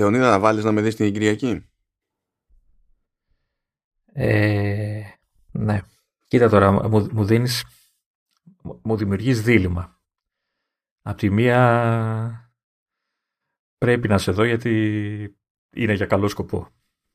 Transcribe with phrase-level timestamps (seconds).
[0.00, 1.70] Λεωνίδα, να βάλεις να με δεις την Κυριακή;
[4.12, 5.02] Ε,
[5.50, 5.80] ναι.
[6.26, 7.64] Κοίτα τώρα, μου, μου δίνεις,
[8.82, 10.00] μου δημιουργείς δίλημα.
[11.02, 12.54] Απ' τη μία
[13.78, 14.70] πρέπει να σε δω γιατί
[15.70, 16.68] είναι για καλό σκοπό.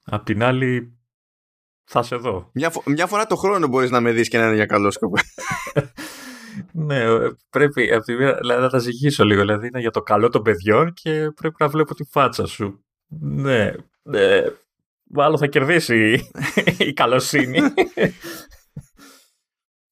[0.03, 0.99] Απ' την άλλη
[1.83, 2.49] θα σε δω.
[2.53, 5.17] Μια, μια φορά το χρόνο μπορείς να με δεις και να είναι για καλό σκοπό.
[6.71, 7.03] ναι,
[7.49, 9.41] πρέπει απ' τη μία, δηλαδή, να τα ζυγίσω λίγο.
[9.41, 12.85] Δηλαδή είναι για το καλό των παιδιών και πρέπει να βλέπω τη φάτσα σου.
[13.19, 13.71] Ναι,
[14.03, 14.43] ναι.
[15.03, 16.29] Μάλλον θα κερδίσει
[16.77, 17.59] η καλοσύνη.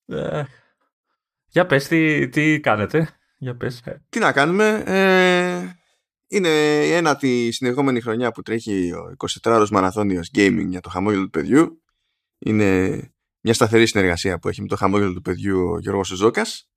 [0.05, 0.43] Ε,
[1.47, 3.09] για πες, τι, τι κάνετε.
[3.37, 3.83] Για πες.
[4.09, 4.83] Τι να κάνουμε.
[4.85, 5.77] Ε,
[6.27, 6.49] είναι
[6.85, 11.83] η ένατη συνεχόμενη χρονιά που τρέχει ο 24ωρος μαραθώνιος gaming για το χαμόγελο του παιδιού.
[12.39, 12.99] Είναι
[13.43, 16.69] μια σταθερή συνεργασία που έχει με το χαμόγελο του παιδιού ο Γιώργος Ζώκας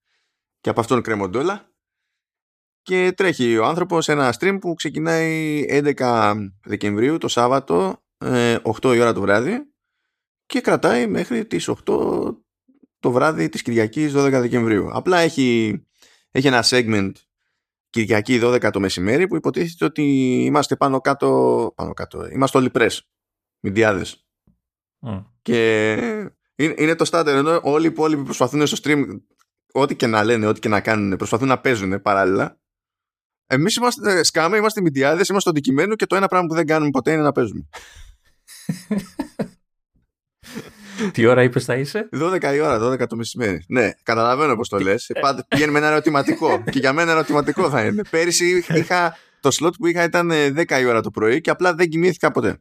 [0.61, 1.70] και από αυτόν κρέμονται όλα.
[2.83, 6.34] Και τρέχει ο άνθρωπος ένα stream που ξεκινάει 11
[6.65, 9.57] Δεκεμβρίου το Σάββατο 8 ε, η ώρα το βράδυ
[10.46, 12.37] και κρατάει μέχρι τις 8
[12.98, 14.88] το βράδυ της Κυριακής 12 Δεκεμβρίου.
[14.93, 15.80] Απλά έχει,
[16.30, 17.13] έχει ένα segment
[17.91, 20.02] Κυριακή 12 το μεσημέρι που υποτίθεται ότι
[20.45, 23.09] είμαστε πάνω κάτω, πάνω κάτω είμαστε όλοι πρες,
[23.60, 24.26] μηντιάδες.
[25.43, 29.04] Και είναι, το starter ενώ όλοι οι υπόλοιποι προσπαθούν στο stream
[29.73, 32.59] ό,τι και να λένε, ό,τι και να κάνουν, προσπαθούν να παίζουν παράλληλα.
[33.46, 36.90] Εμείς είμαστε σκάμε, είμαστε μηντιάδε, είμαστε στο αντικειμένο και το ένα πράγμα που δεν κάνουμε
[36.90, 37.68] ποτέ είναι να παίζουμε.
[41.13, 43.65] Τι ώρα είπες θα είσαι; 12 η ώρα, 12 το μεσημέρι.
[43.68, 45.10] Ναι, καταλαβαίνω πώς το λες.
[45.48, 46.63] Πηγαίνει με ένα ερωτηματικό.
[46.73, 48.02] και για μένα ερωτηματικό θα είναι.
[48.10, 49.16] Πέρυσι είχα.
[49.41, 52.60] Το slot που είχα ήταν 10 η ώρα το πρωί και απλά δεν κοιμήθηκα ποτέ.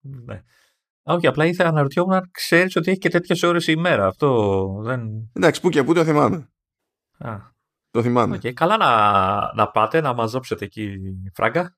[0.00, 0.42] Ναι.
[1.14, 4.06] Όχι, απλά ήθελα να αναρωτιόμουν αν ξέρεις ότι έχει και τέτοιες ώρες η μέρα.
[4.06, 5.30] Αυτό δεν.
[5.32, 6.48] Εντάξει, που και που το θυμάμαι.
[7.18, 7.36] Α,
[7.90, 8.36] το θυμάμαι.
[8.36, 8.52] Okay.
[8.52, 10.98] Καλά να, να πάτε, να μαζέψετε εκεί
[11.34, 11.76] φράγκα.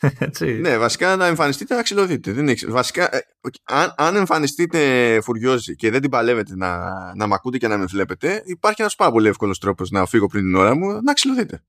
[0.18, 0.52] Έτσι.
[0.52, 2.32] Ναι, βασικά να εμφανιστείτε να ξυλωθείτε.
[2.32, 2.70] Δεν έχεις...
[2.70, 3.20] Βασικά, ε,
[3.64, 6.78] αν, αν εμφανιστείτε φουριόζοι και δεν την παλεύετε να,
[7.14, 10.26] να μ' ακούτε και να με βλέπετε, υπάρχει ένας πάρα πολύ εύκολος τρόπος να φύγω
[10.26, 11.62] πριν την ώρα μου να ξυλωθείτε.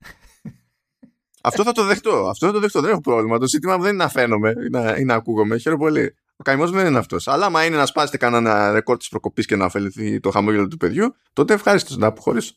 [1.42, 2.26] Αυτό θα το δεχτώ.
[2.28, 2.80] Αυτό θα το δεχτώ.
[2.80, 3.38] Δεν έχω πρόβλημα.
[3.38, 5.56] Το ζήτημα μου δεν είναι να φαίνομαι ή να, ή να ακούγομαι.
[5.58, 6.14] Χαίρομαι πολύ.
[6.40, 7.28] Ο καημός δεν είναι αυτός.
[7.28, 10.76] Αλλά άμα είναι να σπάσετε κανένα ρεκόρ της προκοπής και να ωφεληθεί το χαμόγελο του
[10.76, 12.54] παιδιού, τότε ευχάριστος να αποχωρήσω.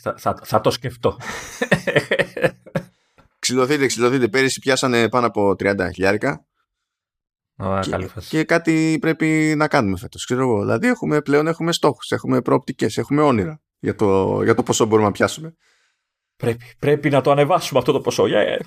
[0.00, 1.18] Θα, θα, θα το σκεφτώ.
[3.38, 4.28] ξυλωθείτε, ξυλωθείτε.
[4.28, 6.46] Πέρυσι πιάσανε πάνω από 30 χιλιάρικα.
[7.80, 10.24] και, καλή και κάτι πρέπει να κάνουμε φέτος.
[10.24, 10.60] Ξέρω εγώ.
[10.60, 15.06] Δηλαδή έχουμε, πλέον έχουμε στόχους, έχουμε προοπτικές, έχουμε όνειρα για το, για το πόσο μπορούμε
[15.06, 15.54] να πιάσουμε.
[16.36, 18.24] Πρέπει, πρέπει να το ανεβάσουμε αυτό το ποσό.
[18.26, 18.60] Yeah.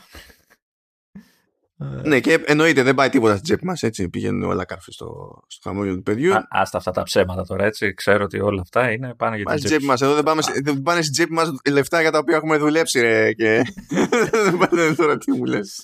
[1.80, 3.84] Ναι, και εννοείται δεν πάει τίποτα στην τσέπη μας.
[3.84, 6.34] Έτσι πηγαίνουν όλα κάρφη στο, στο χαμόγελο του παιδιού.
[6.34, 7.94] Α, άστα αυτά τα ψέματα τώρα, έτσι.
[7.94, 10.02] Ξέρω ότι όλα αυτά είναι πάνε για την τσέπη μας.
[10.02, 13.34] Εδώ δεν, πάμε, δεν πάνε στην τσέπη μας λεφτά για τα οποία έχουμε δουλέψει, ρε.
[13.34, 13.62] Και...
[14.46, 15.84] δεν πάνε τώρα τι μου λες.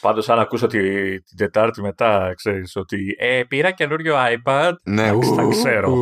[0.00, 0.80] Πάντως, αν ακούσω τη,
[1.22, 4.72] την Τετάρτη μετά, ξέρεις ότι ε, πήρα καινούριο iPad.
[4.82, 5.94] Ναι, ου, τα ξέρω.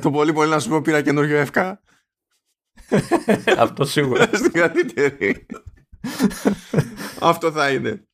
[0.00, 1.80] το πολύ πολύ να σου πω πήρα καινούριο εύκα.
[3.58, 4.28] Αυτό σίγουρα.
[4.40, 5.46] Στην καλύτερη.
[7.20, 8.06] Αυτό θα είναι.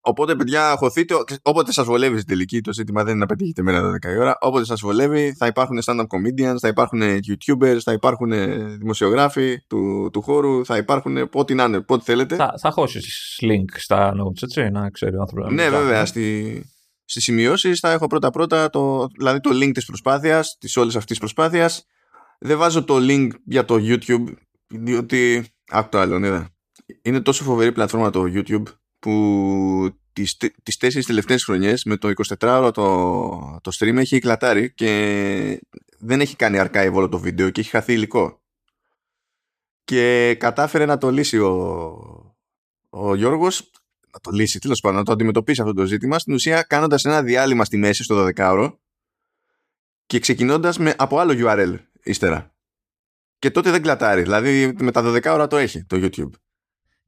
[0.00, 1.14] Οπότε, παιδιά, χωθείτε.
[1.42, 4.36] Όποτε σας βολεύει στην τελική, το ζήτημα δεν είναι να πετύχετε μέρα 12 η ώρα.
[4.40, 8.30] Όποτε σας βολεύει, θα υπάρχουν stand-up comedians, θα υπάρχουν YouTubers, θα υπάρχουν
[8.78, 12.36] δημοσιογράφοι του, του χώρου, θα υπάρχουν ό,τι να είναι, ό,τι θέλετε.
[12.36, 15.52] Θα, θα χώσεις link στα notes, έτσι, να ξέρει ο άνθρωπος.
[15.52, 16.06] Ναι, βέβαια.
[16.06, 16.62] Στη,
[17.04, 21.18] Στις σημειώσεις θα έχω πρώτα-πρώτα το, δηλαδή το link της προσπάθειας, της όλης αυτής της
[21.18, 21.84] προσπάθειας.
[22.38, 24.24] Δεν βάζω το link για το YouTube,
[24.66, 25.46] διότι.
[25.70, 26.57] Άκου το άλλο, είδα
[27.02, 28.62] είναι τόσο φοβερή πλατφόρμα το YouTube
[28.98, 35.62] που τις, τις τέσσερις τελευταίες χρονιές με το 24ωρο το, το stream έχει κλατάρει και
[35.98, 38.42] δεν έχει κάνει archive όλο το βίντεο και έχει χαθεί υλικό.
[39.84, 42.36] Και κατάφερε να το λύσει ο,
[42.88, 43.70] ο Γιώργος
[44.12, 47.22] να το λύσει, τέλος πάντων, να το αντιμετωπίσει αυτό το ζήτημα στην ουσία κάνοντας ένα
[47.22, 48.76] διάλειμμα στη μέση στο 12ωρο
[50.06, 52.54] και ξεκινώντας με, από άλλο URL ύστερα.
[53.38, 54.22] Και τότε δεν κλατάρει.
[54.22, 56.30] Δηλαδή με τα 12 ώρα το έχει το YouTube.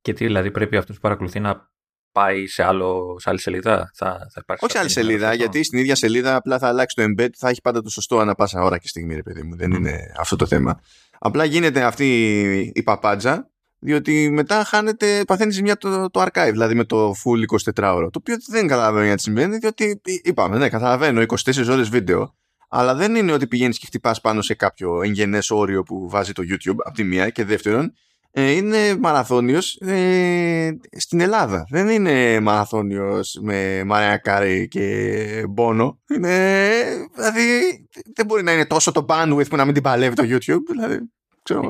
[0.01, 1.71] Και τι, δηλαδή πρέπει αυτός που παρακολουθεί να
[2.13, 5.79] πάει σε, άλλο, σε άλλη σελίδα; Θα, θα υπάρξει Όχι σε άλλη σελίδα, γιατί στην
[5.79, 8.79] ίδια σελίδα απλά θα αλλάξει το embed, θα έχει πάντα το σωστό ανά πάσα ώρα
[8.79, 9.57] και στιγμή, ρε παιδί μου.
[9.57, 10.81] Δεν είναι αυτό το θέμα.
[11.19, 16.85] Απλά γίνεται αυτή η παπάντζα, διότι μετά χάνεται, παθαίνεις μια το, το archive, δηλαδή με
[16.85, 18.11] το full 24 ώρο.
[18.11, 22.35] Το οποίο δεν καταλαβαίνω γιατί συμβαίνει, διότι είπαμε, ναι, καταλαβαίνω 24 ώρες βίντεο,
[22.69, 26.43] αλλά δεν είναι ότι πηγαίνεις και χτυπάς πάνω σε κάποιο εγγενές όριο που βάζει το
[26.47, 27.93] YouTube από τη μία και δεύτερον
[28.33, 31.67] ε, είναι μαραθώνιος ε, στην Ελλάδα.
[31.71, 36.01] Δεν είναι μαραθώνιος με Μαρία Κάρη και Μπόνο.
[36.15, 36.69] Είναι,
[37.15, 40.71] δηλαδή δεν μπορεί να είναι τόσο το bandwidth που να μην την παλεύει το YouTube.
[40.71, 40.99] Δηλαδή,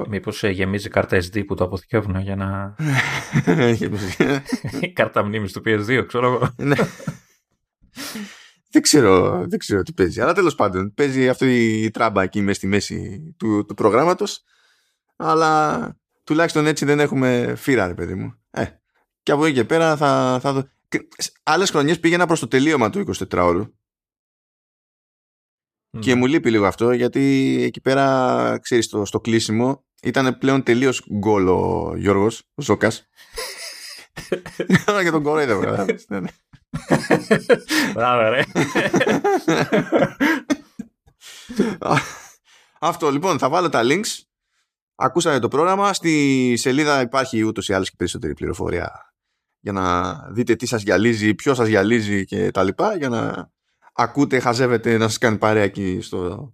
[0.09, 2.75] Μήπως ε, γεμίζει κάρτα SD που το αποθηκεύουν για να...
[4.81, 6.55] Η κάρτα μνήμης του PS2, ξέρω εγώ.
[6.57, 6.77] Ναι.
[8.71, 10.21] δεν, ξέρω, δεν ξέρω τι παίζει.
[10.21, 14.45] Αλλά τέλος πάντων, παίζει αυτή η τράμπα εκεί μέσα στη μέση του, του προγράμματος.
[15.17, 16.00] Αλλά
[16.31, 18.35] τουλάχιστον έτσι δεν έχουμε φύρα, ρε παιδί μου.
[18.51, 18.65] Ε,
[19.23, 20.69] και από εκεί και πέρα θα, θα δω.
[21.43, 23.71] Άλλες χρονιές πήγαινα προς το τελείωμα του 24ωρου.
[25.99, 31.07] Και μου λείπει λίγο αυτό γιατί εκεί πέρα, ξέρεις, στο, στο κλείσιμο ήταν πλέον τελείως
[31.13, 33.09] γκολ ο Γιώργος, ο Ζώκας.
[35.03, 35.85] και τον κοροϊδεύω.
[36.09, 36.31] Ναι, ναι.
[37.93, 38.45] Μπράβο ρε.
[42.81, 44.30] Αυτό λοιπόν θα βάλω τα links.
[45.03, 45.93] Ακούσατε το πρόγραμμα.
[45.93, 49.15] Στη σελίδα υπάρχει ούτως ή άλλως και περισσότερη πληροφορία
[49.61, 53.51] για να δείτε τι σας γυαλίζει, ποιος σας γυαλίζει και τα λοιπά για να
[53.93, 56.53] ακούτε, χαζεύετε να σας κάνει παρέα εκεί στο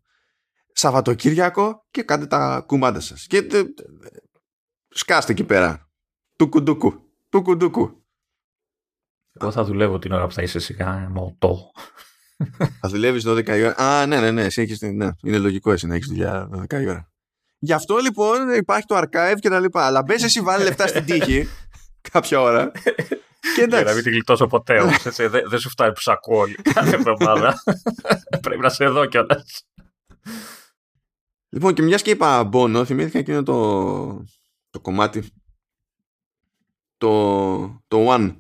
[0.72, 3.26] Σαββατοκύριακο και κάντε τα κουμάντα σας.
[3.26, 3.62] Και τε,
[4.88, 5.90] σκάστε εκεί πέρα.
[6.36, 6.94] Του κουντούκου.
[7.28, 8.04] Του κουντούκου.
[9.40, 11.70] Εγώ θα δουλεύω την ώρα που θα είσαι σιγά μοτό.
[12.80, 13.76] Θα δουλεύεις 12 η ώρα.
[13.76, 14.44] Α, ναι, ναι, ναι.
[14.44, 15.08] Εσύ έχεις, ναι.
[15.22, 17.10] Είναι λογικό εσύ να έχεις δουλειά 12 η ώρα.
[17.58, 19.86] Γι' αυτό λοιπόν υπάρχει το archive και τα λοιπά.
[19.86, 21.48] Αλλά μπες εσύ βάλει λεφτά στην τύχη
[22.12, 22.72] κάποια ώρα
[23.54, 25.02] και Για να μην την γλιτώσω ποτέ όμως.
[25.02, 26.44] Δεν δε σου φτάνει που σε ακούω
[26.74, 27.62] κάθε εβδομάδα.
[28.42, 29.66] Πρέπει να σε δω κιόλας.
[31.48, 34.24] Λοιπόν, και μιας και είπα Μπόνο, θυμήθηκα εκείνο το,
[34.70, 35.32] το κομμάτι.
[36.96, 38.36] Το, το One.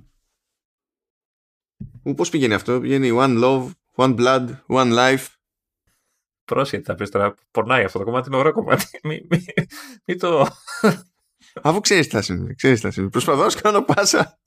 [2.16, 5.26] Πώς πηγαίνει αυτό, πηγαίνει One Love, One Blood, One Life.
[6.46, 7.34] Πρόσεχε, θα πεις τώρα.
[7.50, 8.86] Πορνάει αυτό το κομμάτι, είναι ωραίο κομμάτι.
[9.08, 9.26] Μην
[10.04, 10.48] μη, το.
[11.62, 12.54] Αφού ξέρεις τι θα συμβεί.
[12.54, 13.10] Ξέρεις τι θα συμβεί.
[13.10, 14.38] Προσπαθώ να κάνω πάσα.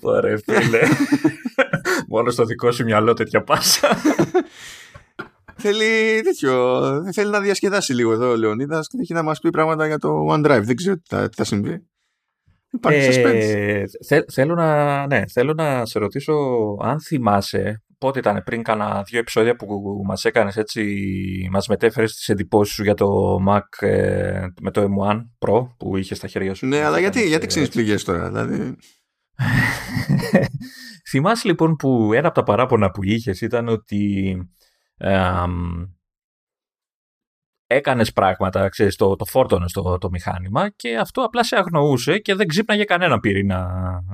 [0.00, 0.80] Ωραία, φίλε.
[2.08, 3.88] Μόνο στο δικό σου μυαλό τέτοια πάσα.
[5.56, 6.90] θέλει τέτοιο.
[7.12, 10.26] Θέλει να διασκεδάσει λίγο εδώ ο Λεωνίδας και έχει να μας πει πράγματα για το
[10.30, 10.62] OneDrive.
[10.62, 11.88] Δεν ξέρω τι θα, τι θα συμβεί.
[12.70, 13.84] Υπάρχει ε,
[14.32, 16.34] θέλω, να, ναι, θέλω να σε ρωτήσω
[16.80, 20.98] αν θυμάσαι πότε ήταν πριν κάνα δύο επεισόδια που μας έκανες έτσι,
[21.50, 26.14] μας μετέφερες τις εντυπώσεις σου για το Mac ε, με το M1 Pro που είχε
[26.14, 26.66] στα χέρια σου.
[26.66, 28.76] Ναι, αλλά γιατί, γιατί ξύνεις πληγές τώρα, δηλαδή...
[31.10, 34.36] Θυμάσαι λοιπόν που ένα από τα παράπονα που είχες ήταν ότι
[37.70, 42.34] έκανες πράγματα, ξέρεις, το, το φόρτωνες στο το μηχάνημα και αυτό απλά σε αγνοούσε και
[42.34, 43.68] δεν ξύπναγε κανένα πυρήνα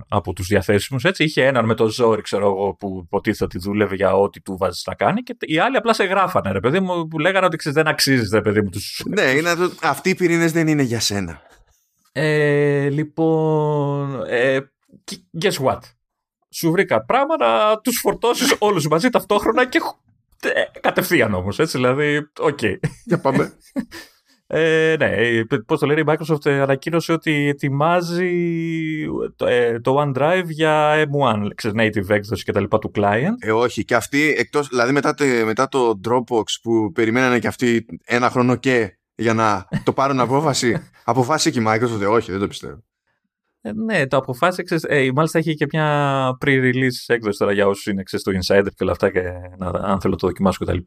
[0.08, 1.04] από τους διαθέσιμους.
[1.04, 4.56] Έτσι, είχε έναν με το ζόρι, ξέρω εγώ, που υποτίθεται ότι δούλευε για ό,τι του
[4.56, 7.56] βάζεις να κάνει και οι άλλοι απλά σε γράφανε, ρε παιδί μου, που λέγανε ότι
[7.56, 8.68] ξέρεις, δεν αξίζεις, ρε παιδί μου.
[8.68, 9.02] Τους...
[9.14, 9.50] Ναι, είναι,
[9.82, 11.40] αυτοί οι πυρήνες δεν είναι για σένα.
[12.12, 14.58] Ε, λοιπόν, ε,
[15.40, 15.78] guess what;
[16.50, 19.82] Σου βρήκα πράγματα, τους φορτώσεις όλους μαζί ταυτόχρονα και ε,
[20.80, 22.58] κατευθείαν όμως, έτσι, δηλαδή, OK.
[22.62, 22.74] Okay.
[23.04, 23.52] Για πάμε.
[24.46, 28.30] Ε, ναι, πώς το λέει η Microsoft ανακοίνωσε ότι ετοιμάζει
[29.36, 33.34] το, ε, το OneDrive για M1, ξέρεις, native έκδοση και τα λοιπά του client.
[33.38, 35.14] Ε, όχι, και αυτοί, εκτός, δηλαδή μετά,
[35.44, 40.90] μετά το Dropbox που περιμένανε και αυτοί ένα χρόνο και για να το πάρουν απόφαση,
[41.04, 42.82] αποφάσισε και η Microsoft, ε, όχι, δεν το πιστεύω.
[43.66, 44.76] Ε, ναι, το αποφάσισε.
[44.88, 48.92] Ε, μάλιστα έχει και μια pre-release έκδοση τώρα για όσους είναι στο Insider και όλα
[48.92, 49.22] αυτά και
[49.58, 50.78] να, αν θέλω το δοκιμάσω κτλ.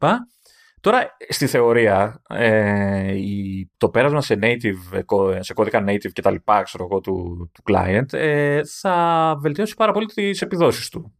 [0.80, 5.00] Τώρα, στη θεωρία, ε, η, το πέρασμα σε native,
[5.38, 9.92] σε κώδικα native και τα λοιπά, ξέρω εγώ, του, του client, ε, θα βελτιώσει πάρα
[9.92, 11.12] πολύ τις επιδόσεις του.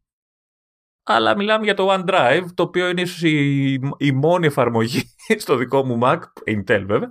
[1.02, 5.02] Αλλά μιλάμε για το OneDrive, το οποίο είναι ίσως η, η μόνη εφαρμογή
[5.42, 7.08] στο δικό μου Mac, Intel βέβαια,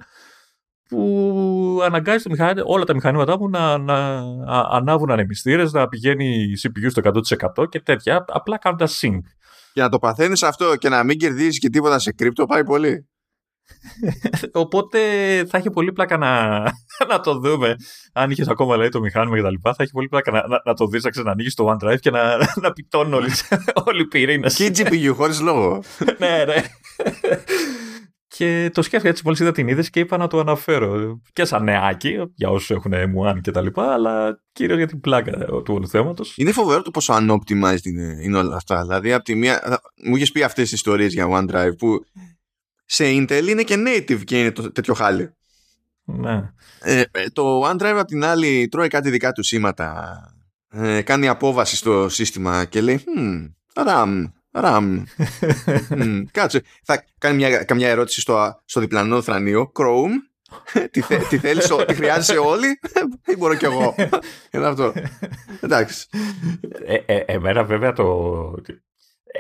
[0.88, 4.24] που αναγκάζει το μηχανή, όλα τα μηχανήματά μου να, να
[4.70, 7.02] ανάβουν ανεμιστήρες, να πηγαίνει η CPU στο
[7.60, 9.20] 100% και τέτοια, απλά κάνοντα sync.
[9.74, 13.08] Για να το παθαίνεις αυτό και να μην κερδίζεις και τίποτα σε κρύπτο, πάει πολύ.
[14.64, 15.00] Οπότε
[15.50, 16.60] θα έχει πολύ πλάκα να,
[17.10, 17.76] να το δούμε.
[18.14, 20.62] Αν είχες ακόμα λέει, το μηχάνημα και τα λοιπά, θα έχει πολύ πλάκα να, να,
[20.66, 23.30] να το δεις, να ξανανοίγεις το OneDrive και να, να πιτώνουν όλοι,
[23.86, 24.56] όλοι οι πυρήνες.
[24.56, 25.84] Και η GPU χωρίς λόγο.
[26.18, 26.64] ναι, ναι.
[28.38, 31.22] Και το σκέφτηκα έτσι μόλις είδα την είδηση και είπα να το αναφέρω.
[31.34, 35.32] Και σαν νεάκι, για όσους έχουν M1 και τα λοιπά, αλλά κυρίως για την πλάκα
[35.46, 36.34] του όλου θέματος.
[36.38, 38.82] Είναι φοβερό το πόσο unoptimized είναι, είναι όλα αυτά.
[38.82, 39.80] Δηλαδή, από τη μία.
[40.06, 42.06] Μου είχες πει αυτές τις ιστορίες για OneDrive που
[42.86, 45.30] σε Intel είναι και native και είναι το, τέτοιο χάλι.
[46.04, 46.52] Ναι.
[46.82, 50.18] Ε, ε το OneDrive απ' την άλλη τρώει κάτι δικά του σήματα.
[50.70, 53.52] Ε, κάνει απόβαση στο σύστημα και λέει hm,
[53.86, 54.32] RAM,
[54.64, 55.04] RAM.
[56.32, 56.62] κάτσε.
[56.84, 59.72] Θα κάνει μια, καμιά ερώτηση στο, στο διπλανό θρανείο.
[59.80, 60.12] Chrome.
[60.92, 62.80] τι, θε, τι θέλεις, τι χρειάζεσαι όλοι
[63.26, 63.96] ή μπορώ κι εγώ;
[64.52, 64.94] Είναι αυτό
[65.62, 66.08] εντάξει
[66.86, 68.06] ε, ε, εμένα βέβαια το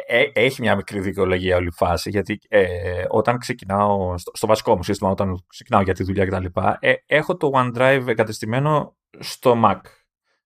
[0.08, 4.76] ε, έχει μια μικρή δικαιολογία όλη η φάση, γιατί ε, όταν ξεκινάω στο, στο, βασικό
[4.76, 6.46] μου σύστημα, όταν ξεκινάω για τη δουλειά κτλ.,
[6.80, 9.80] ε, έχω το OneDrive εγκατεστημένο στο Mac.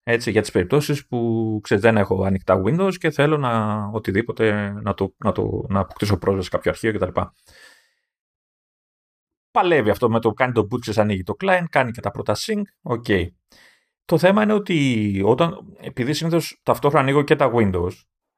[0.03, 4.93] Έτσι, για τις περιπτώσεις που ξέρεις, δεν έχω ανοιχτά Windows και θέλω να οτιδήποτε να,
[4.93, 7.21] το, να, το, να αποκτήσω πρόσβαση σε κάποιο αρχείο κτλ.
[9.51, 12.35] Παλεύει αυτό με το κάνει το boot, ξέρεις, ανοίγει το client, κάνει και τα πρώτα
[12.35, 13.05] sync, OK.
[13.07, 13.25] Okay.
[14.05, 17.91] Το θέμα είναι ότι όταν, επειδή συνήθως ταυτόχρονα ανοίγω και τα Windows,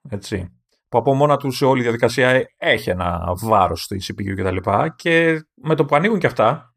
[0.10, 4.55] έτσι, που από μόνα τους σε όλη η διαδικασία έχει ένα βάρος στη CPU κτλ.
[4.55, 6.73] Και, και με το που ανοίγουν και αυτά,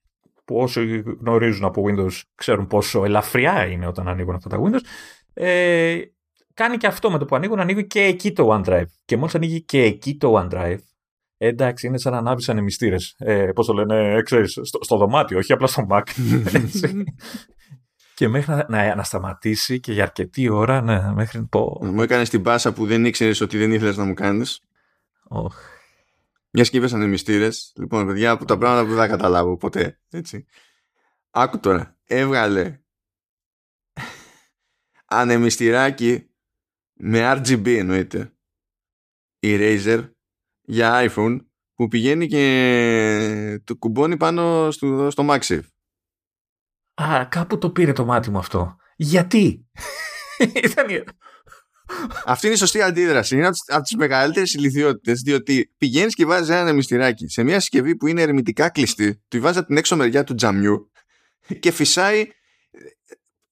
[0.46, 4.80] που όσοι γνωρίζουν από Windows ξέρουν πόσο ελαφριά είναι όταν ανοίγουν αυτά τα Windows,
[5.34, 5.98] ε,
[6.54, 8.86] κάνει και αυτό με το που ανοίγουν, ανοίγει και εκεί το OneDrive.
[9.04, 10.78] Και μόλις ανοίγει και εκεί το OneDrive,
[11.38, 13.14] ε, εντάξει, είναι σαν να ανάβεις ανεμιστήρες.
[13.18, 16.02] Ε, Πώς το λένε, ε, ξέρεις, στο, στο, δωμάτιο, όχι απλά στο Mac.
[18.14, 21.80] και μέχρι να, να, να, σταματήσει και για αρκετή ώρα, ναι, μέχρι πω.
[21.82, 24.60] Μου έκανες την πάσα που δεν ήξερες ότι δεν ήθελες να μου κάνεις.
[25.28, 25.46] Oh.
[26.56, 27.72] Μιας και είπες ανεμιστήρες.
[27.76, 30.00] Λοιπόν, παιδιά, από τα πράγματα που δεν θα καταλάβω ποτέ.
[30.10, 30.46] Έτσι.
[31.30, 31.98] Άκου τώρα.
[32.04, 32.80] Έβγαλε
[35.04, 36.30] ανεμιστηράκι
[36.92, 38.32] με RGB εννοείται.
[39.42, 40.10] Eraser
[40.60, 41.38] για iPhone
[41.74, 45.68] που πηγαίνει και το κουμπώνει πάνω στο, στο MagSafe.
[46.94, 48.76] Α, κάπου το πήρε το μάτι μου αυτό.
[48.96, 49.68] Γιατί;
[52.24, 53.36] Αυτή είναι η σωστή αντίδραση.
[53.36, 58.06] Είναι από τι μεγαλύτερες ηλικιότητες, διότι πηγαίνεις και βάζεις ένα μυστηράκι σε μια συσκευή που
[58.06, 60.90] είναι ερμητικά κλειστή, του βάζεις την έξω μεριά του τζαμιού
[61.60, 62.28] και φυσάει ε,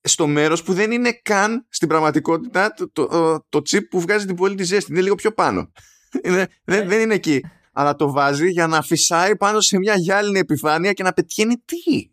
[0.00, 3.06] στο μέρος που δεν είναι καν στην πραγματικότητα το, το,
[3.48, 4.92] το, chip που βγάζει την πόλη τη ζέστη.
[4.92, 5.72] Είναι λίγο πιο πάνω.
[6.24, 7.44] Είναι, δεν, δεν είναι εκεί.
[7.72, 12.10] Αλλά το βάζει για να φυσάει πάνω σε μια γυάλινη επιφάνεια και να πετυχαίνει τι;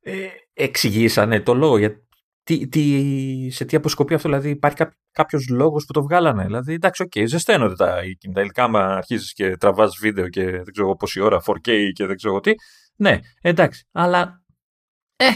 [0.00, 1.78] Ε, εξηγήσανε το λόγο.
[1.78, 2.05] Για,
[2.46, 4.76] τι, τι, σε τι αποσκοπεί αυτό, δηλαδή υπάρχει
[5.12, 6.44] κάποιο λόγος που το βγάλανε.
[6.44, 8.00] Δηλαδή, εντάξει, OK, okay, ζεσταίνονται τα,
[8.32, 12.16] τα υλικά, άμα αρχίζεις και τραβάς βίντεο και δεν ξέρω πόση ώρα, 4K και δεν
[12.16, 12.52] ξέρω τι.
[12.96, 14.42] Ναι, εντάξει, αλλά.
[15.16, 15.30] Ε,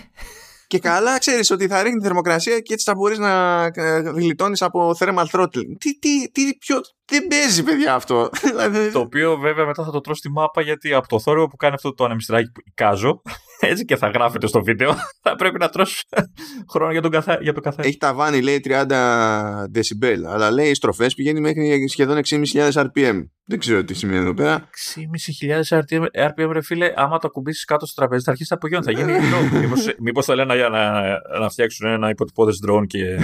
[0.66, 4.62] και καλά ξέρεις ότι θα ρίχνει τη θερμοκρασία και έτσι θα μπορείς να ε, γλιτώνεις
[4.62, 5.72] από thermal throttling.
[5.78, 6.80] Τι, τι, τι, ποιο.
[7.10, 10.62] Δεν παίζει, παιδιά, αυτό; Δηλαδή- το οποίο βέβαια μετά θα το τρως εσύ στη μάπα
[10.62, 13.22] γιατί από το θόρυβο που κάνει αυτό το ανεμιστράκι που εικάζω,
[13.70, 16.02] έτσι και θα γράφεται στο βίντεο, θα πρέπει να τρως εσύ
[16.70, 17.38] χρόνο για τον, καθα...
[17.42, 17.86] για τον καθένα.
[17.86, 18.86] Έχει ταβάνι, λέει 30
[19.74, 23.24] decibel, αλλά λέει οι στροφές πηγαίνει μέχρι σχεδόν 6.500 RPM.
[23.44, 24.68] Δεν ξέρω τι σημαίνει εδώ πέρα.
[25.68, 28.84] 6.500 RPM, RPM, ρε φίλε, άμα το ακουμπήσει κάτω στο τραπέζι θα αρχίσει να απογειώνει.
[28.84, 29.12] Θα γίνει.
[29.98, 33.18] Μήπως θα λένε να, να, να φτιάξουν ένα υποτυπώδες drone και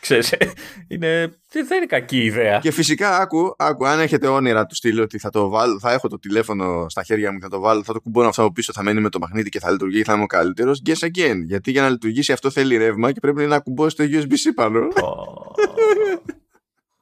[0.00, 0.34] Ξέρεις,
[0.88, 2.58] είναι, δεν είναι κακή ιδέα.
[2.58, 6.08] Και φυσικά, άκου, άκου, αν έχετε όνειρα του στείλω ότι θα, το βάλω, θα έχω
[6.08, 8.72] το τηλέφωνο στα χέρια μου και θα το βάλω, θα το κουμπώνω αυτό από πίσω,
[8.72, 10.82] θα μένει με το μαγνήτη και θα λειτουργεί, θα είμαι ο καλύτερος.
[10.86, 11.36] Guess again.
[11.44, 14.88] Γιατί για να λειτουργήσει αυτό θέλει ρεύμα και πρέπει να κουμπώσει το USB-C πάνω.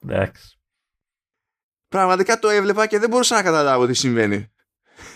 [0.08, 0.58] Εντάξει.
[1.88, 4.50] Πραγματικά το έβλεπα και δεν μπορούσα να καταλάβω τι συμβαίνει.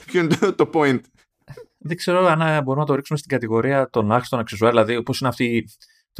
[0.07, 1.01] Ποιο είναι το, το point.
[1.79, 5.29] Δεν ξέρω αν μπορούμε να το ρίξουμε στην κατηγορία των άχρηστων αξιζουάρ, δηλαδή όπως είναι
[5.29, 5.69] αυτή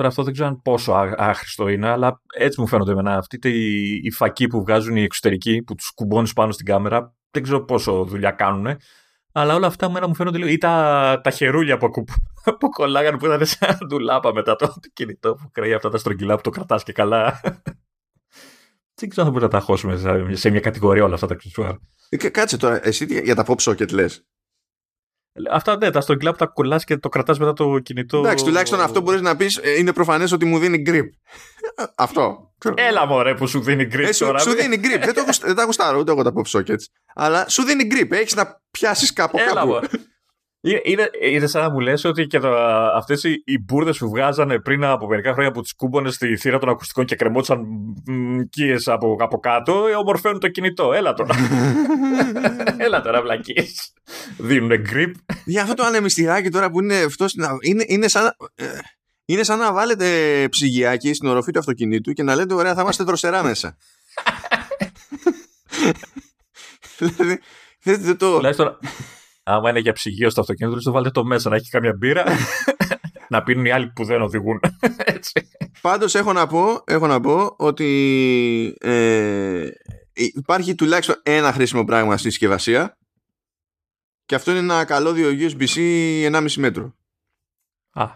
[0.01, 3.17] Τώρα αυτό δεν ξέρω πόσο άχρηστο είναι, αλλά έτσι μου φαίνονται εμένα.
[3.17, 7.43] Αυτή η, η φακή που βγάζουν οι εξωτερικοί, που τους κουμπώνεις πάνω στην κάμερα, δεν
[7.43, 8.77] ξέρω πόσο δουλειά κάνουν.
[9.33, 10.51] Αλλά όλα αυτά μένα μου φαίνονται λίγο.
[10.51, 11.91] ή τα, τα χερούλια που,
[12.59, 16.35] που κολλάγαν που ήταν σαν ντουλάπα μετά το, το κινητό που κρέει αυτά τα στρογγυλά
[16.35, 17.41] που το κρατάς και καλά.
[18.95, 19.97] δεν ξέρω αν μπορούμε να τα χώσουμε
[20.33, 21.75] σε μια κατηγορία όλα αυτά τα αξεσουάρ.
[22.09, 24.25] Ε, κάτσε τώρα, εσύ για τα pop socket λες.
[25.51, 28.19] Αυτά ναι, τα στρογγυλά που τα κολλάς και το κρατάς μετά το κινητό.
[28.19, 31.07] Εντάξει, τουλάχιστον αυτό μπορείς να πεις ε, είναι προφανές ότι μου δίνει grip.
[31.95, 32.53] αυτό.
[32.75, 34.39] Έλα μωρέ που σου δίνει grip ε, σου, τώρα.
[34.39, 35.05] Σου δίνει grip.
[35.05, 36.85] δεν, το, δεν τα γουστάρω ούτε εγώ τα pop sockets.
[37.15, 38.11] Αλλά σου δίνει grip.
[38.11, 39.81] Έχεις να πιάσεις κάπου Έλα, κάπου.
[40.63, 40.81] Μωρέ.
[40.85, 42.41] Είναι, είναι σαν να μου λες ότι και
[42.95, 46.59] αυτές οι, οι μπουρδες που βγάζανε πριν από μερικά χρόνια που τις κούμπονε στη θύρα
[46.59, 47.67] των ακουστικών και κρεμόντουσαν
[48.07, 50.93] μκίε από, από κάτω, ε, ομορφαίνουν το κινητό.
[50.93, 51.35] Έλα τώρα.
[52.87, 53.93] Έλα τώρα, βλακίες.
[54.39, 55.13] Δίνουν grip.
[55.45, 57.27] Για αυτό το ανεμιστηράκι τώρα που είναι αυτό.
[57.61, 58.65] Είναι, είναι, σαν, ε,
[59.25, 60.07] είναι σαν να βάλετε
[60.51, 63.77] ψυγιάκι στην οροφή του αυτοκινήτου και να λέτε: Ωραία, θα είμαστε δροσερά μέσα.
[66.99, 67.39] δηλαδή.
[67.83, 68.41] Δεν το
[69.55, 72.25] άμα είναι για ψυγείο στο αυτοκίνητο, το βάλετε το μέσα να έχει καμιά μπύρα.
[73.31, 74.61] να πίνουν οι άλλοι που δεν οδηγούν.
[75.15, 75.49] Έτσι.
[75.81, 79.69] Πάντως έχω να πω, έχω να πω ότι ε,
[80.13, 82.99] υπάρχει τουλάχιστον ένα χρήσιμο πράγμα στη συσκευασία
[84.27, 85.77] και αυτό είναι ένα καλώδιο USB-C
[86.33, 86.95] 1,5 μέτρο.
[87.93, 88.07] Α,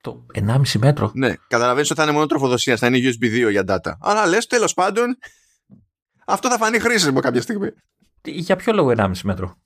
[0.00, 1.10] το 1,5 μέτρο.
[1.14, 3.92] Ναι, καταλαβαίνεις ότι θα είναι μόνο τροφοδοσία, θα είναι USB 2 για data.
[4.00, 5.16] Αλλά λες τέλος πάντων
[6.26, 7.68] αυτό θα φανεί χρήσιμο κάποια στιγμή.
[8.24, 9.56] Για ποιο λόγο 1,5 μέτρο;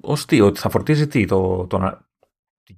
[0.00, 1.78] Ω τι, ότι θα φορτίζει τι, το, το,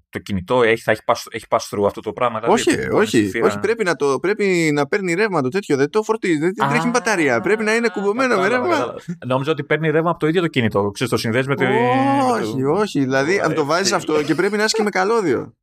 [0.09, 2.41] το κινητό έχει, θα έχει, pass, έχει pass through αυτό το πράγμα.
[2.41, 3.47] Δηλαδή, όχι, όχι, θύρα...
[3.47, 5.77] όχι πρέπει, να το, πρέπει να παίρνει ρεύμα το τέτοιο.
[5.77, 6.39] Δεν το φορτίζει.
[6.39, 7.41] Δεν τρέχει μπαταρία.
[7.41, 8.95] Πρέπει να είναι κουμπωμένο με ρεύμα.
[9.27, 10.91] Νόμιζα ότι παίρνει ρεύμα από το ίδιο το κινητό.
[10.91, 11.65] Ξέρεις, το συνδέεις με το.
[12.33, 13.01] Όχι, όχι.
[13.01, 15.55] Δηλαδή, αν το βάζεις αυτό και πρέπει να είσαι και με καλώδιο.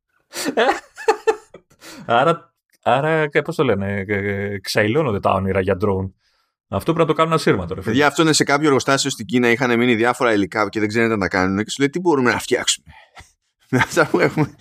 [2.06, 4.04] άρα, άρα πώς το λένε,
[4.60, 6.10] ξαϊλώνονται τα όνειρα για drone.
[6.68, 7.74] Αυτό πρέπει να το κάνουν ασύρματο.
[7.74, 9.50] Παιδιά, αυτό είναι σε κάποιο εργοστάσιο στην Κίνα.
[9.50, 11.64] Είχαν μείνει διάφορα υλικά και δεν ξέρουν τι να κάνουν.
[11.64, 12.86] Και σου λέει τι μπορούμε να φτιάξουμε;
[13.70, 14.54] Με αυτά που έχουμε.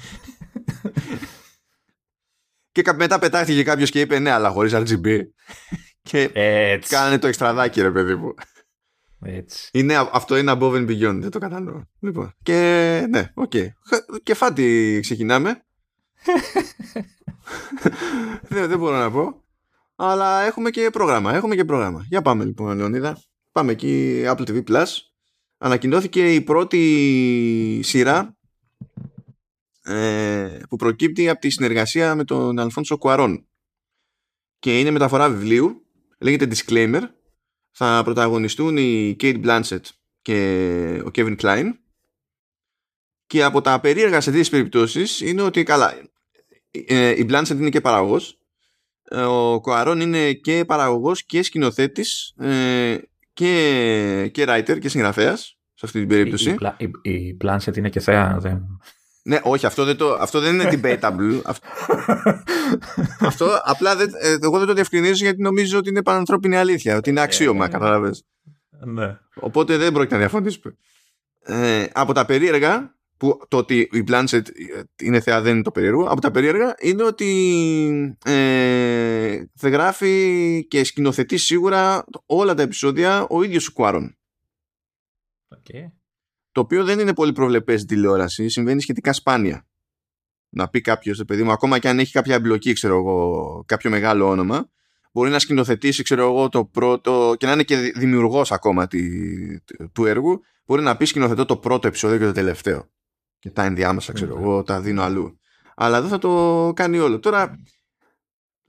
[2.72, 5.20] και μετά πετάχτηκε κάποιος και είπε ναι, αλλά χωρίς RGB.
[6.10, 6.90] και Έτσι.
[6.90, 8.34] κάνανε το εξτραδάκι, ρε παιδί μου.
[9.26, 9.70] Έτσι.
[9.74, 11.82] Είναι, αυτό είναι above and beyond, δεν το κατανοώ.
[12.00, 12.54] Λοιπόν, και
[13.10, 13.52] ναι, OK.
[13.54, 13.68] Okay.
[14.24, 15.66] Και φάτι ξεκινάμε.
[18.50, 19.43] δεν, δεν μπορώ να πω.
[20.06, 21.34] Αλλά έχουμε και πρόγραμμα.
[21.34, 22.06] Έχουμε και πρόγραμμα.
[22.10, 23.22] Για πάμε λοιπόν, Λεωνίδα.
[23.52, 24.86] Πάμε εκεί, Apple TV Plus.
[25.58, 28.38] Ανακοινώθηκε η πρώτη σειρά
[29.84, 33.48] ε, που προκύπτει από τη συνεργασία με τον Αλφόνσο Κουαρών.
[34.60, 35.86] Και είναι μεταφορά βιβλίου.
[36.20, 37.02] Λέγεται Disclaimer.
[37.72, 39.86] Θα πρωταγωνιστούν η Kate Blanchett
[40.22, 41.72] και ο Kevin Klein.
[43.28, 45.94] Και από τα περίεργα σε δύο περιπτώσεις είναι ότι καλά,
[46.72, 48.43] ε, η Blanchett είναι και παραγωγός ε,
[49.12, 52.98] ο Κοαρών είναι και παραγωγός και σκηνοθέτης ε,
[53.34, 56.56] και, και writer και συγγραφέας σε αυτή την περίπτωση.
[56.78, 58.38] Η, η, η Blanchett είναι και θέα.
[58.40, 58.62] Δεν...
[59.24, 61.42] Ναι, όχι, αυτό δεν, το, αυτό δεν είναι debatable.
[61.46, 61.68] αυτό,
[63.20, 67.10] αυτό απλά δεν, ε, εγώ δεν το διευκρινίζω γιατί νομίζω ότι είναι πανανθρώπινη αλήθεια, ότι
[67.10, 68.24] είναι αξίωμα, ε, καταλαβες.
[68.86, 69.18] Ναι.
[69.36, 70.76] Οπότε δεν πρόκειται να διαφωνήσουμε.
[71.44, 74.42] Ε, από τα περίεργα που το ότι η Blanchett
[75.02, 76.04] είναι θεά δεν είναι το περίεργο.
[76.04, 83.44] Από τα περίεργα είναι ότι ε, θα γράφει και σκηνοθετεί σίγουρα όλα τα επεισόδια ο
[83.44, 84.18] ίδιος ο Κουάρον
[85.56, 85.92] okay.
[86.52, 89.68] το οποίο δεν είναι πολύ προβλεπές τηλεόραση συμβαίνει σχετικά σπάνια.
[90.50, 94.30] Να πει κάποιος, παιδί μου, ακόμα και αν έχει κάποια εμπλοκή, ξέρω εγώ, κάποιο μεγάλο
[94.30, 94.70] όνομα,
[95.12, 99.02] μπορεί να σκηνοθετήσει, ξέρω εγώ, το πρώτο και να είναι και δημιουργός ακόμα τη,
[99.92, 102.92] του έργου, μπορεί να πει σκηνοθετώ το πρώτο επεισόδιο και το τελευταίο
[103.44, 105.40] και τα ενδιάμεσα ξέρω εγώ τα δίνω αλλού
[105.76, 107.56] αλλά εδώ θα το κάνει όλο τώρα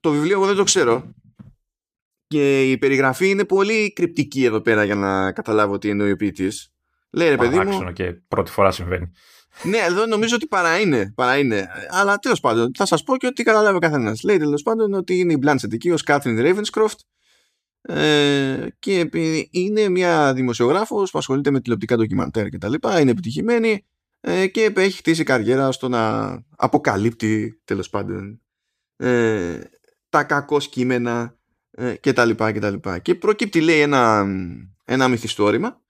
[0.01, 1.15] το βιβλίο εγώ δεν το ξέρω
[2.27, 6.73] και η περιγραφή είναι πολύ κρυπτική εδώ πέρα για να καταλάβω τι εννοεί ο ποιητής
[7.11, 9.11] λέει ρε παιδί μου και πρώτη φορά συμβαίνει
[9.63, 11.69] ναι, εδώ νομίζω ότι παρά είναι, παρά είναι.
[11.89, 14.23] Αλλά τέλος πάντων, θα σας πω και ότι καταλάβει ο καθένας.
[14.23, 16.99] Λέει τέλος πάντων ότι είναι η Blanchett εκεί, ω Κάθριν Ravenscroft.
[17.83, 19.09] Ε, και
[19.51, 23.85] είναι μια δημοσιογράφος που ασχολείται με τηλεοπτικά ντοκιμαντέρ και τα λοιπά, είναι επιτυχημένη
[24.27, 28.41] ε, και έχει χτίσει καριέρα στο να αποκαλύπτει τέλος πάντων
[28.97, 29.61] ε,
[30.09, 31.39] τα κακό κείμενα
[31.71, 32.99] ε, και τα λοιπά και τα λοιπά.
[32.99, 34.27] Και προκύπτει λέει ένα,
[34.85, 35.81] ένα μυθιστόρημα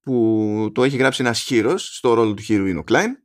[0.00, 3.16] που το έχει γράψει ένας χείρος, στο ρόλο του χείρου είναι ο Κλάιν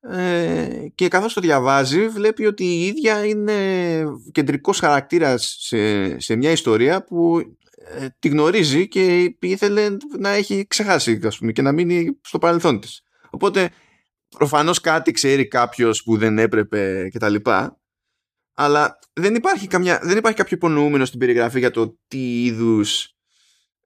[0.00, 6.50] ε, και καθώς το διαβάζει βλέπει ότι η ίδια είναι κεντρικός χαρακτήρας σε, σε μια
[6.50, 7.38] ιστορία που
[7.76, 12.80] ε, τη γνωρίζει και ήθελε να έχει ξεχάσει ας πούμε, και να μείνει στο παρελθόν
[12.80, 13.05] της.
[13.36, 13.70] Οπότε
[14.28, 17.34] προφανώς κάτι ξέρει κάποιος που δεν έπρεπε κτλ.
[18.54, 23.14] Αλλά δεν υπάρχει, καμιά, δεν υπάρχει κάποιο υπονοούμενο στην περιγραφή για το τι είδους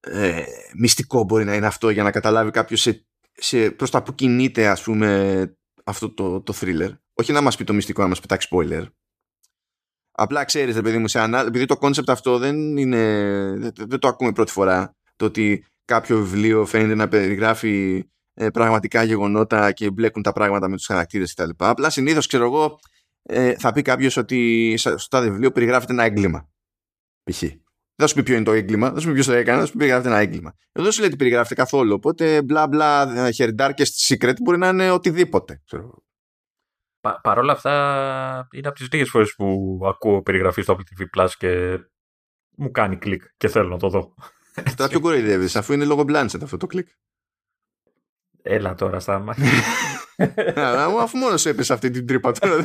[0.00, 0.42] ε,
[0.76, 4.66] μυστικό μπορεί να είναι αυτό για να καταλάβει κάποιος σε, σε, προς τα που κινείται
[4.68, 5.52] ας πούμε
[5.84, 6.90] αυτό το, το thriller.
[7.14, 8.86] Όχι να μας πει το μυστικό, να μας πετάξει spoiler.
[10.10, 11.40] Απλά ξέρεις, παιδί μου, σε ανά...
[11.40, 13.04] επειδή το κόνσεπτ αυτό δεν είναι,
[13.58, 19.02] δεν, δεν το ακούμε πρώτη φορά, το ότι κάποιο βιβλίο φαίνεται να περιγράφει ε, πραγματικά
[19.02, 21.50] γεγονότα και μπλέκουν τα πράγματα με τους χαρακτήρες κτλ.
[21.56, 22.78] Απλά συνήθως ξέρω εγώ
[23.22, 26.48] ε, θα πει κάποιος ότι στο τάδε βιβλίο περιγράφεται ένα έγκλημα.
[27.30, 27.40] Π.χ.
[27.40, 29.58] Δεν θα σου πει ποιο είναι το έγκλημα, δεν θα σου πει ποιος το έκανε,
[29.60, 30.54] θα σου πει περιγράφεται ένα έγκλημα.
[30.72, 31.92] Εδώ δεν σου λέει ότι περιγράφεται καθόλου.
[31.92, 33.30] Οπότε μπλα μπλα,
[33.74, 35.62] και secret μπορεί να είναι οτιδήποτε.
[37.00, 41.20] Πα, Παρ' όλα αυτά, είναι από τις λίγες φορές που ακούω περιγραφή στο Apple TV
[41.20, 41.78] Plus και
[42.56, 44.14] μου κάνει κλικ και θέλω να το δω.
[44.76, 46.88] Τώρα πιο κοροϊδεύεις, αφού είναι λόγω Blanchett αυτό το κλικ.
[48.42, 49.34] Έλα τώρα, Στάμα.
[51.00, 52.64] Αφού μόνος σου έπεσε αυτή την τρύπα τώρα.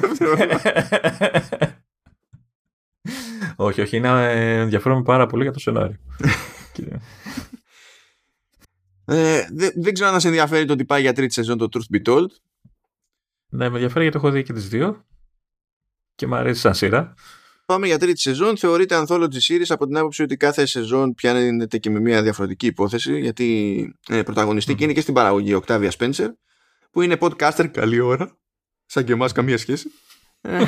[3.56, 5.98] όχι, όχι, είναι ε, ενδιαφέρον πάρα πολύ για το σενάριο.
[9.06, 11.96] ε, δεν, δεν ξέρω αν σε ενδιαφέρει το ότι πάει για τρίτη σεζόν το Truth
[11.96, 12.28] Be Told.
[13.50, 15.06] Ναι, με ενδιαφέρει γιατί έχω δει και τις δύο
[16.16, 17.14] και μου αρέσει σαν σειρά.
[17.66, 18.58] Πάμε για τρίτη σεζόν.
[18.58, 23.20] Θεωρείται anthology series από την άποψη ότι κάθε σεζόν πιάνεται και με μια διαφορετική υπόθεση.
[23.20, 26.28] Γιατί ε, πρωταγωνιστική είναι και στην παραγωγή ο Octavia Spencer,
[26.92, 28.38] που είναι podcaster καλή ώρα.
[28.86, 29.90] Σαν και εμάς, καμία σχέση.
[30.42, 30.64] Ε,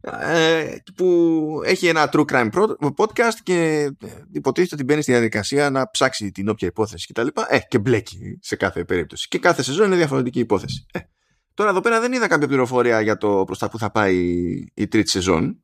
[0.20, 2.50] ε, που έχει ένα true crime
[2.96, 3.88] podcast και
[4.32, 7.26] υποτίθεται ότι μπαίνει στη διαδικασία να ψάξει την όποια υπόθεση κτλ.
[7.48, 9.28] Ε, και μπλέκει σε κάθε περίπτωση.
[9.28, 10.86] Και κάθε σεζόν είναι διαφορετική υπόθεση.
[10.92, 10.98] Ε,
[11.58, 14.16] Τώρα εδώ πέρα δεν είδα κάποια πληροφορία για το προς τα που θα πάει
[14.74, 15.62] η τρίτη σεζόν.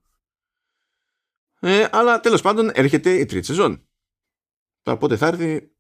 [1.67, 3.89] Ε, αλλά τέλος πάντων έρχεται η τρίτη σεζόν.
[4.83, 5.73] Τώρα πότε θα έρθει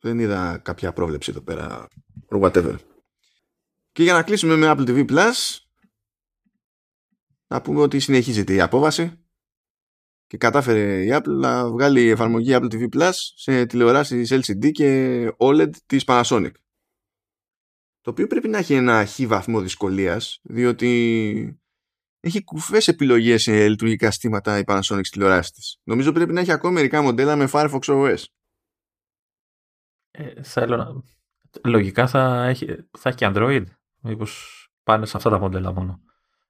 [0.00, 1.88] δεν είδα κάποια πρόβλεψη εδώ πέρα
[2.28, 2.76] or whatever.
[3.92, 5.58] Και για να κλείσουμε με Apple TV Plus
[7.46, 9.26] να πούμε ότι συνεχίζεται η απόβαση
[10.26, 15.70] και κατάφερε η Apple να βγάλει εφαρμογή Apple TV Plus σε τηλεοράσεις LCD και OLED
[15.86, 16.52] της Panasonic.
[18.00, 21.61] Το οποίο πρέπει να έχει ένα χι βαθμό δυσκολίας διότι
[22.24, 25.80] έχει κουφές επιλογές σε λειτουργικά στήματα η Panasonic στις τηλεοράσεις της.
[25.84, 28.24] Νομίζω πρέπει να έχει ακόμα μερικά μοντέλα με Firefox OS.
[30.10, 30.86] Ε, θέλω να...
[31.64, 32.66] Λογικά θα έχει,
[32.98, 33.64] θα έχει και Android.
[34.00, 36.00] Μήπως πάνε σε αυτά τα μοντέλα μόνο.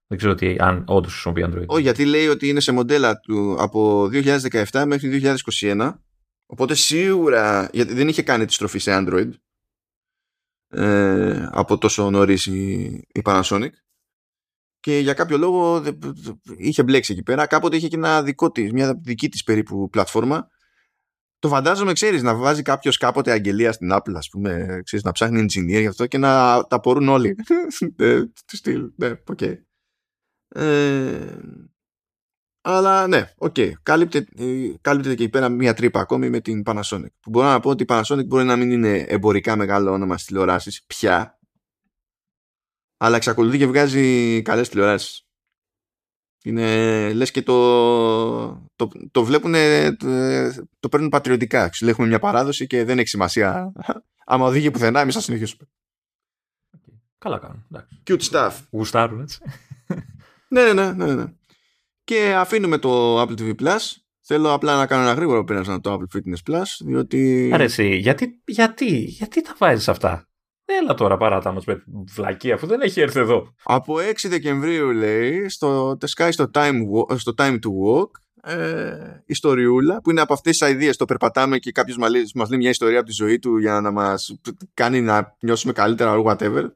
[0.07, 1.65] Δεν ξέρω τι, αν όντως χρησιμοποιεί Android.
[1.65, 5.93] Όχι, γιατί λέει ότι είναι σε μοντέλα του από 2017 μέχρι 2021.
[6.45, 9.29] Οπότε σίγουρα, γιατί δεν είχε κάνει τη στροφή σε Android
[10.67, 12.81] ε, από τόσο νωρίς η,
[13.11, 13.69] η Panasonic
[14.83, 15.83] και για κάποιο λόγο
[16.57, 17.45] είχε μπλέξει εκεί πέρα.
[17.45, 20.47] Κάποτε είχε και ένα δικό της, μια δική της περίπου πλατφόρμα.
[21.39, 25.41] Το φαντάζομαι, ξέρεις, να βάζει κάποιος κάποτε αγγελία στην Apple, ας πούμε, ξέρεις, να ψάχνει
[25.41, 26.29] engineer γι' αυτό και να
[26.67, 27.35] τα απορούν όλοι.
[27.97, 29.41] Ε, του στυλ, ναι, οκ.
[30.47, 31.37] Ε,
[32.61, 33.53] αλλά ναι, OK.
[33.57, 33.71] Okay.
[33.83, 34.27] Κάλυπτε,
[34.81, 37.13] κάλυπτε και εκεί πέρα μια τρύπα ακόμη με την Panasonic.
[37.19, 40.27] Που μπορώ να πω ότι η Panasonic μπορεί να μην είναι εμπορικά μεγάλο όνομα στις
[40.27, 41.39] τηλεοράσεις πια.
[43.03, 45.27] Αλλά εξακολουθεί και βγάζει καλές τηλεοράσεις.
[46.43, 47.55] Είναι, λες και το,
[48.75, 49.53] το, το βλέπουν,
[49.97, 50.07] το,
[50.79, 51.69] το παίρνουν πατριωτικά.
[51.79, 53.71] Έχουμε μια παράδοση και δεν έχει σημασία.
[54.25, 55.69] Άμα οδηγεί πουθενά, εμείς θα συνεχίσουμε.
[57.17, 57.65] Καλά κάνουν.
[58.07, 58.53] Cute stuff.
[58.71, 59.39] Γουστάρουν έτσι.
[60.47, 61.25] Ναι, ναι, ναι, ναι.
[62.03, 63.79] Και αφήνουμε το Apple TV Plus.
[64.25, 67.49] Θέλω απλά να κάνω ένα γρήγορο πέρασμα το Apple Fitness Plus, διότι...
[67.53, 70.27] Αρέσει, γιατί, γιατί, γιατί τα βάζεις αυτά;
[70.65, 73.53] Έλα τώρα παράτα μας με βλακή αφού δεν έχει έρθει εδώ.
[73.63, 76.73] Από 6 Δεκεμβρίου λέει στο Sky στο Time,
[77.15, 78.09] στο time to Walk
[78.45, 82.09] ε, ιστοριούλα που είναι από αυτές τις ιδέες το περπατάμε και κάποιος μας
[82.49, 84.35] λέει μια ιστορία από τη ζωή του για να μας
[84.73, 86.71] κάνει να νιώσουμε καλύτερα or whatever.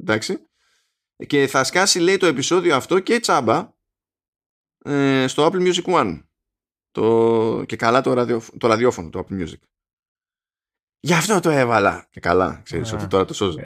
[0.00, 0.38] Εντάξει
[1.26, 3.72] και θα σκάσει λέει το επεισόδιο αυτό και τσάμπα
[4.84, 6.22] ε, στο Apple Music One
[6.90, 9.58] το, και καλά το, ραδιο, το ραδιόφωνο το Apple Music
[11.00, 12.06] Γι' αυτό το έβαλα.
[12.10, 13.58] Και καλά, ξέρεις ότι τώρα το σώζω.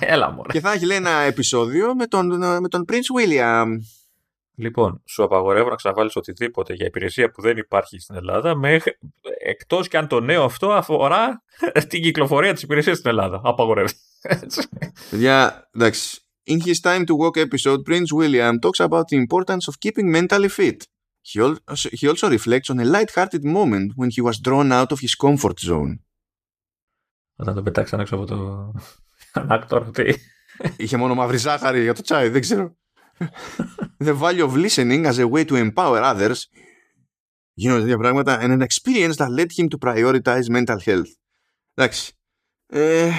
[0.00, 0.52] Έλα μωρέ.
[0.52, 3.66] Και θα έχει λέει ένα επεισόδιο με τον, με τον Prince William.
[4.54, 8.98] Λοιπόν, σου απαγορεύω να ξαναβάλεις οτιδήποτε για υπηρεσία που δεν υπάρχει στην Ελλάδα, μέχρι...
[9.38, 11.42] εκτός και αν το νέο αυτό αφορά
[11.88, 13.40] την κυκλοφορία της υπηρεσίας στην Ελλάδα.
[13.44, 13.88] Απαγορεύω.
[15.10, 19.78] Παιδιά, εντάξει, In his Time to Walk episode, Prince William talks about the importance of
[19.78, 20.88] keeping mentally fit.
[21.22, 24.98] He also, he also reflects on a light-hearted moment when he was drawn out of
[24.98, 26.00] his comfort zone.
[27.36, 28.72] Όταν τον πετάξαν έξω από το
[29.40, 30.14] ανάκτορα, τι.
[30.76, 32.76] Είχε μόνο μαύρη ζάχαρη για το τσάι, δεν ξέρω.
[34.04, 36.42] The value of listening as a way to empower others
[37.54, 41.12] γίνονται τέτοια πράγματα and an experience that led him to prioritize mental health.
[41.74, 42.12] Εντάξει.
[42.66, 43.10] Ε,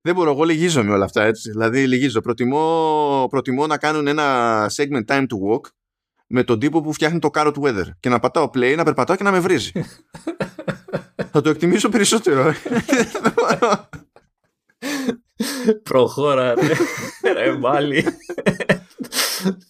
[0.00, 1.50] δεν μπορώ, εγώ λυγίζω με όλα αυτά έτσι.
[1.50, 2.20] Δηλαδή λυγίζω.
[2.20, 5.60] Προτιμώ, προτιμώ να κάνουν ένα segment time to walk
[6.26, 9.22] με τον τύπο που φτιάχνει το carrot weather και να πατάω play, να περπατάω και
[9.22, 9.72] να με βρίζει.
[11.32, 12.54] Θα το εκτιμήσω περισσότερο.
[15.82, 16.62] Προχώρα, ρε.
[17.32, 17.58] ρε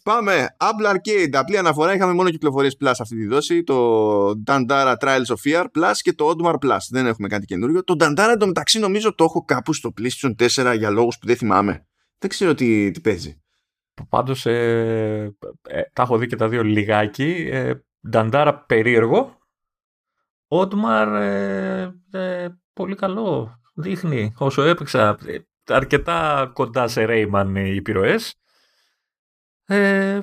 [0.03, 0.57] Πάμε.
[0.59, 1.31] Apple Arcade.
[1.33, 1.95] Απλή αναφορά.
[1.95, 3.63] Είχαμε μόνο κυκλοφορίες Plus αυτή τη δόση.
[3.63, 6.79] Το Dandara Trials of Fear Plus και το Odmar Plus.
[6.91, 7.85] Δεν έχουμε κάτι καινούριο.
[7.85, 11.87] Το Dandara εντωμεταξύ νομίζω το έχω κάπου στο PlayStation 4 για λόγους που δεν θυμάμαι.
[12.19, 13.43] Δεν ξέρω τι, τι παίζει.
[14.09, 15.37] Πάντως ε,
[15.69, 17.49] ε, τα έχω δει και τα δύο λιγάκι.
[17.51, 17.73] Ε,
[18.13, 19.42] Dandara περίεργο.
[20.53, 23.61] Odmar ε, ε, πολύ καλό.
[23.75, 28.37] Δείχνει όσο έπαιξα ε, αρκετά κοντά σε Rayman οι επιρροές
[29.67, 30.19] ε,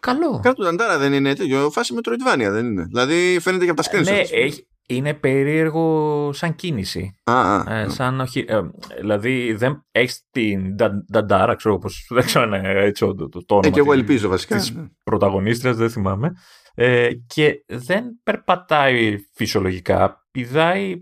[0.00, 0.40] καλό.
[0.42, 1.70] Κάτω του Αντάρα δεν είναι τέτοιο.
[1.70, 2.82] Φάση με Metroidvania δεν είναι.
[2.82, 4.04] Δηλαδή φαίνεται και από τα screenshots.
[4.04, 7.14] Ναι, έχει, είναι περίεργο σαν κίνηση.
[7.24, 8.60] Α, α, ε, σαν όχι, ε,
[9.00, 10.76] δηλαδή δεν έχεις την
[11.12, 13.68] Νταντάρα, ξέρω πως, δεν ξέρω αν είναι έτσι το, το, το όνομα.
[13.68, 14.56] Ε, και εγώ ελπίζω βασικά.
[14.56, 14.86] Της ναι.
[15.04, 16.32] πρωταγωνίστριας, δεν θυμάμαι.
[16.74, 20.26] Ε, και δεν περπατάει φυσιολογικά.
[20.30, 20.94] Πηδάει,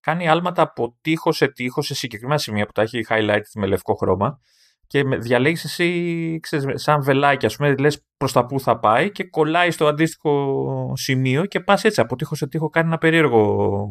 [0.00, 3.94] κάνει άλματα από τείχος σε τείχος σε συγκεκριμένα σημεία που τα έχει highlight με λευκό
[3.94, 4.40] χρώμα
[4.86, 9.24] και διαλέγεις εσύ ξέρεις, σαν βελάκι, ας πούμε, λες προς τα που θα πάει και
[9.24, 13.88] κολλάει στο αντίστοιχο σημείο και πας έτσι από τείχος σε τείχο κάνει ένα περίεργο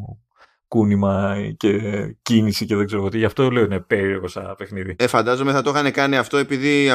[0.67, 1.79] κούνημα και
[2.21, 3.17] κίνηση και δεν ξέρω τι.
[3.17, 4.95] Γι' αυτό λέω είναι περίεργο σαν παιχνίδι.
[4.97, 6.89] Ε, φαντάζομαι θα το είχαν κάνει αυτό επειδή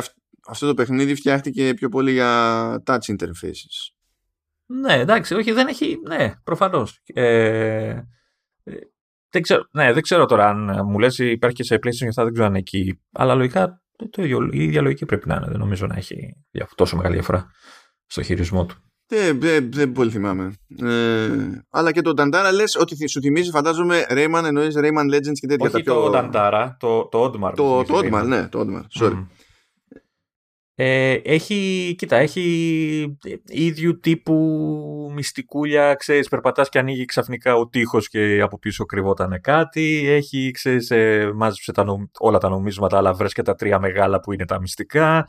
[0.46, 3.92] αυτό το παιχνίδι φτιάχτηκε πιο πολύ για touch interfaces.
[4.66, 5.98] Ναι, εντάξει, όχι, δεν έχει.
[6.06, 7.00] Ναι, προφανώς.
[7.04, 8.00] Ε,
[9.30, 12.32] δεν ξέρω, ναι, δεν ξέρω τώρα αν μου λες υπάρχει και σε PlayStation αυτά, δεν
[12.32, 13.00] ξέρω αν εκεί.
[13.12, 13.79] Αλλά λογικά
[14.10, 15.46] το ίδιο, η ίδια λογική πρέπει να είναι.
[15.48, 16.36] Δεν νομίζω να έχει
[16.74, 17.50] τόσο μεγάλη διαφορά
[18.06, 18.74] στο χειρισμό του.
[19.06, 20.54] Δεν, δεν, δεν πολύ θυμάμαι.
[20.82, 21.28] Ε,
[21.70, 25.70] αλλά και το Dantara λες ότι σου θυμίζει, φαντάζομαι, Rayman εννοείς Rayman Legends και τέτοια.
[25.74, 27.52] Όχι το Dantara, το, το Oddmar.
[27.56, 29.02] Το, το Oddmar, ναι, το Oddmar.
[29.02, 29.12] Sorry.
[29.12, 29.26] Mm.
[30.82, 34.34] Ε, έχει, κοίτα, έχει ίδιου τύπου
[35.14, 40.02] μυστικούλια, ξέρεις, περπατάς και ανοίγει ξαφνικά ο τείχος και από πίσω κρυβόταν κάτι.
[40.06, 41.84] Έχει, ξέρεις, ε, μάζεψε τα,
[42.18, 45.26] όλα τα νομίσματα, αλλά βρες και τα τρία μεγάλα που είναι τα μυστικά.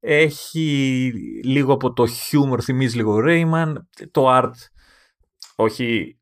[0.00, 1.12] Έχει
[1.44, 3.72] λίγο από το χιούμορ, θυμίζει λίγο Rayman.
[4.10, 4.52] Το art,
[5.56, 6.18] όχι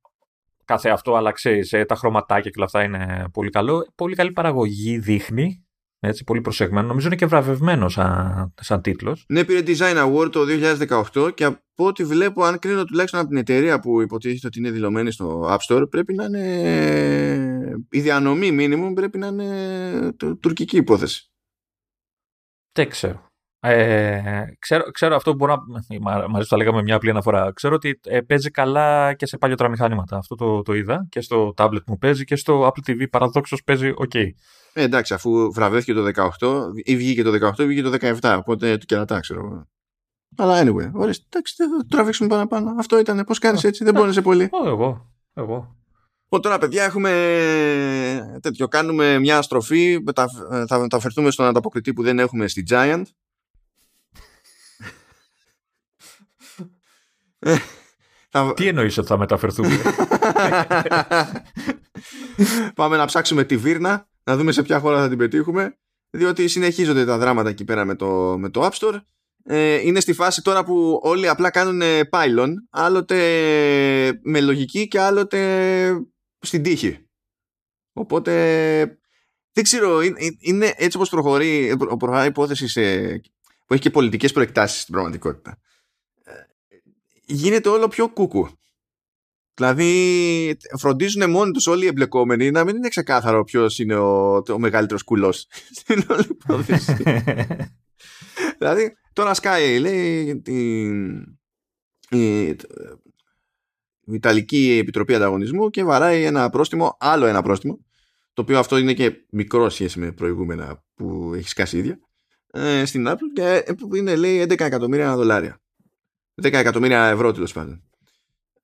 [0.65, 3.93] κάθε αυτό, αλλά ξέρεις, ε, τα χρωματάκια και όλα αυτά είναι πολύ καλό.
[3.95, 5.68] Πολύ καλή παραγωγή δείχνει
[6.01, 6.87] έτσι, πολύ προσεγμένο.
[6.87, 9.25] Νομίζω είναι και βραβευμένο σαν, σαν τίτλος.
[9.29, 10.41] Ναι, πήρε Design Award το
[11.15, 14.71] 2018 και από ό,τι βλέπω, αν κρίνω τουλάχιστον από την εταιρεία που υποτίθεται ότι είναι
[14.71, 17.79] δηλωμένη στο App Store, πρέπει να είναι.
[17.91, 21.31] Η διανομή minimum πρέπει να είναι τουρκική υπόθεση.
[22.73, 23.27] Δεν ξέρω.
[23.61, 25.57] Ε, ξέρω, ξέρω αυτό που μπορώ
[26.01, 26.29] να.
[26.29, 27.53] Μαζί το λέγαμε μια απλή αναφορά.
[27.53, 30.17] Ξέρω ότι ε, παίζει καλά και σε παλιότερα μηχανήματα.
[30.17, 33.93] Αυτό το, το είδα και στο tablet μου παίζει και στο Apple TV παραδόξως παίζει
[33.97, 34.29] OK.
[34.79, 38.37] Ε, εντάξει, αφού βραβεύτηκε το 18 ή βγήκε το 18 ή βγήκε το 17.
[38.39, 39.67] Οπότε του κερατά, ξέρω
[40.37, 42.75] Αλλά anyway, ωραία, εντάξει, δεν θα το τραβήξουμε παραπάνω.
[42.79, 43.25] Αυτό ήταν.
[43.25, 44.51] Πώς κάνεις έτσι, δεν πόνεσαι πολύ.
[44.65, 45.11] εγώ.
[45.35, 45.77] εγώ.
[46.25, 47.11] Οπότε τώρα, παιδιά, έχουμε
[48.43, 48.69] τέτοιο.
[48.69, 50.05] Κάνουμε μια στροφή.
[50.15, 50.29] Θα,
[50.67, 53.03] θα, θα φερθούμε στον ανταποκριτή που δεν έχουμε στη Giant.
[58.55, 59.79] Τι εννοείς ότι θα μεταφερθούμε;
[62.75, 65.79] Πάμε να ψάξουμε τη Βίρνα, να δούμε σε ποια χώρα θα την πετύχουμε,
[66.11, 69.01] διότι συνεχίζονται τα δράματα εκεί πέρα με το, με το App Store.
[69.45, 73.17] Ε, είναι στη φάση τώρα που όλοι απλά κάνουν pylon, άλλοτε
[74.23, 77.07] με λογική και άλλοτε στην τύχη.
[77.93, 78.33] Οπότε
[79.53, 80.01] δεν ξέρω,
[80.39, 83.09] είναι έτσι όπως προχωρεί, προχωράει η υπόθεση σε,
[83.67, 85.59] που έχει και πολιτικές προεκτάσεις στην πραγματικότητα
[87.29, 88.49] γίνεται όλο πιο κούκου.
[89.59, 94.59] Δηλαδή φροντίζουν μόνοι τους όλοι οι εμπλεκόμενοι να μην είναι ξεκάθαρο ποιος είναι ο, ο
[94.59, 95.47] μεγαλύτερος κουλός
[95.79, 96.97] στην όλη υπόθεση.
[98.59, 101.19] δηλαδή τώρα σκάει λέει την,
[102.11, 102.57] η, η
[104.07, 107.79] Ιταλική Επιτροπή Ανταγωνισμού και βαράει ένα πρόστιμο, άλλο ένα πρόστιμο
[108.33, 111.99] το οποίο αυτό είναι και μικρό σχέση με προηγούμενα που έχει σκάσει ίδια
[112.53, 113.65] ε, στην Apple και
[113.97, 115.61] είναι λέει 11 εκατομμύρια δολάρια
[116.43, 117.88] 10 εκατομμύρια ευρώ τέλος πάντων.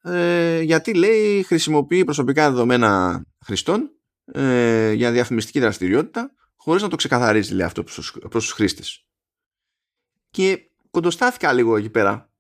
[0.06, 3.90] Ε, γιατί λέει χρησιμοποιεί προσωπικά δεδομένα χρηστών
[4.24, 9.06] ε, για διαφημιστική δραστηριότητα χωρίς να το ξεκαθαρίζει λέει, αυτό προς, προς τους χρήστες.
[10.30, 12.32] Και κοντοστάθηκα λίγο εκεί πέρα.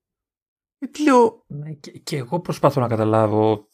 [0.78, 1.44] Γιατί λέω...
[1.46, 3.70] Ναι, και, και εγώ προσπαθώ να καταλάβω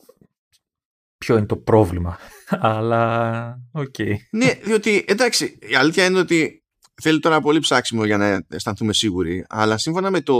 [1.19, 2.19] ποιο είναι το πρόβλημα.
[2.49, 3.95] Αλλά, OK.
[3.99, 4.15] Okay.
[4.31, 6.60] ναι, διότι, εντάξει, η αλήθεια είναι ότι
[7.01, 10.37] θέλει τώρα πολύ ψάξιμο για να αισθανθούμε σίγουροι, αλλά σύμφωνα με, το,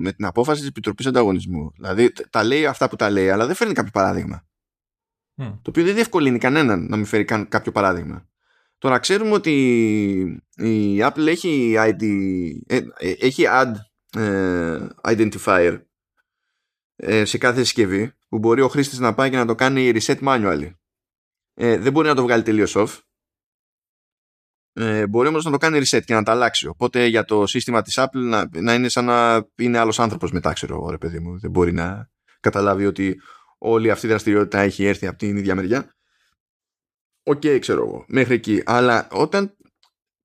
[0.00, 3.54] με την απόφαση της Επιτροπής Ανταγωνισμού, δηλαδή τα λέει αυτά που τα λέει, αλλά δεν
[3.54, 4.46] φέρνει κάποιο παράδειγμα.
[5.38, 8.28] Το οποίο δεν διευκολύνει κανέναν να μην φέρει καν κάποιο παράδειγμα.
[8.78, 9.52] Τώρα ξέρουμε ότι
[10.56, 12.02] η Apple έχει, ID,
[12.66, 13.72] ε, ε, έχει ad
[14.16, 15.80] ε, identifier
[17.22, 20.70] σε κάθε συσκευή που μπορεί ο χρήστης να πάει και να το κάνει reset manually.
[21.54, 22.98] δεν μπορεί να το βγάλει τελείως off
[24.80, 26.66] ε, μπορεί όμως να το κάνει reset και να τα αλλάξει.
[26.66, 30.52] Οπότε για το σύστημα της Apple να, να είναι σαν να είναι άλλος άνθρωπος μετά,
[30.52, 31.38] ξέρω ρε παιδί μου.
[31.38, 32.10] Δεν μπορεί να
[32.40, 33.20] καταλάβει ότι
[33.58, 35.94] όλη αυτή η δραστηριότητα έχει έρθει από την ίδια μεριά.
[37.22, 38.62] OK, okay, ξέρω εγώ, μέχρι εκεί.
[38.64, 39.56] Αλλά όταν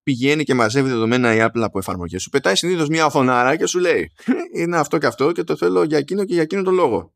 [0.03, 3.79] πηγαίνει και μαζεύει δεδομένα η Apple από εφαρμογές σου, πετάει συνήθως μια οθονάρα και σου
[3.79, 4.11] λέει
[4.53, 7.13] είναι αυτό και αυτό και το θέλω για εκείνο και για εκείνο το λόγο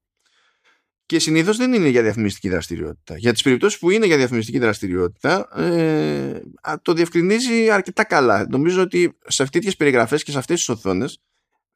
[1.08, 3.18] και συνήθως δεν είναι για διαφημιστική δραστηριότητα.
[3.18, 6.42] Για τις περιπτώσεις που είναι για διαφημιστική δραστηριότητα, ε,
[6.82, 8.46] το διευκρινίζει αρκετά καλά.
[8.50, 11.22] Νομίζω ότι σε αυτές τις περιγραφές και σε αυτές τις οθόνες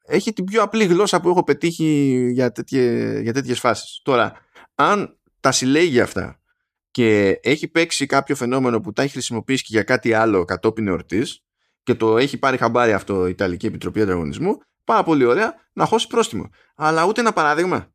[0.04, 4.00] έχει την πιο απλή γλώσσα που έχω πετύχει για, τέτοιε, για τέτοιες φάσεις.
[4.02, 4.32] Τώρα,
[4.74, 6.40] αν τα συλλέγει αυτά
[6.90, 11.42] και έχει παίξει κάποιο φαινόμενο που τα έχει χρησιμοποιήσει και για κάτι άλλο κατόπιν εορτής
[11.82, 16.06] και το έχει πάρει χαμπάρι αυτό η Ιταλική Επιτροπή Ανταγωνισμού, πάρα πολύ ωραία να χώσει
[16.06, 16.50] πρόστιμο.
[16.74, 17.91] Αλλά ούτε ένα παράδειγμα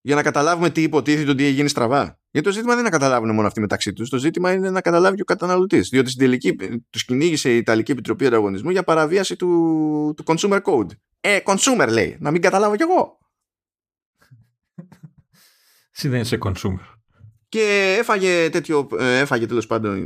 [0.00, 2.18] για να καταλάβουμε τι υποτίθεται ότι έγινε στραβά.
[2.30, 4.08] Γιατί το ζήτημα δεν είναι να καταλάβουν μόνο αυτοί μεταξύ τους.
[4.08, 5.88] Το ζήτημα είναι να καταλάβει και ο καταναλωτής.
[5.88, 6.56] Διότι στην τελική
[6.90, 9.48] τους κυνήγησε η Ιταλική Επιτροπή Ανταγωνισμού για παραβίαση του,
[10.16, 10.90] του consumer code.
[11.20, 12.16] Ε, consumer λέει.
[12.20, 13.18] Να μην καταλάβω κι εγώ.
[15.94, 16.94] Εσύ δεν είσαι consumer.
[17.48, 20.04] Και έφαγε τέτοιο, ε, έφαγε τέλος πάντων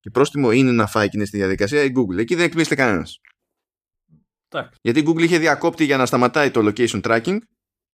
[0.00, 2.18] και πρόστιμο είναι να φάει και στη διαδικασία η Google.
[2.18, 3.20] Εκεί δεν εκπλήσεται κανένας.
[4.80, 7.38] Γιατί η Google είχε διακόπτη για να σταματάει το location tracking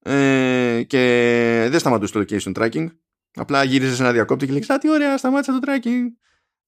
[0.05, 2.87] ε, και δεν σταματούσε το location tracking.
[3.35, 6.03] Απλά γύριζε σε ένα διακόπτη και λέει: Α, τι ωραία, σταμάτησα το tracking.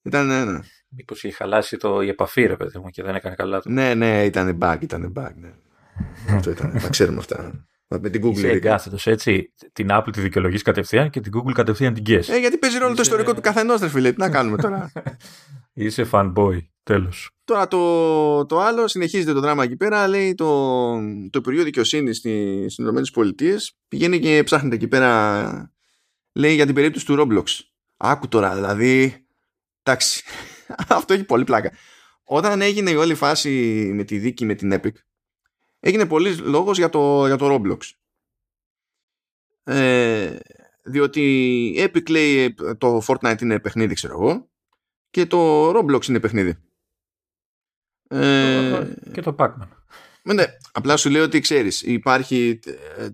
[0.03, 0.59] Ήταν, ναι, ναι.
[0.89, 3.71] Μήπως είχε χαλάσει το, η επαφή, ρε παιδί μου, και δεν έκανε καλά το.
[3.71, 5.31] Ναι, ναι, ήταν bug, ήταν bug.
[5.35, 5.53] Ναι.
[6.37, 6.79] Αυτό ήταν.
[6.83, 7.67] Τα ξέρουμε αυτά.
[7.89, 8.37] Με την Google.
[8.37, 9.53] Είσαι εγκάθετος έτσι.
[9.73, 12.29] Την Apple τη δικαιολογείς κατευθείαν και την Google κατευθείαν την guess.
[12.29, 12.97] Ε, γιατί παίζει ρόλο Είσαι...
[12.97, 14.13] το ιστορικό του καθενός, ρε φίλε.
[14.13, 14.93] Τι να κάνουμε τώρα;
[15.73, 16.59] Είσαι fanboy.
[16.83, 17.36] Τέλος.
[17.47, 20.09] Τώρα το, το άλλο συνεχίζεται το δράμα εκεί πέρα.
[20.09, 20.93] Λέει το,
[21.31, 23.33] το Υπουργείο Δικαιοσύνης στις ΗΠΑ
[23.89, 25.73] πηγαίνει και ψάχνεται εκεί πέρα.
[26.33, 27.45] Λέει για την περίπτωση του Roblox.
[27.97, 29.27] Άκου τώρα, δηλαδή.
[29.83, 30.23] Εντάξει.
[30.89, 31.73] Αυτό έχει πολύ πλάκα.
[32.25, 33.51] Όταν έγινε η όλη φάση
[33.95, 34.95] με τη δίκη με την Epic,
[35.81, 37.79] έγινε πολύ λόγος για το, για το Roblox.
[39.65, 40.37] Ε,
[40.83, 41.21] διότι
[41.77, 44.49] η Epic λέει το Fortnite είναι παιχνίδι, ξέρω εγώ,
[45.11, 46.66] και το Roblox είναι παιχνίδι.
[48.09, 49.69] Ε, και το Pac-Man.
[50.23, 52.59] Ναι, απλά σου λέω ότι ξέρεις, υπάρχει,
[52.99, 53.09] ε,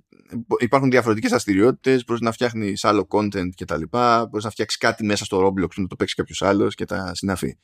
[0.59, 5.05] υπάρχουν διαφορετικές δραστηριότητες, μπορείς να φτιάχνεις άλλο content και τα λοιπά, μπορείς να φτιάξεις κάτι
[5.05, 7.59] μέσα στο Roblox να το παίξεις κάποιος άλλος και τα συναφή.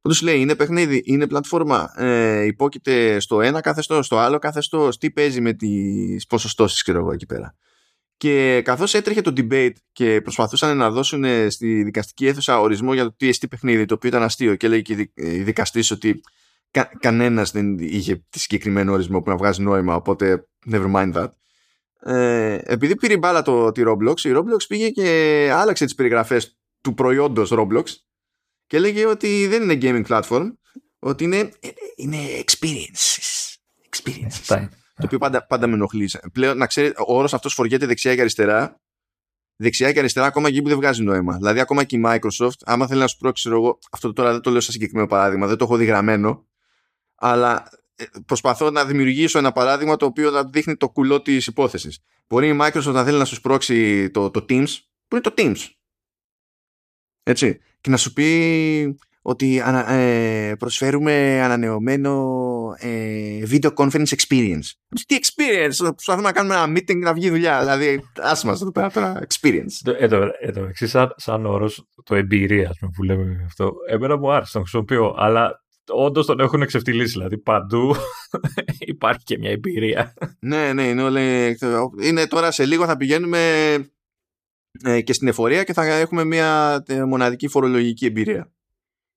[0.00, 5.10] Όντως λέει είναι παιχνίδι, είναι πλατφόρμα, ε, υπόκειται στο ένα καθεστώς, στο άλλο καθεστώς, τι
[5.10, 7.54] παίζει με τις ποσοστώσεις, ξέρω εγώ εκεί πέρα.
[8.16, 13.14] Και καθώς έτρεχε το debate και προσπαθούσαν να δώσουν στη δικαστική αίθουσα ορισμό για το
[13.16, 16.20] τι εστί παιχνίδι, το οποίο ήταν αστείο και λέει και η δικαστής ότι
[16.72, 21.28] κα, κανένας δεν είχε τη συγκεκριμένο ορισμό που να βγάζει νόημα, οπότε never mind that.
[22.04, 26.94] Ε, επειδή πήρε μπάλα το, τη Roblox, η Roblox πήγε και άλλαξε τις περιγραφές του
[26.94, 27.84] προϊόντος Roblox
[28.66, 30.52] και έλεγε ότι δεν είναι gaming platform,
[30.98, 31.50] ότι είναι,
[31.96, 33.56] είναι experiences.
[33.90, 34.56] experiences.
[34.56, 36.10] Yeah, το οποίο πάντα, πάντα με ενοχλεί.
[36.32, 38.80] Πλέον, να ξέρει, ο όρος αυτός φοριέται δεξιά και αριστερά.
[39.56, 41.36] Δεξιά και αριστερά, ακόμα εκεί που δεν βγάζει νόημα.
[41.36, 44.50] Δηλαδή, ακόμα και η Microsoft, άμα θέλει να σου πρόξει, εγώ, αυτό τώρα δεν το
[44.50, 46.46] λέω σαν συγκεκριμένο παράδειγμα, δεν το έχω δει γραμμένο,
[47.22, 51.98] αλλά ε, προσπαθώ να δημιουργήσω ένα παράδειγμα το οποίο να δείχνει το κουλό της υπόθεσης.
[52.28, 54.68] Μπορεί η Microsoft να θέλει να σου σπρώξει το, το Teams,
[55.08, 55.68] που είναι το Teams.
[57.22, 62.40] Έτσι και να σου πει ότι ε, προσφέρουμε ανανεωμένο
[62.78, 64.70] ε, video conference experience.
[65.06, 67.60] Τι experience, προσπαθούμε να κάνουμε ένα meeting να βγει δουλειά.
[67.60, 69.92] Δηλαδή, άσε μας εδώ πέρα τώρα, experience.
[69.98, 74.60] Εδώ, εδώ εξής, σαν, σαν όρος, το εμπειρία που λέμε αυτό, εμένα μου άρεσε, τον
[74.60, 77.12] χρησιμοποιώ, αλλά όντως τον έχουν εξευτυλίσει.
[77.12, 77.94] Δηλαδή, παντού
[78.94, 80.14] υπάρχει και μια εμπειρία.
[80.40, 81.58] ναι, ναι, είναι, όλοι,
[82.02, 83.74] είναι τώρα σε λίγο θα πηγαίνουμε
[84.84, 88.52] ε, και στην εφορία και θα έχουμε μια ε, μοναδική φορολογική εμπειρία.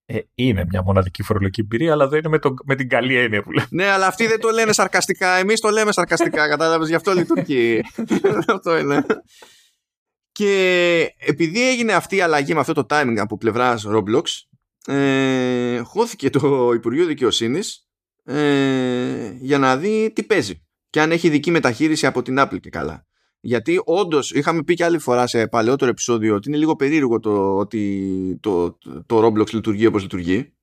[0.08, 3.44] Ε, είναι μια μοναδική φορολογική εμπειρία, αλλά δεν είναι με, το, με την καλή έννοια
[3.44, 3.68] που λέμε.
[3.70, 5.36] Ναι, αλλά αυτοί δεν το λένε σαρκαστικά.
[5.36, 6.88] Εμείς το λέμε σαρκαστικά, κατάλαβες.
[6.88, 7.82] Γι' αυτό λειτουργεί.
[8.56, 9.06] αυτό είναι.
[10.32, 14.24] Και επειδή έγινε αυτή η αλλαγή με αυτό το timing από πλευράς Roblox,
[14.88, 17.88] ε, χώθηκε το Υπουργείο Δικαιοσύνης
[18.24, 20.66] ε, για να δει τι παίζει.
[20.90, 23.06] Και αν έχει δική μεταχείριση από την Apple και καλά.
[23.40, 27.58] Γιατί όντως είχαμε πει και άλλη φορά σε παλαιότερο επεισόδιο ότι είναι λίγο περίεργο το
[27.58, 30.54] ότι το, το, Roblox λειτουργεί όπως λειτουργεί.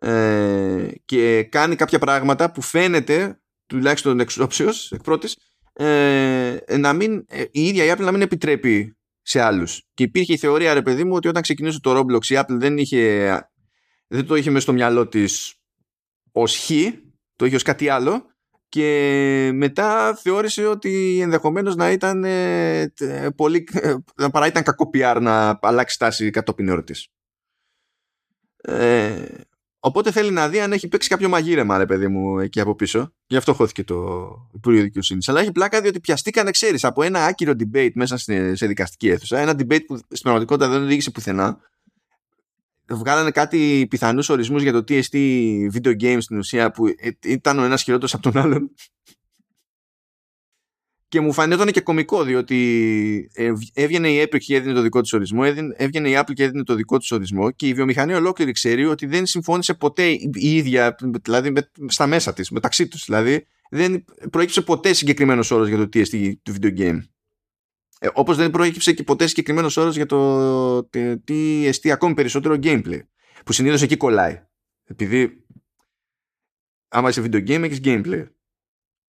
[0.00, 5.36] Ε, και κάνει κάποια πράγματα που φαίνεται τουλάχιστον εξ όψεως, εκ πρώτης,
[5.72, 8.97] ε, να μην, ε, η ίδια η Apple να μην επιτρέπει
[9.28, 9.82] σε άλλους.
[9.94, 12.78] Και υπήρχε η θεωρία, ρε παιδί μου, ότι όταν ξεκινούσε το Roblox η Apple δεν,
[12.78, 13.24] είχε,
[14.06, 15.54] δεν το είχε μέσα στο μυαλό της
[16.32, 16.70] ως χ,
[17.36, 18.26] το είχε ως κάτι άλλο
[18.68, 22.92] και μετά θεώρησε ότι ενδεχομένως να ήταν ε,
[23.36, 23.94] πολύ, ε,
[24.32, 27.08] παρά ήταν κακό PR να αλλάξει τάση κατόπιν ερωτής.
[28.56, 29.24] Ε,
[29.80, 33.12] οπότε θέλει να δει αν έχει παίξει κάποιο μαγείρεμα ρε παιδί μου εκεί από πίσω
[33.26, 35.28] γι' αυτό χώθηκε το Υπουργείο Δικαιοσύνης.
[35.28, 38.16] αλλά έχει πλάκα διότι πιαστήκανε ξέρεις από ένα άκυρο debate μέσα
[38.52, 41.58] σε δικαστική αίθουσα ένα debate που στην πραγματικότητα δεν οδήγησε πουθενά
[42.96, 46.84] βγάλανε κάτι πιθανούς ορισμούς για το τι εστί video games στην ουσία που
[47.24, 48.70] ήταν ο ένας χειρότερος από τον άλλον.
[51.08, 53.30] Και μου φανόταν και κωμικό διότι
[53.72, 55.42] έβγαινε η Epic και έδινε το δικό της ορισμό,
[55.76, 59.06] έβγαινε η Apple και έδινε το δικό της ορισμό και η βιομηχανία ολόκληρη ξέρει ότι
[59.06, 61.52] δεν συμφώνησε ποτέ η ίδια, δηλαδή
[61.86, 63.04] στα μέσα της, μεταξύ τους.
[63.04, 66.98] Δηλαδή δεν προέκυψε ποτέ συγκεκριμένος όρος για το τι εστί του video game.
[67.98, 70.84] Ε, όπως δεν προέκυψε και ποτέ συγκεκριμένος όρος για το
[71.24, 73.00] τι εστί ακόμη περισσότερο gameplay.
[73.44, 74.42] Που συνήθως εκεί κολλάει.
[74.84, 75.44] Επειδή
[76.88, 78.26] άμα είσαι video game έχεις gameplay.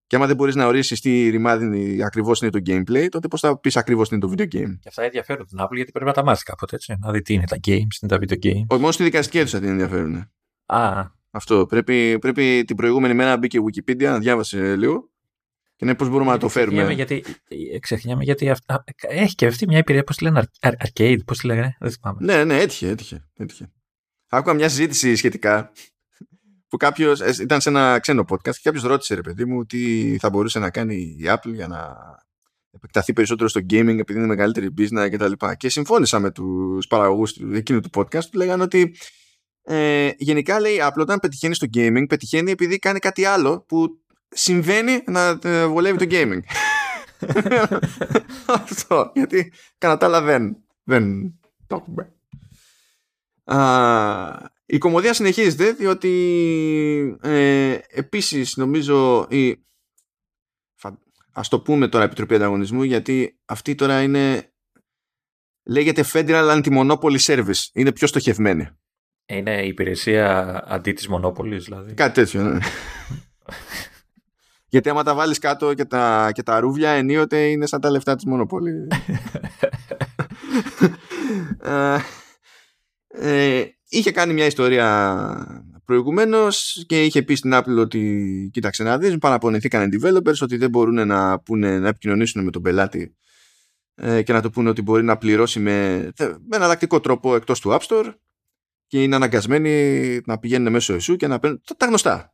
[0.10, 3.60] Και άμα δεν μπορείς να ορίσεις τι ρημάδι ακριβώς είναι το gameplay, τότε πώς θα
[3.60, 4.78] πεις ακριβώς τι είναι το video game.
[4.80, 6.95] Και αυτά ενδιαφέρουν την Apple γιατί πρέπει να τα μάθεις κάποτε έτσι.
[6.99, 8.66] Να δει τι είναι τα games, τι είναι τα video games.
[8.68, 10.32] Όχι, μόνο στη δικαστική αίθουσα την ενδιαφέρουν.
[10.66, 11.05] Α.
[11.32, 11.66] Αυτό.
[11.66, 15.10] Πρέπει, πρέπει την προηγούμενη μέρα να μπει και Wikipedia, να διάβασε λίγο
[15.76, 16.93] και ναι, πώς μπορούμε να το φέρουμε.
[16.93, 17.24] Γιατί,
[17.80, 21.76] ξεχνιάμαι γιατί αυτά, έχει και αυτή μια εμπειρία, πώς τη λένε, arcade, πώς τη λέγανε,
[21.80, 22.18] δεν θυμάμαι.
[22.22, 23.28] Ναι, ναι, έτυχε, έτυχε.
[23.38, 23.72] έτυχε.
[24.30, 25.72] Άκουγα μια συζήτηση σχετικά
[26.70, 30.30] που κάποιος ήταν σε ένα ξένο podcast και κάποιος ρώτησε ρε παιδί μου τι θα
[30.30, 31.95] μπορούσε να κάνει η Apple για να
[32.72, 35.32] επεκταθεί περισσότερο στο gaming επειδή είναι μεγαλύτερη business κτλ.
[35.32, 38.95] Και, και συμφώνησα με τους παραγωγούς εκείνου του podcast που λέγανε ότι
[39.63, 43.88] ε, γενικά λέει η Apple όταν πετυχαίνει στο gaming πετυχαίνει επειδή κάνει κάτι άλλο που
[44.30, 46.39] συμβαίνει να ε, βολεύει το gaming.
[48.63, 49.11] Αυτό.
[49.15, 51.34] Γιατί κατά τα άλλα δεν, δεν
[51.67, 52.13] το έχουμε.
[54.72, 59.63] Η κομμωδία συνεχίζεται διότι ε, επίσης νομίζω η,
[61.32, 64.53] ας το πούμε τώρα Επιτροπή Ανταγωνισμού γιατί αυτή τώρα είναι
[65.63, 67.67] λέγεται Federal Anti-Monopoly Service.
[67.74, 68.70] Είναι πιο στοχευμένη.
[69.26, 71.93] Είναι η υπηρεσία αντί της Μονόπολης δηλαδή.
[71.93, 72.59] Κάτι τέτοιο ναι.
[74.72, 78.15] γιατί άμα τα βάλεις κάτω και τα, και τα ρούβλια ενίοτε είναι σαν τα λεφτά
[78.15, 78.88] της Μονόπολη
[81.61, 81.97] ε,
[83.07, 89.18] ε, είχε κάνει μια ιστορία προηγουμένως και είχε πει στην Apple ότι κοίταξε να δεις
[89.18, 93.16] παραπονηθήκαν οι developers ότι δεν μπορούν να, πούνε, να επικοινωνήσουν με τον πελάτη
[93.96, 97.70] ε, και να του πούνε ότι μπορεί να πληρώσει με, με εναλλακτικό τρόπο εκτός του
[97.70, 98.14] App Store
[98.88, 102.34] και είναι αναγκασμένοι να πηγαίνουν μέσω εσού και να παίρνουν τα γνωστά.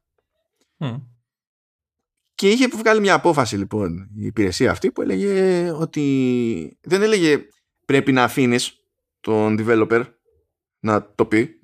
[2.36, 7.40] Και είχε βγάλει μια απόφαση λοιπόν η υπηρεσία αυτή που έλεγε ότι δεν έλεγε
[7.86, 8.76] πρέπει να αφήνεις
[9.20, 10.04] τον developer
[10.86, 11.60] να το πει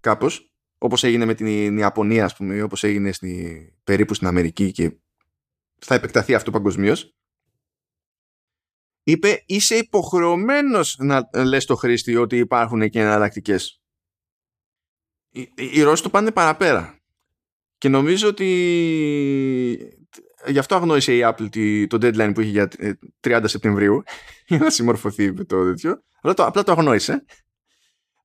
[0.00, 4.96] κάπως όπως έγινε με την Ιαπωνία ας πούμε όπως έγινε στη, περίπου στην Αμερική και
[5.78, 7.14] θα επεκταθεί αυτό παγκοσμίως.
[9.02, 13.82] είπε είσαι υποχρεωμένος να λες το χρήστη ότι υπάρχουν και εναλλακτικές.
[15.30, 16.98] Οι, οι Ρώσοι το πάνε παραπέρα
[17.78, 18.46] και νομίζω ότι
[20.46, 22.68] γι' αυτό αγνώρισε η Apple το deadline που είχε για
[23.20, 24.02] 30 Σεπτεμβρίου
[24.48, 27.24] για να συμμορφωθεί με το τέτοιο απλά το αγνώρισε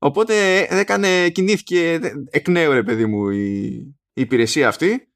[0.06, 2.00] Οπότε έκανε, κινήθηκε
[2.30, 3.66] εκ νέου ρε παιδί μου η,
[4.14, 5.12] η υπηρεσία αυτή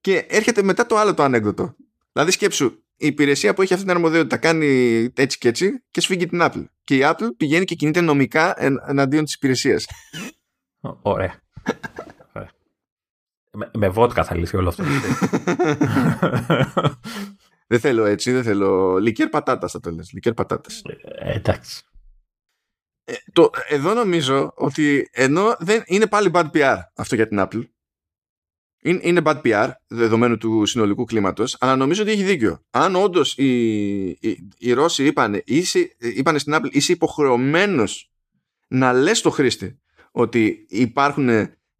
[0.00, 1.74] και έρχεται μετά το άλλο το ανέκδοτο.
[2.12, 2.64] Δηλαδή σκέψου,
[2.96, 4.66] η υπηρεσία που έχει αυτή την αρμοδιότητα κάνει
[5.14, 6.64] έτσι και έτσι και σφίγγει την Apple.
[6.84, 8.54] Και η Apple πηγαίνει και κινείται νομικά
[8.88, 9.86] εναντίον της υπηρεσίας.
[11.02, 11.42] Ωραία.
[13.50, 14.84] με, με βότκα θα λυθεί όλο αυτό.
[17.70, 18.96] δεν θέλω έτσι, δεν θέλω.
[18.96, 20.12] Λικέρ πατάτας θα το λες.
[20.12, 20.82] Λικέρ πατάτας.
[21.18, 21.84] Ε, εντάξει.
[23.04, 27.62] Ε, το, εδώ νομίζω ότι ενώ δεν είναι πάλι bad PR αυτό για την Apple.
[28.82, 32.64] Είναι, είναι bad PR δεδομένου του συνολικού κλίματος, αλλά νομίζω ότι έχει δίκιο.
[32.70, 38.10] Αν όντως οι, οι, οι, Ρώσοι είπαν, είσαι, είπανε στην Apple, είσαι υποχρεωμένος
[38.68, 39.78] να λες στο χρήστη
[40.10, 41.28] ότι υπάρχουν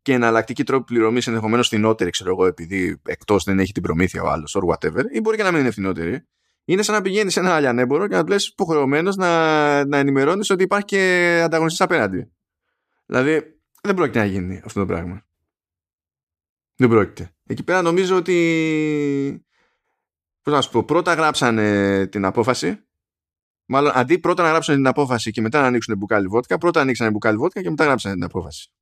[0.02, 4.28] και εναλλακτικοί τρόποι πληρωμής ενδεχομένως φθηνότεροι, ξέρω εγώ, επειδή εκτός δεν έχει την προμήθεια ο
[4.28, 6.26] άλλος, or whatever, ή μπορεί και να μην είναι φθηνότεροι
[6.64, 10.62] είναι σαν να πηγαίνεις σε ένα αλιανέμπορο και να του υποχρεωμένος να, να ενημερώνεις ότι
[10.62, 12.32] υπάρχει και ανταγωνιστής απέναντι.
[13.06, 15.26] Δηλαδή, δεν πρόκειται να γίνει αυτό το πράγμα.
[16.76, 17.34] Δεν πρόκειται.
[17.46, 19.46] Εκεί πέρα νομίζω ότι.
[20.42, 22.84] Πώς να σου πω, πρώτα γράψανε την απόφαση.
[23.66, 27.10] Μάλλον αντί πρώτα να γράψουν την απόφαση και μετά να ανοίξουν μπουκάλι βότκα, πρώτα ανοίξανε
[27.10, 28.72] μπουκάλι βότκα και μετά γράψανε την απόφαση.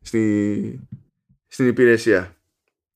[0.00, 0.88] Στη...
[1.46, 2.37] Στην υπηρεσία.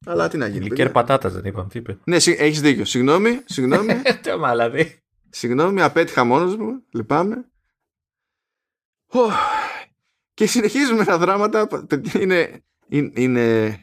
[0.06, 0.64] Αλλά τι να γίνει.
[0.64, 1.98] Λικέρ πατάτας δεν είπαμε, τι είπε.
[2.04, 2.84] Ναι, έχεις δίκιο.
[2.84, 3.94] Συγγνώμη, συγγνώμη.
[4.22, 5.02] Τι μαλαδί.
[5.30, 6.84] Συγγνώμη, απέτυχα μόνος μου.
[6.92, 7.46] Λυπάμαι.
[10.34, 11.68] Και συνεχίζουμε τα δράματα.
[12.20, 12.64] Είναι.
[12.88, 13.76] είναι...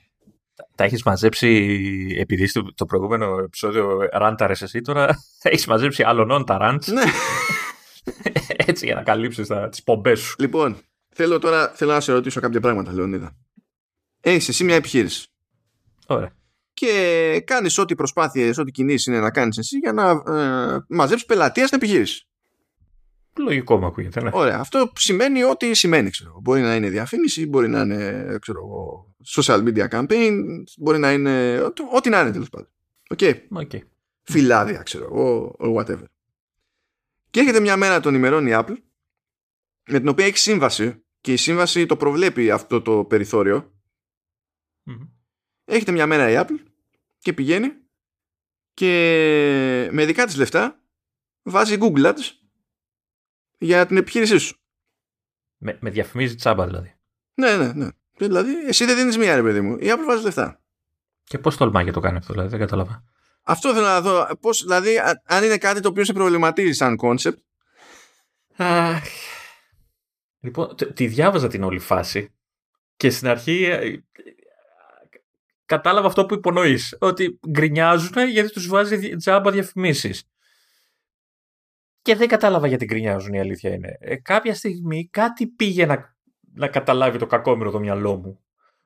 [0.76, 1.48] Τα έχεις μαζέψει,
[2.20, 6.84] επειδή στο το προηγούμενο επεισόδιο ράνταρες εσύ τώρα, έχεις μαζέψει άλλων τα ράντ.
[6.88, 7.04] Ναι.
[8.68, 10.36] Έτσι για να καλύψεις τις πομπές σου.
[10.40, 10.78] Λοιπόν,
[11.10, 13.36] θέλω τώρα θέλω να σε ρωτήσω κάποια πράγματα, Λεωνίδα.
[14.22, 15.28] Έχεις εσύ μια επιχείρηση.
[16.10, 16.38] Ωραία.
[16.74, 21.68] Και κάνεις ό,τι προσπάθειες, ό,τι κινήσεις είναι να κάνεις εσύ για να ε, μαζέψεις πελατεία
[21.68, 22.28] στην επιχείρηση.
[23.38, 24.22] Λογικό μου ακούγεται.
[24.22, 24.30] Ναι.
[24.34, 24.60] Ωραία.
[24.60, 26.10] Αυτό σημαίνει ό,τι σημαίνει.
[26.10, 26.40] Ξέρω.
[26.42, 28.64] Μπορεί να είναι διαφήμιση, μπορεί να είναι ξέρω,
[29.36, 30.34] social media campaign,
[30.78, 31.62] μπορεί να είναι.
[31.94, 32.70] Ό,τι να είναι τέλος πάντων.
[33.16, 33.34] Okay.
[33.54, 33.80] Okay.
[34.24, 36.04] Φυλάδια, ξέρω εγώ, whatever.
[37.30, 38.76] Και έρχεται μια μέρα τον ημερών η Apple,
[39.90, 43.74] με την οποία έχει σύμβαση και η σύμβαση το προβλέπει αυτό το περιθώριο.
[45.70, 46.60] Έχετε μια μέρα η Apple
[47.20, 47.72] και πηγαίνει
[48.74, 50.80] και με δικά της λεφτά
[51.44, 52.32] βάζει Google Ads
[53.58, 54.58] για την επιχείρησή σου.
[55.58, 56.96] Με, με διαφημίζει τσάμπα δηλαδή.
[57.34, 57.88] Ναι, ναι, ναι.
[58.18, 59.76] Δηλαδή, εσύ δεν δίνεις μία, ρε παιδί μου.
[59.76, 60.62] Η Apple βάζει λεφτά.
[61.24, 63.04] Και πώς τολμάει και το κάνει αυτό, δηλαδή, δεν κατάλαβα.
[63.44, 64.28] Αυτό θέλω να δω.
[64.42, 67.40] Πώς, δηλαδή, αν είναι κάτι το οποίο σε προβληματίζει σαν κόνσεπτ.
[70.40, 72.34] Λοιπόν, τη διάβαζα την όλη φάση
[72.96, 73.98] και στην αρχή ε,
[75.70, 76.98] κατάλαβα αυτό που υπονοείς.
[77.00, 80.24] Ότι γκρινιάζουν γιατί τους βάζει τζάμπα διαφημίσεις.
[82.02, 83.98] Και δεν κατάλαβα γιατί γκρινιάζουν, η αλήθεια είναι.
[84.00, 86.16] Ε, κάποια στιγμή κάτι πήγε να,
[86.54, 88.40] να καταλάβει το κακόμοιρο το μυαλό μου.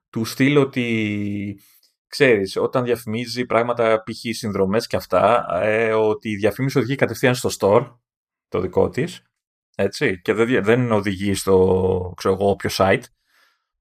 [0.09, 1.59] του στείλω ότι
[2.07, 4.35] ξέρεις, όταν διαφημίζει πράγματα π.χ.
[4.35, 7.97] συνδρομές και αυτά, ε, ότι η διαφήμιση οδηγεί κατευθείαν στο store,
[8.47, 9.21] το δικό της,
[9.75, 13.03] έτσι, και δεν, δεν οδηγεί στο, ξέρω εγώ, όποιο site,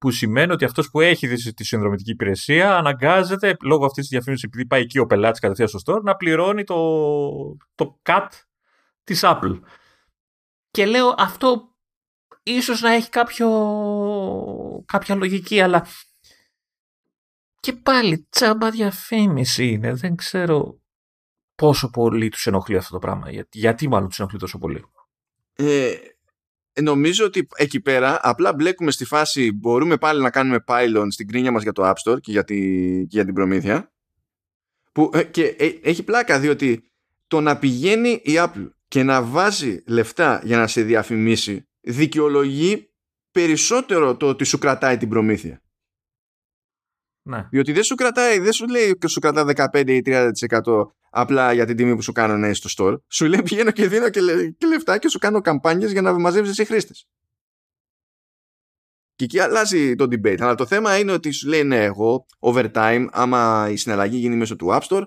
[0.03, 4.45] που σημαίνει ότι αυτός που έχει δει τη συνδρομητική υπηρεσία αναγκάζεται, λόγω αυτής της διαφήμισης,
[4.45, 6.77] επειδή πάει εκεί ο πελάτης κατευθείαν στο store, να πληρώνει το,
[7.75, 8.29] το cut
[9.05, 9.61] της Apple.
[10.71, 11.75] Και λέω αυτό
[12.43, 13.49] ίσως να έχει κάποιο,
[14.87, 15.87] κάποια λογική, αλλά
[17.61, 19.93] και πάλι τσάμπα διαφήμιση είναι.
[19.93, 20.81] Δεν ξέρω
[21.55, 23.31] πόσο πολύ τους ενοχλεί αυτό το πράγμα.
[23.31, 24.85] Γιατί, γιατί μάλλον τους ενοχλεί τόσο πολύ.
[25.53, 25.95] Ε,
[26.81, 31.53] νομίζω ότι εκεί πέρα απλά μπλέκουμε στη φάση μπορούμε πάλι να κάνουμε pylon στην κρίνια
[31.53, 32.57] μας για το App Store και για, τη,
[33.07, 33.93] και για την προμήθεια
[34.93, 36.91] που, ε, και ε, έχει πλάκα διότι
[37.27, 42.91] το να πηγαίνει η Apple και να βάζει λεφτά για να σε διαφημίσει δικαιολογεί
[43.31, 45.62] περισσότερο το ότι σου κρατάει την προμήθεια.
[47.23, 47.47] Ναι.
[47.51, 50.31] Διότι δεν σου κρατάει, δεν σου λέει και σου κρατά 15 ή 30%
[51.11, 53.01] απλά για την τιμή που σου κάνω να είσαι στο store.
[53.09, 54.21] Σου λέει πηγαίνω και δίνω και,
[54.59, 57.07] και λεφτά και σου κάνω καμπάνιες για να μαζεύεις εσύ χρήστες.
[59.15, 60.41] Και εκεί αλλάζει το debate.
[60.41, 64.57] Αλλά το θέμα είναι ότι σου λέει ναι, εγώ overtime, άμα η συναλλαγή γίνει μέσω
[64.57, 65.03] του App Store,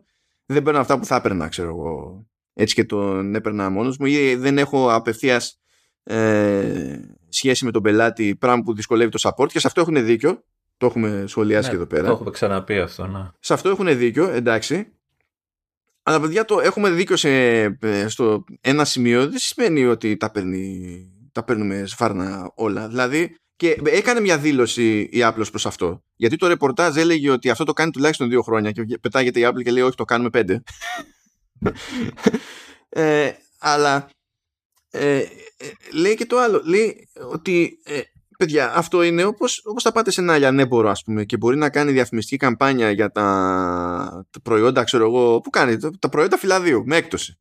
[0.46, 2.26] δεν παίρνω αυτά που θα έπαιρνα, ξέρω εγώ.
[2.54, 5.60] Έτσι και τον έπαιρνα μόνος μου, ή δεν έχω απευθείας
[6.04, 7.00] ε,
[7.30, 9.48] σχέση με τον πελάτη, πράγμα που δυσκολεύει το support.
[9.52, 10.44] Και σε αυτό έχουν δίκιο.
[10.78, 12.08] Το έχουμε σχολιάσει ναι, και εδώ πέρα.
[12.08, 13.30] Το έχουμε ξαναπεί αυτό, ναι.
[13.40, 14.88] Σε αυτό έχουν δίκιο, εντάξει.
[16.04, 17.30] Αλλά παιδιά το έχουμε δίκιο σε,
[17.80, 21.00] ε, στο ένα σημείο δεν σημαίνει ότι τα, παίρνει,
[21.32, 22.88] τα παίρνουμε σφάρνα όλα.
[22.88, 26.04] Δηλαδή και έκανε μια δήλωση η Apple προς αυτό.
[26.16, 29.64] Γιατί το ρεπορτάζ έλεγε ότι αυτό το κάνει τουλάχιστον δύο χρόνια και πετάγεται η Apple
[29.64, 30.64] και λέει όχι το κάνουμε πέντε.
[32.90, 34.10] ε, αλλά
[34.90, 35.28] ε, ε,
[35.92, 36.62] λέει και το άλλο.
[36.66, 38.02] Λέει ότι ε,
[38.38, 41.70] παιδιά, αυτό είναι όπως, όπως θα πάτε σε ένα λιανέμπορο ας πούμε και μπορεί να
[41.70, 47.40] κάνει διαφημιστική καμπάνια για τα, προϊόντα, ξέρω εγώ, που κάνει, τα προϊόντα φυλαδίου με έκπτωση.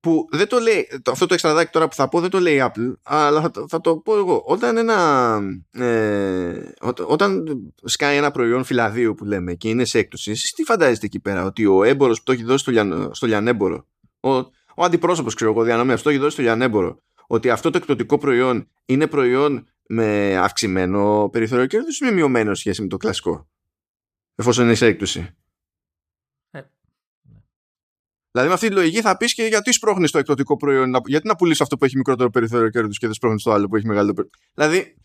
[0.00, 2.60] Που δεν το λέει, αυτό το εξτραδάκι τώρα που θα πω δεν το λέει η
[2.62, 4.42] Apple, αλλά θα, θα το πω εγώ.
[4.46, 5.40] Όταν ένα,
[5.70, 6.68] ε,
[7.06, 7.44] όταν
[7.84, 11.44] σκάει ένα προϊόν φυλαδίου που λέμε και είναι σε έκπτωση, εσείς τι φαντάζεστε εκεί πέρα,
[11.44, 13.86] ότι ο έμπορος που το έχει δώσει στο, λιαν, στο λιανέμπορο,
[14.20, 14.30] ο,
[14.74, 18.68] ο αντιπρόσωπος ξέρω εγώ διανομέας, το έχει δώσει στο λιανέμπορο, ότι αυτό το εκπτωτικό προϊόν
[18.84, 23.48] είναι προϊόν με αυξημένο περιθώριο κέρδους ή με μειωμένο σχέση με το κλασικό;
[24.34, 25.36] Εφόσον είναι σε έκπτωση
[26.50, 26.62] ε.
[28.30, 31.36] Δηλαδή με αυτή τη λογική θα πεις και γιατί σπρώχνεις το εκπτωτικό προϊόν, γιατί να
[31.36, 34.28] πουλήσει αυτό που έχει μικρότερο περιθώριο κέρδους και δεν σπρώχνεις το άλλο που έχει μεγαλύτερο
[34.28, 34.50] περιθώριο.
[34.54, 34.96] Δηλαδή.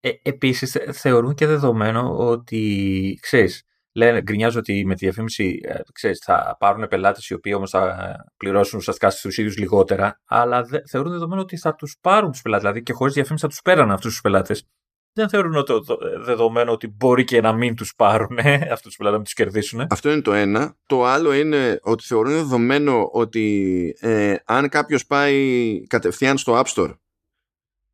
[0.00, 6.18] Ε, Επίσης, θεωρούν και δεδομένο ότι ξέρεις, λένε, γκρινιάζουν ότι με τη διαφήμιση ε, ξέρεις,
[6.24, 11.12] θα πάρουν πελάτες οι οποίοι όμως θα πληρώσουν ουσιαστικά στους ίδιους λιγότερα, αλλά δε, θεωρούν
[11.12, 12.64] δεδομένο ότι θα τους πάρουν τους πελάτες.
[12.64, 14.66] Δηλαδή και χωρίς διαφήμιση θα τους πέραν αυτούς τους πελάτες.
[15.14, 18.38] Δεν θεωρούν το, το, δεδομένο ότι μπορεί και να μην τους πάρουν
[18.72, 19.86] αυτούς τους πελάτες, να τους κερδίσουν.
[19.90, 20.76] Αυτό είναι το ένα.
[20.86, 26.94] Το άλλο είναι ότι θεωρούν δεδομένο ότι ε, αν κάποιος πάει κατευθείαν στο App Store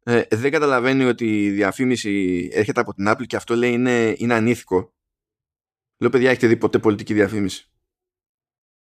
[0.02, 4.34] ε, δεν καταλαβαίνει ότι η διαφήμιση έρχεται από την Apple και αυτό λέει είναι, είναι
[4.34, 4.92] ανήθικο
[5.98, 7.70] Λέω, παιδιά, έχετε δει ποτέ πολιτική διαφήμιση;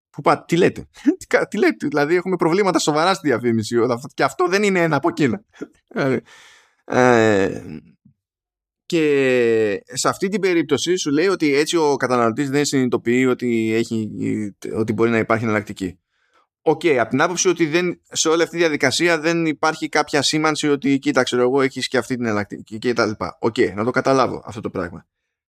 [0.10, 0.88] Που πά, τι λέτε;
[1.50, 3.76] τι λέτε; Δηλαδή, έχουμε προβλήματα σοβαρά στη διαφήμιση.
[4.14, 5.44] Και αυτό δεν είναι ένα από εκείνα.
[5.96, 6.18] Ε,
[6.86, 7.62] ε,
[8.86, 14.12] και σε αυτή την περίπτωση σου λέει ότι έτσι ο καταναλωτής δεν συνειδητοποιεί ότι, έχει,
[14.76, 16.00] ότι μπορεί να υπάρχει εναλλακτική.
[16.62, 20.22] OK, okay, από την άποψη ότι δεν, σε όλη αυτή τη διαδικασία δεν υπάρχει κάποια
[20.22, 23.38] σήμανση ότι κοίταξε εγώ έχεις και αυτή την εναλλακτική και τα λοιπά.
[23.40, 25.06] OK, okay, να το καταλάβω αυτό το πράγμα.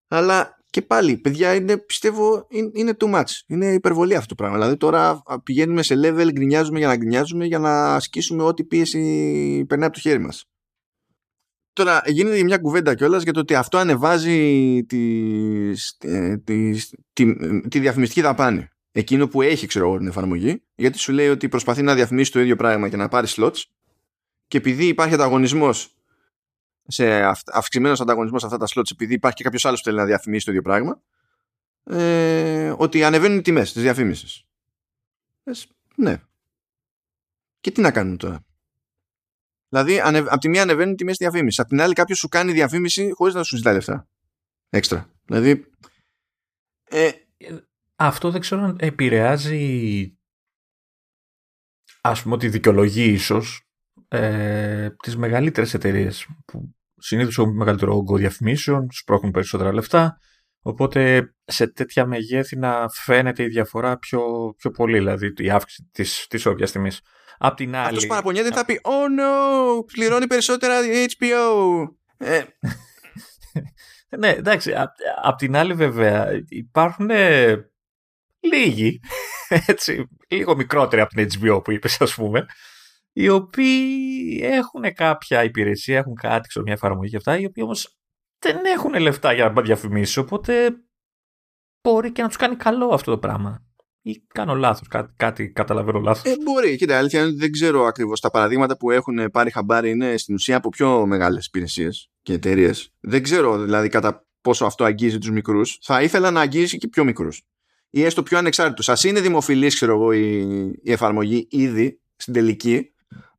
[0.08, 3.30] Αλλά και πάλι, παιδιά, είναι, πιστεύω είναι too much.
[3.46, 4.56] Είναι υπερβολή αυτό το πράγμα.
[4.56, 9.86] Δηλαδή τώρα πηγαίνουμε σε level, γκρινιάζουμε για να γκρινιάζουμε για να ασκήσουμε ό,τι πίεση περνάει
[9.86, 10.44] από το χέρι μας.
[11.72, 15.72] Τώρα γίνεται μια κουβέντα κιόλας για το ότι αυτό ανεβάζει τη,
[16.44, 16.74] τη,
[17.12, 18.68] τη, τη διαφημιστική δαπάνη.
[18.92, 22.40] Εκείνο που έχει, ξέρω εγώ, την εφαρμογή, γιατί σου λέει ότι προσπαθεί να διαφημίσει το
[22.40, 23.62] ίδιο πράγμα και να πάρει slots
[24.48, 25.94] και επειδή υπάρχει ανταγωνισμός
[26.86, 30.04] σε αυξημένος ανταγωνισμός σε αυτά τα slots επειδή υπάρχει και κάποιος άλλος που θέλει να
[30.04, 31.00] διαφημίσει το ίδιο πράγμα
[31.84, 34.44] ε, ότι ανεβαίνουν οι τιμές της διαφήμισης.
[35.96, 36.22] ναι.
[37.60, 38.44] Και τι να κάνουμε τώρα;
[39.68, 41.58] Δηλαδή, από τη μία ανεβαίνουν οι τιμές της διαφήμισης.
[41.58, 44.08] Από την άλλη, κάποιος σου κάνει διαφήμιση χωρίς να σου ζητάει λεφτά.
[44.68, 45.10] Έξτρα.
[45.24, 45.70] Δηλαδή.
[46.84, 47.10] Ε,
[47.96, 50.18] Αυτό δεν ξέρω αν επηρεάζει.
[52.00, 53.63] Α πούμε ότι δικαιολογεί ίσως
[54.14, 60.18] ε, τις μεγαλύτερες εταιρείες που συνήθως έχουν μεγαλύτερο όγκο διαφημίσεων, σπρώχνουν περισσότερα λεφτά,
[60.62, 66.26] οπότε σε τέτοια μεγέθη να φαίνεται η διαφορά πιο, πιο πολύ, δηλαδή η αύξηση της,
[66.28, 67.00] της όποιας τιμής.
[67.38, 67.86] Απ' την άλλη...
[67.86, 70.74] Αυτός παραπονιέται θα πει «Oh no, πληρώνει περισσότερα
[71.18, 71.84] HBO».
[72.16, 72.42] Ε.
[74.18, 74.72] ναι, εντάξει.
[75.22, 77.56] Απ' την άλλη βέβαια υπάρχουν ε,
[78.40, 79.00] λίγοι,
[79.66, 82.46] έτσι, λίγο μικρότεροι από την HBO που είπες ας πούμε,
[83.16, 87.96] οι οποίοι έχουν κάποια υπηρεσία, έχουν κάτι, ξέρω, μια εφαρμογή και αυτά, οι οποίοι όμως
[88.38, 90.70] δεν έχουν λεφτά για να διαφημίσει, οπότε
[91.82, 93.62] μπορεί και να τους κάνει καλό αυτό το πράγμα.
[94.06, 96.32] Ή κάνω λάθος, κάτι, κάτι καταλαβαίνω λάθος.
[96.32, 98.20] Ε, μπορεί, κοίτα, αλήθεια δεν ξέρω ακριβώς.
[98.20, 102.92] Τα παραδείγματα που έχουν πάρει χαμπάρι είναι στην ουσία από πιο μεγάλες υπηρεσίες και εταιρείες.
[103.00, 105.78] Δεν ξέρω δηλαδή κατά πόσο αυτό αγγίζει τους μικρούς.
[105.82, 107.42] Θα ήθελα να αγγίζει και πιο μικρούς.
[107.90, 108.88] Ή έστω πιο ανεξάρτητους.
[108.88, 110.38] Ας είναι δημοφιλής, ξέρω εγώ, η,
[110.82, 112.93] η εφαρμογή ήδη στην τελική,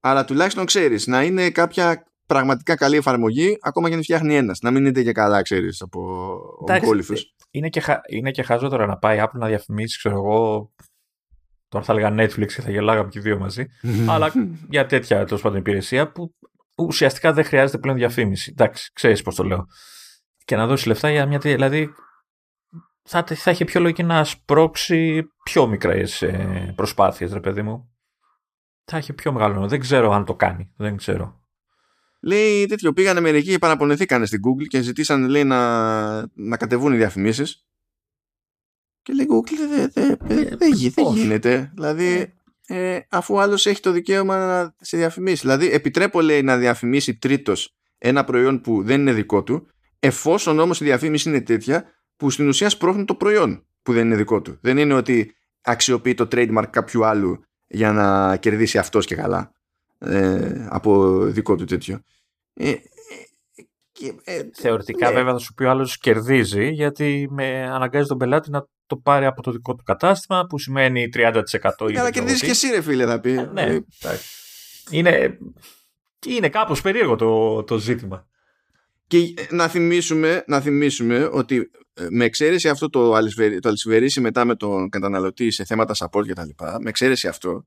[0.08, 4.60] αλλά τουλάχιστον ξέρεις να είναι κάποια πραγματικά καλή εφαρμογή, ακόμα και να φτιάχνει ένας.
[4.62, 6.32] Να μην είναι και καλά, ξέρεις, από
[6.70, 7.36] ογκόλυφους.
[7.52, 8.00] Είναι και, χα...
[8.10, 10.72] είναι και χαζό τώρα να πάει Apple να διαφημίσει, ξέρω εγώ.
[11.68, 13.66] Τώρα θα έλεγα Netflix και θα γελάγαμε και οι δύο μαζί.
[14.10, 14.32] αλλά
[14.70, 16.36] για τέτοια τέλος πάντων υπηρεσία που
[16.78, 18.52] ουσιαστικά δεν χρειάζεται πλέον διαφήμιση.
[18.58, 19.66] Εντάξει, ξέρεις πώς το λέω.
[20.46, 21.56] Και να δώσεις λεφτά για μια τέτοια.
[21.56, 21.94] Δηλαδή
[23.04, 27.95] θα, θα είχε πιο λογική να σπρώξει πιο μικρές ε, προσπάθειες, ρε παιδί μου.
[28.86, 29.68] Θα έχει πιο μεγάλο.
[29.68, 30.72] Δεν ξέρω αν το κάνει.
[30.78, 31.40] Δεν ξέρω.
[32.22, 37.66] Λέει τέτοιο, πήγανε μερικοί, παραπονεθήκανε στην Google και ζητήσαν λέει, να, να κατεβούν οι διαφημίσεις.
[39.02, 40.68] Και λέει Google δεν δε, δε, δε,
[41.14, 41.72] γίνεται.
[41.74, 42.34] Δηλαδή
[42.68, 45.42] ε, αφού άλλος έχει το δικαίωμα να σε διαφημίσει.
[45.42, 49.68] Δηλαδή επιτρέπω λέει να διαφημίσει τρίτος ένα προϊόν που δεν είναι δικό του
[50.00, 54.16] εφόσον όμως η διαφήμιση είναι τέτοια που στην ουσία σπρώχνει το προϊόν που δεν είναι
[54.16, 54.58] δικό του.
[54.62, 59.52] Δεν είναι ότι αξιοποιεί το trademark κάποιου άλλου για να κερδίσει αυτός και καλά
[60.00, 62.02] ε, από δικό του τέτοιο.
[62.54, 62.78] Ε, ε,
[64.24, 65.16] ε, Θεωρητικά ναι.
[65.16, 69.26] βέβαια θα σου πει ο άλλος κερδίζει γιατί με αναγκάζει τον πελάτη να το πάρει
[69.26, 71.42] από το δικό του κατάστημα που σημαίνει 30%
[71.92, 73.50] ή Αλλά κερδίζει και εσύ ρε φίλε θα πει.
[73.54, 73.78] ναι,
[74.90, 75.38] είναι,
[76.28, 78.28] είναι κάπως περίεργο το, το ζήτημα.
[79.08, 79.18] Και
[79.50, 81.72] να θυμίσουμε, να θυμίσουμε ότι
[82.10, 83.10] με εξαίρεση αυτό το,
[83.60, 86.50] το αλυσβερίσι μετά με τον καταναλωτή σε θέματα support κτλ.
[86.80, 87.66] Με εξαίρεση αυτό,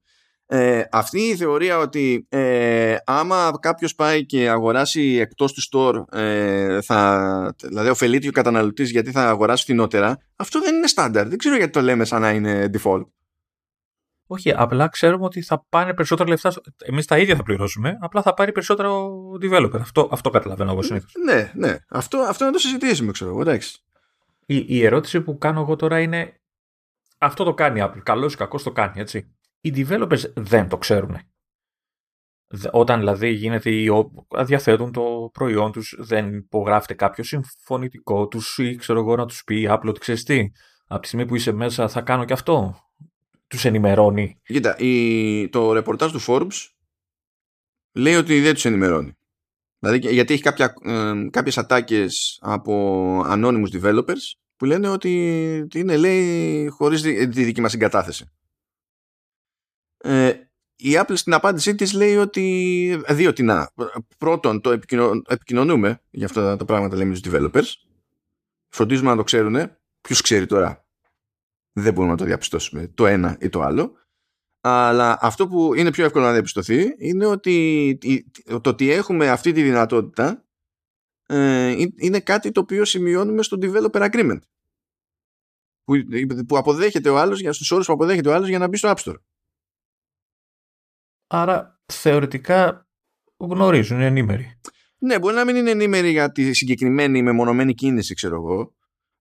[0.51, 6.81] ε, αυτή η θεωρία ότι ε, άμα κάποιος πάει και αγοράσει εκτός του store ε,
[6.81, 11.57] θα, δηλαδή ωφελείται ο καταναλωτής γιατί θα αγοράσει φθηνότερα αυτό δεν είναι στάνταρ, δεν ξέρω
[11.57, 13.05] γιατί το λέμε σαν να είναι default
[14.31, 16.53] όχι, απλά ξέρουμε ότι θα πάνε περισσότερα λεφτά.
[16.85, 19.81] Εμείς τα ίδια θα πληρώσουμε, απλά θα πάρει περισσότερο ο developer.
[19.81, 21.13] Αυτό, αυτό καταλαβαίνω εγώ συνήθως.
[21.25, 21.77] Ναι, ναι.
[21.89, 23.41] Αυτό, αυτό να το συζητήσουμε, ξέρω εγώ.
[23.41, 23.83] Εντάξει.
[24.51, 26.41] Η, η ερώτηση που κάνω εγώ τώρα είναι.
[27.19, 28.01] Αυτό το κάνει η Apple.
[28.03, 31.19] Καλός ή κακός το κάνει, έτσι οι developers δεν το ξέρουν.
[32.71, 33.91] Όταν δηλαδή γίνεται ή
[34.45, 39.67] διαθέτουν το προϊόν τους, δεν υπογράφεται κάποιο συμφωνητικό τους ή ξέρω εγώ να τους πει
[39.71, 40.51] Apple ότι ξέρεις τι,
[40.87, 42.83] από τη στιγμή που είσαι μέσα θα κάνω και αυτό.
[43.47, 44.41] Τους ενημερώνει.
[44.43, 46.69] Κοίτα, η, το ρεπορτάζ του Forbes
[47.93, 49.18] λέει ότι δεν τους ενημερώνει.
[49.79, 55.13] Δηλαδή, γιατί έχει κάποια, ε, κάποιες ατάκες από anonymous developers που λένε ότι
[55.75, 58.31] είναι λέει χωρίς τη δική μας συγκατάθεση.
[59.97, 60.33] Ε,
[60.77, 63.73] η Apple στην απάντησή της λέει ότι δύο τεινά.
[64.19, 64.71] Πρώτον, το
[65.27, 67.67] επικοινωνούμε για αυτά τα πράγματα λέμε στους developers.
[68.69, 69.71] Φροντίζουμε να το ξέρουν.
[70.01, 70.87] Ποιος ξέρει τώρα;
[71.73, 73.97] Δεν μπορούμε να το διαπιστώσουμε το ένα ή το άλλο.
[74.69, 77.99] Αλλά αυτό που είναι πιο εύκολο να διαπιστωθεί είναι ότι
[78.63, 80.45] το ότι έχουμε αυτή τη δυνατότητα
[81.27, 84.39] ε, είναι κάτι το οποίο σημειώνουμε στο developer agreement.
[85.85, 85.95] Που,
[86.47, 89.03] που αποδέχεται ο άλλος, στους όρους που αποδέχεται ο άλλος για να μπει στο App
[89.05, 89.21] Store.
[91.27, 92.89] Άρα θεωρητικά
[93.37, 94.61] γνωρίζουν, είναι ενήμεροι.
[94.99, 98.75] Ναι, μπορεί να μην είναι ενήμεροι για τη συγκεκριμένη μεμονωμένη κίνηση, ξέρω εγώ,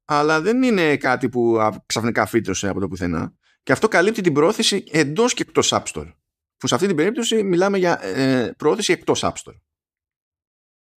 [0.05, 3.33] αλλά δεν είναι κάτι που ξαφνικά φύτρωσε από το πουθενά.
[3.67, 6.13] Και αυτό καλύπτει την πρόθεση εντός και εκτός App Store.
[6.57, 9.59] Που σε αυτή την περίπτωση μιλάμε για ε, πρόθεση εκτός App Store.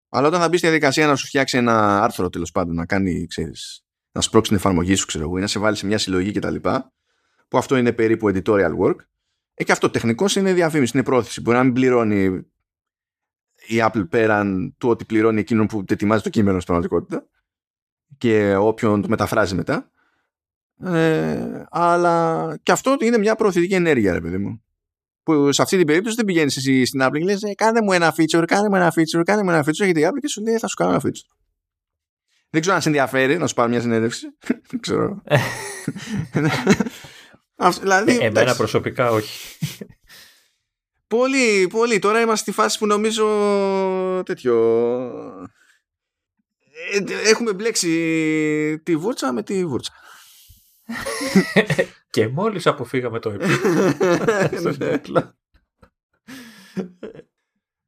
[0.08, 3.26] Αλλά όταν θα μπει στη διαδικασία να σου φτιάξει ένα άρθρο τέλος πάντων, να κάνει,
[3.26, 6.32] ξέρεις, να σπρώξει την εφαρμογή σου, ξέρω εγώ, ή να σε βάλει σε μια συλλογή
[6.32, 6.54] κτλ.
[7.48, 8.96] Που αυτό είναι περίπου editorial work.
[9.54, 11.40] Ε, και αυτό τεχνικώ είναι διαφήμιση, είναι πρόθεση.
[11.40, 12.24] Μπορεί να μην πληρώνει
[13.66, 17.28] η Apple πέραν του ότι πληρώνει εκείνον που ετοιμάζει το κείμενο στην πραγματικότητα
[18.18, 19.90] και όποιον το μεταφράζει μετά.
[20.84, 24.62] Ε, αλλά και αυτό είναι μια προωθητική ενέργεια, ρε παιδί μου.
[25.22, 27.92] Που σε αυτή την περίπτωση δεν πηγαίνεις εσύ στην Apple και λες: «Ε, Κάνε μου
[27.92, 29.80] ένα feature, κάνε μου ένα feature, κάνε μου ένα feature.
[29.80, 31.36] Έχετε η Apple και σου λέει: Θα σου κάνω ένα feature.
[32.50, 34.26] Δεν ξέρω αν σε ενδιαφέρει να σου πάρω μια συνέντευξη.
[34.70, 35.22] δεν ξέρω.
[37.80, 39.58] δηλαδή, ε, εμένα προσωπικά όχι.
[41.06, 41.98] πολύ, πολύ.
[41.98, 43.26] Τώρα είμαστε στη φάση που νομίζω
[44.24, 44.56] τέτοιο...
[46.92, 47.88] Ε, έχουμε μπλέξει
[48.82, 49.92] τη βούρτσα με τη βούρτσα.
[52.10, 53.90] και μόλις αποφύγαμε το επίπεδο.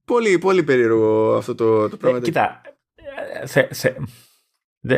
[0.05, 2.19] πολύ, πολύ περίεργο αυτό το, το πράγμα.
[2.19, 2.61] Ε, κοίτα,
[3.45, 3.95] θε, θε,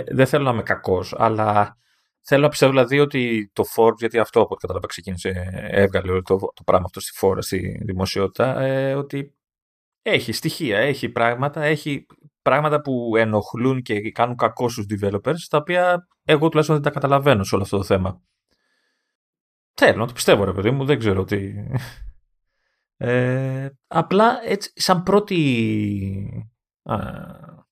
[0.06, 1.78] δεν θέλω να είμαι κακός, αλλά
[2.20, 6.36] θέλω να πιστεύω δηλαδή ότι το Forbes, γιατί αυτό από ό,τι κατάλαβα ξεκίνησε, έβγαλε το,
[6.36, 9.34] το πράγμα αυτό στη φόρα, στη δημοσιότητα, ε, ότι
[10.02, 12.06] έχει στοιχεία, έχει πράγματα, έχει
[12.44, 17.44] πράγματα που ενοχλούν και κάνουν κακό στους developers, τα οποία εγώ τουλάχιστον δεν τα καταλαβαίνω
[17.44, 18.22] σε όλο αυτό το θέμα.
[19.76, 21.54] Θέλω να το πιστεύω ρε παιδί μου, δεν ξέρω τι...
[22.96, 26.50] Ε, απλά έτσι, σαν πρώτη,
[26.82, 26.96] α,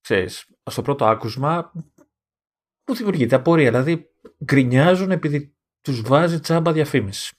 [0.01, 1.73] ξέρεις, στο πρώτο άκουσμα
[2.87, 3.71] μου δημιουργείται απορία.
[3.71, 4.11] Δηλαδή
[4.45, 7.33] γκρινιάζουν επειδή τους βάζει τσάμπα διαφήμισης.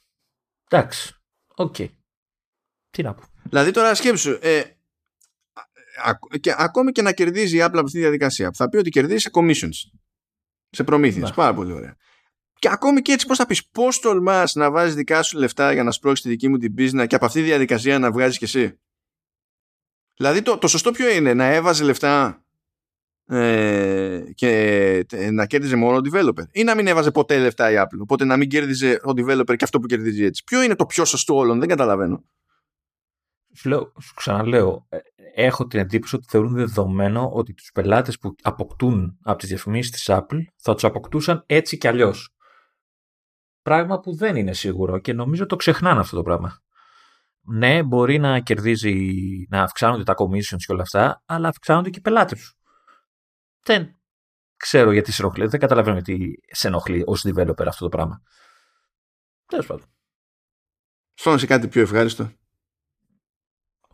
[0.70, 1.16] Εντάξει,
[1.56, 1.76] OK.
[1.78, 1.90] Okay.
[2.90, 3.24] Τι να πω.
[3.44, 4.64] Δηλαδή τώρα σκέψου, ε,
[6.39, 8.89] και, ακόμη και να κερδίζει η Apple από αυτή τη διαδικασία, που θα πει ότι
[8.89, 9.91] κερδίζει σε commissions,
[10.70, 11.30] σε προμήθειες.
[11.30, 11.36] Ναι.
[11.36, 11.96] Πάρα πολύ ωραία.
[12.60, 15.84] Και ακόμη και έτσι, πώς θα πεις, πώς τολμάς να βάζεις δικά σου λεφτά για
[15.84, 18.44] να σπρώξεις τη δική μου την business και από αυτή τη διαδικασία να βγάζεις κι
[18.44, 18.80] εσύ;
[20.16, 22.44] Δηλαδή το, το σωστό ποιο είναι, να έβαζε λεφτά
[23.26, 24.50] ε, και
[25.12, 28.00] ε, να κέρδιζε μόνο ο developer ή να μην έβαζε ποτέ λεφτά η Apple.
[28.02, 31.06] Οπότε να μην κέρδιζε ο developer και αυτό που κερδίζει έτσι; Ποιο είναι το πιο
[31.06, 32.24] σωστό όλων, δεν καταλαβαίνω.
[33.56, 34.98] Σου ξαναλέω, ε,
[35.36, 40.06] έχω την εντύπωση ότι θεωρούν δεδομένο ότι τους πελάτες που αποκτούν από τις διαφημίσεις της
[40.10, 42.36] Apple θα τους αποκτούσαν έτσι κι αλλιώς.
[43.62, 46.62] Πράγμα που δεν είναι σίγουρο και νομίζω το ξεχνάνε αυτό το πράγμα.
[47.42, 49.16] Ναι, μπορεί να κερδίζει,
[49.50, 52.58] να αυξάνονται τα commissions και όλα αυτά, αλλά αυξάνονται και οι πελάτες σου.
[53.64, 53.96] Δεν
[54.58, 58.22] ξέρω γιατί σε ενοχλεί, δεν καταλαβαίνω γιατί σε ενοχλεί ως developer αυτό το πράγμα.
[59.46, 59.86] Τέλος πάντων.
[61.14, 62.32] Φώνω σε κάτι πιο ευχάριστο;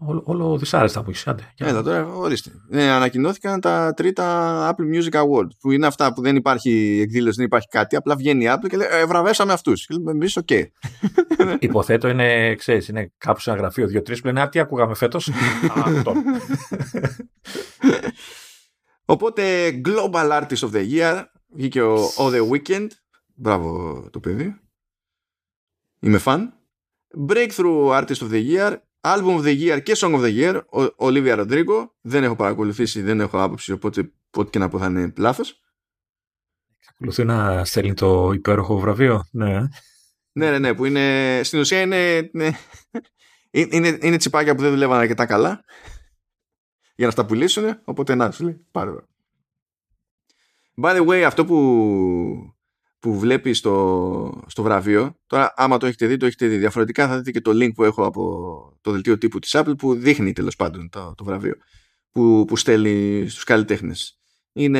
[0.02, 1.28] Όλο, όλο δυσάρεστα που έχεις.
[1.28, 1.54] Άντε.
[1.58, 2.52] Έλα τώρα, ορίστε.
[2.70, 5.50] Ναι, ανακοινώθηκαν τα τρίτα Apple Music Awards.
[5.60, 7.96] Που είναι αυτά που δεν υπάρχει εκδήλωση, δεν υπάρχει κάτι.
[7.96, 9.86] Απλά βγαίνει η Apple και λέει ε, βραβεύσαμε αυτούς.
[9.86, 10.50] Και λέμε εμείς, οκ.
[11.60, 15.30] Υποθέτω είναι, ξέρεις, είναι κάπου σε ένα γραφείο δύο-τρεις που λένε Α, τι ακούγαμε φέτος;
[15.86, 16.14] Αυτό.
[19.06, 19.44] Οπότε,
[19.86, 21.24] Global Artist of the Year
[21.56, 22.88] βγήκε ο, ο The Weeknd.
[23.36, 24.60] Μπράβο το παιδί.
[26.00, 26.54] Είμαι φαν.
[27.28, 28.78] Breakthrough Artist of the Year
[29.16, 30.62] Album of the Year και Song of the Year,
[30.98, 31.90] ο Olivia Rodrigo.
[32.02, 35.62] Δεν έχω παρακολουθήσει, δεν έχω άποψη, οπότε ό,τι και να πω θα είναι λάθος.
[36.80, 39.26] Εξακολουθεί να στέλνει το υπέροχο βραβείο.
[39.32, 39.60] Ναι.
[40.32, 42.50] ναι, ναι, ναι, που είναι, στην ουσία είναι, ναι,
[43.72, 45.64] είναι, είναι τσιπάκια που δεν δουλεύαν αρκετά καλά
[46.96, 48.92] για να στα πουλήσουν, οπότε να σου λέει, πάρε
[50.82, 52.56] By the way, αυτό που
[53.00, 55.16] που βλέπει στο, στο βραβείο.
[55.28, 56.58] Τώρα, άμα το έχετε δει, το έχετε δει.
[56.58, 59.94] Διαφορετικά θα δείτε και το link που έχω από το δελτίο τύπου της Apple που
[59.94, 61.56] δείχνει τέλος πάντων το, το βραβείο
[62.12, 64.20] που, που στέλνει στους καλλιτέχνες.
[64.54, 64.80] Είναι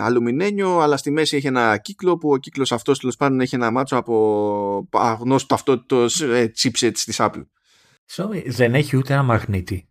[0.00, 3.70] αλουμινένιο, αλλά στη μέση έχει ένα κύκλο που ο κύκλος αυτός τέλος πάντων έχει ένα
[3.70, 7.46] μάτσο από αγνώστο ταυτότητος ε, chipset της Apple.
[8.10, 9.88] Sorry, δεν έχει ούτε ένα μαγνήτη.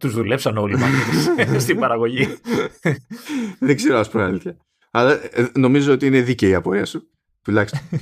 [0.00, 2.26] Τους δουλέψαν όλοι οι στην παραγωγή.
[3.58, 4.56] δεν ξέρω ας πω αλήθεια.
[4.90, 7.10] Αλλά ε, νομίζω ότι είναι δίκαιη η απορία σου.
[7.42, 7.80] Τουλάχιστον.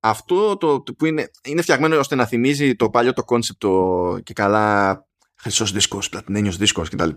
[0.00, 3.64] αυτό το, το, που είναι, είναι φτιαγμένο ώστε να θυμίζει το παλιό το concept
[4.22, 7.10] και καλά χρυσός δίσκος, πλατινένιος δίσκος κτλ.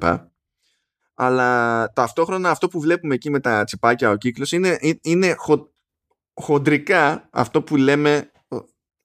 [1.13, 5.73] Αλλά ταυτόχρονα αυτό που βλέπουμε εκεί με τα τσιπάκια ο κύκλος είναι, ε, είναι χο,
[6.33, 8.31] χοντρικά αυτό που λέμε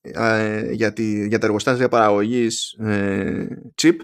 [0.01, 3.97] ε, για, τη, για τα εργοστάσια παραγωγής ε, chip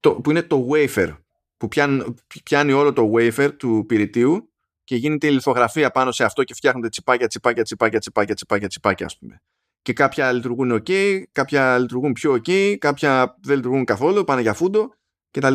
[0.00, 1.16] το, που είναι το wafer
[1.56, 4.50] που πιάνει, πιάνει όλο το wafer του πυρητίου
[4.84, 9.06] και γίνεται η λιθογραφία πάνω σε αυτό και φτιάχνονται τσιπάκια, τσιπάκια, τσιπάκια, τσιπάκια, τσιπάκια, τσιπάκια
[9.06, 9.42] ας πούμε.
[9.82, 14.94] Και κάποια λειτουργούν ok, κάποια λειτουργούν πιο ok, κάποια δεν λειτουργούν καθόλου, πάνε για φούντο
[15.30, 15.54] κτλ.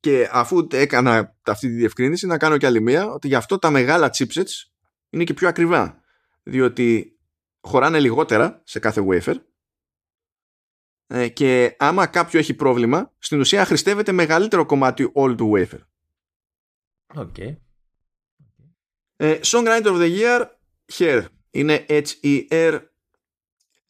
[0.00, 3.70] Και αφού έκανα αυτή τη διευκρίνηση να κάνω και άλλη μία ότι γι' αυτό τα
[3.70, 4.70] μεγάλα chipsets
[5.10, 6.00] είναι και πιο ακριβά.
[6.42, 7.18] Διότι
[7.60, 9.34] χωράνε λιγότερα σε κάθε wafer
[11.06, 15.80] ε, και άμα κάποιο έχει πρόβλημα, στην ουσία χρηστεύεται μεγαλύτερο κομμάτι όλου του wafer.
[17.14, 17.56] Okay.
[19.16, 20.44] Ε, Songwriter of the Year,
[20.92, 21.24] Hair.
[21.50, 22.80] Είναι H-E-R.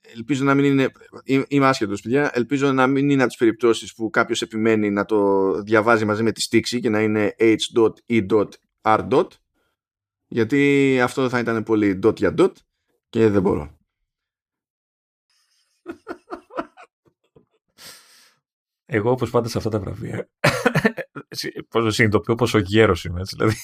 [0.01, 0.91] Ελπίζω να μην είναι.
[1.49, 2.31] Είμαι άσχετος, παιδιά.
[2.35, 6.33] Ελπίζω να μην είναι από τις περιπτώσεις που κάποιος επιμένει να το διαβάζει μαζί με
[6.33, 9.27] τη στίξη και να είναι H.E.R.
[10.27, 12.53] Γιατί αυτό θα ήταν πολύ dot για dot
[13.09, 13.79] και δεν μπορώ.
[18.87, 20.29] Εγώ όπως πάντα σε αυτά τα βραβεία.
[21.69, 23.57] Πώς συνειδητοποιώ πόσο γέρος είμαι έτσι, δηλαδή.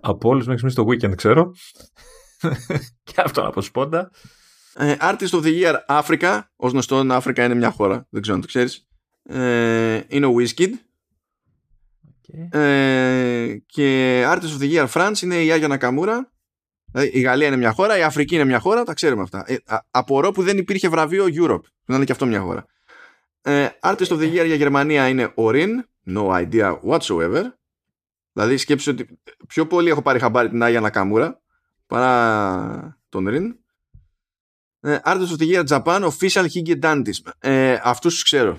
[0.00, 1.52] Από όλους μέχρι στο weekend ξέρω.
[3.02, 4.10] Και αυτό από σπόντα.
[4.74, 6.40] Ε, Artist of the Year Africa.
[6.56, 8.06] Ως γνωστό Αφρικα είναι μια χώρα.
[8.10, 8.86] Δεν ξέρω αν το ξέρεις.
[9.22, 10.70] Ε, είναι ο Wizkid.
[12.22, 12.58] Okay.
[12.58, 16.32] ε, και Artist of the Year France είναι η Άγια Νακαμούρα
[16.92, 19.44] Δηλαδή, η Γαλλία είναι μια χώρα, η Αφρική είναι μια χώρα, τα ξέρουμε αυτά.
[19.46, 19.56] Ε,
[19.90, 22.64] απορώ που δεν υπήρχε βραβείο Europe, να είναι και αυτό μια χώρα.
[23.42, 25.70] Ε, artist of the Year για Γερμανία είναι ο Rin.
[26.06, 27.42] No idea whatsoever.
[28.32, 29.18] Δηλαδή σκέψου ότι
[29.48, 31.40] πιο πολύ έχω πάρει χαμπάρι την Άγια Νακαμούρα
[31.86, 33.54] παρά τον Rin.
[34.80, 37.32] Ε, Artist of the Year Japan Official Hige Dantis.
[37.38, 38.58] Ε, αυτούς τους ξέρω.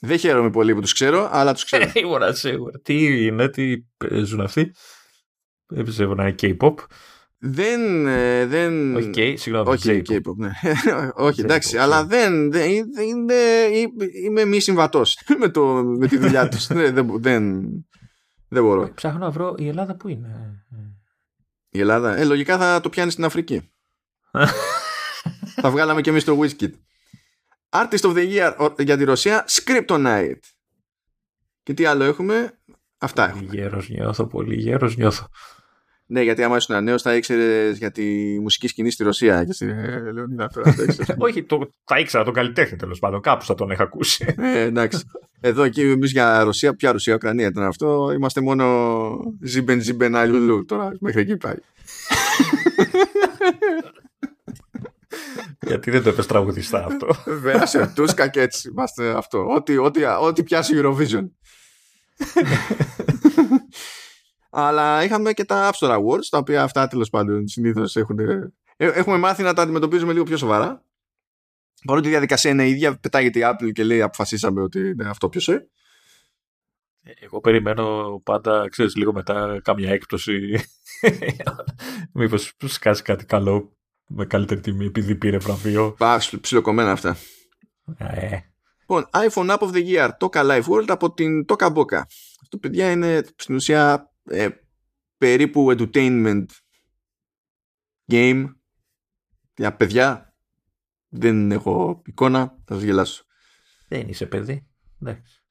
[0.00, 1.88] Δεν χαίρομαι πολύ που τους ξέρω, αλλά τους ξέρω.
[1.94, 2.80] Σίγουρα, σίγουρα.
[2.80, 4.74] Τι είναι, τι παίζουν αυτοί;
[5.66, 6.74] Δεν πιστεύω να είναι K-pop.
[7.42, 8.96] Δεν, ε, δεν...
[8.96, 9.68] Όχι K, συγγνώμη.
[9.68, 10.50] Όχι K-pop, ναι.
[11.26, 12.70] Όχι, εντάξει, αλλά δεν, δεν
[13.08, 13.34] είναι,
[14.24, 16.66] είμαι μη συμβατός με, το, με τη δουλειά τους.
[16.92, 17.62] δεν, δεν,
[18.48, 18.90] δεν μπορώ.
[18.94, 20.64] Ψάχνω να βρω η Ελλάδα που είναι.
[21.68, 23.70] Η Ελλάδα, ε, λογικά θα το πιάνει στην Αφρική.
[25.60, 26.70] θα βγάλαμε και εμείς το Wizkid.
[27.68, 30.40] Artist of the Year για τη Ρωσία, Scriptonite.
[31.62, 32.58] Και τι άλλο έχουμε,
[32.98, 33.54] αυτά έχουμε.
[33.54, 35.28] Γέρος νιώθω, πολύ γέρος νιώθω.
[36.12, 39.44] Ναι, γιατί άμα ήσουν νέος θα ήξερες για τη μουσική σκηνή στη Ρωσία.
[39.44, 39.64] Και στη
[40.14, 40.50] Λεωνίδα,
[41.26, 43.20] Όχι, το, θα ήξερα τον καλλιτέχνη τέλος πάντων.
[43.20, 44.34] Κάπου θα τον είχα ακούσει.
[44.38, 45.02] Ε, εντάξει.
[45.40, 48.12] Εδώ και εμείς για Ρωσία, ποια Ρωσία, Ουκρανία ήταν αυτό.
[48.14, 50.64] Είμαστε μόνο ζιμπεν ζιμπεν αλλουλού.
[50.64, 51.56] Τώρα μέχρι εκεί πάει.
[55.60, 57.06] Γιατί δεν το έπες τραγουδιστά αυτό.
[57.26, 59.46] Βέβαια, σε τούσκα και έτσι είμαστε αυτό.
[59.54, 61.24] Ό,τι, ό,τι, ό,τι πιάσει Eurovision.
[64.50, 68.18] Αλλά είχαμε και τα App Store Awards, τα οποία αυτά τέλος πάντων συνήθως έχουν.
[68.18, 70.84] Ε, έχουμε μάθει να τα αντιμετωπίζουμε λίγο πιο σοβαρά.
[71.84, 75.52] Παρότι η διαδικασία είναι ίδια, πετάγεται η Apple και λέει αποφασίσαμε ότι είναι αυτό ποιο
[75.52, 75.68] είναι.
[77.20, 80.60] Εγώ περιμένω πάντα, ξέρεις, λίγο μετά κάμια έκπτωση.
[82.12, 83.76] Μήπως σκάσει κάτι καλό
[84.06, 85.94] με καλύτερη τιμή επειδή πήρε βραβείο.
[85.98, 87.16] Πά, ψιλοκομμένα αυτά.
[87.96, 88.38] Ε.
[88.80, 92.02] Λοιπόν, iPhone App of the Year, Toka Life World από την Toka Boca.
[92.42, 94.48] Αυτό, παιδιά, είναι στην ουσία ε,
[95.18, 96.44] περίπου entertainment
[98.12, 98.44] game.
[99.56, 100.34] Για παιδιά,
[101.08, 103.24] δεν έχω εικόνα, θα σας γελάσω.
[103.88, 104.66] Δεν είσαι παιδί.
[105.02, 105.44] Εντάξει.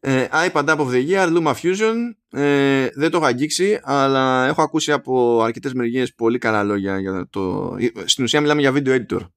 [0.00, 1.96] Ε, iPad App of the Year, Luma Fusion.
[2.30, 7.28] Ε, δεν το έχω αγγίξει, αλλά έχω ακούσει από αρκετές μεριές πολύ καλά λόγια για
[7.30, 7.74] το...
[8.04, 9.28] Στην ουσία μιλάμε για video editor.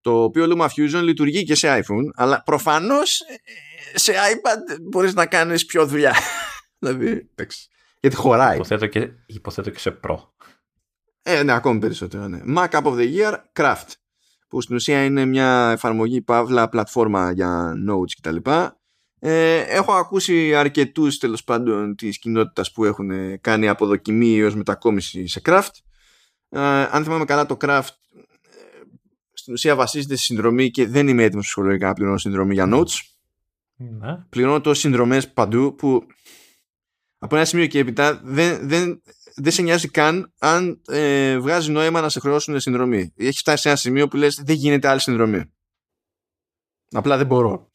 [0.00, 5.26] Το οποίο Luma Fusion λειτουργεί και σε iPhone, αλλά προφανώς ε, σε iPad μπορείς να
[5.26, 6.14] κάνεις πιο δουλειά.
[6.78, 7.30] Δηλαδή,
[8.00, 8.54] γιατί χωράει.
[8.54, 10.16] Υποθέτω και, υποθέτω και σε Pro.
[11.22, 12.40] Ε, ναι, ακόμη περισσότερο, ναι.
[12.56, 13.88] Mac App of the Year, Craft.
[14.48, 18.50] Που στην ουσία είναι μια εφαρμογή παύλα πλατφόρμα για notes κτλ.
[19.18, 25.40] Ε, έχω ακούσει αρκετούς τέλος πάντων της κοινότητας που έχουν κάνει αποδοκιμή έως μετακόμιση σε
[25.44, 25.70] craft.
[26.48, 26.60] Ε,
[26.90, 28.20] αν θυμάμαι καλά το craft ε,
[29.32, 33.14] στην ουσία βασίζεται στη συνδρομή και δεν είμαι έτοιμος ψυχολογικά να πληρώνω συνδρομή για notes.
[33.76, 34.16] Ναι.
[34.28, 36.06] Πληρώνω τόσο συνδρομές παντού που
[37.24, 39.02] από ένα σημείο και έπειτα δεν, δεν,
[39.34, 43.12] δεν σε νοιάζει καν αν ε, βγάζει νόημα να σε χρεώσουν συνδρομή.
[43.16, 45.44] Έχει φτάσει σε ένα σημείο που λες δεν γίνεται άλλη συνδρομή.
[46.90, 47.72] Απλά δεν μπορώ.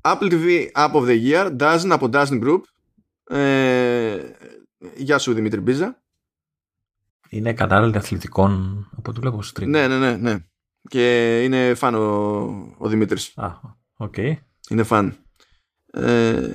[0.00, 2.60] Apple TV App of the Year, Dozen από Dozen Group.
[3.36, 4.30] Ε,
[4.96, 6.02] γεια σου Δημήτρη Μπίζα.
[7.28, 9.66] Είναι κανάλι αθλητικών από το βλέπω stream.
[9.66, 10.38] Ναι, ναι, ναι, ναι.
[10.88, 13.32] Και είναι φαν ο, ο Δημήτρης.
[13.36, 13.50] Α,
[13.96, 14.14] OK.
[14.16, 14.34] Okay.
[14.68, 15.16] Είναι φαν.
[15.92, 16.48] Ε,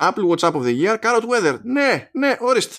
[0.00, 1.58] Apple Watch App of the Year, Carrot Weather.
[1.62, 2.76] Ναι, ναι, ορίστε.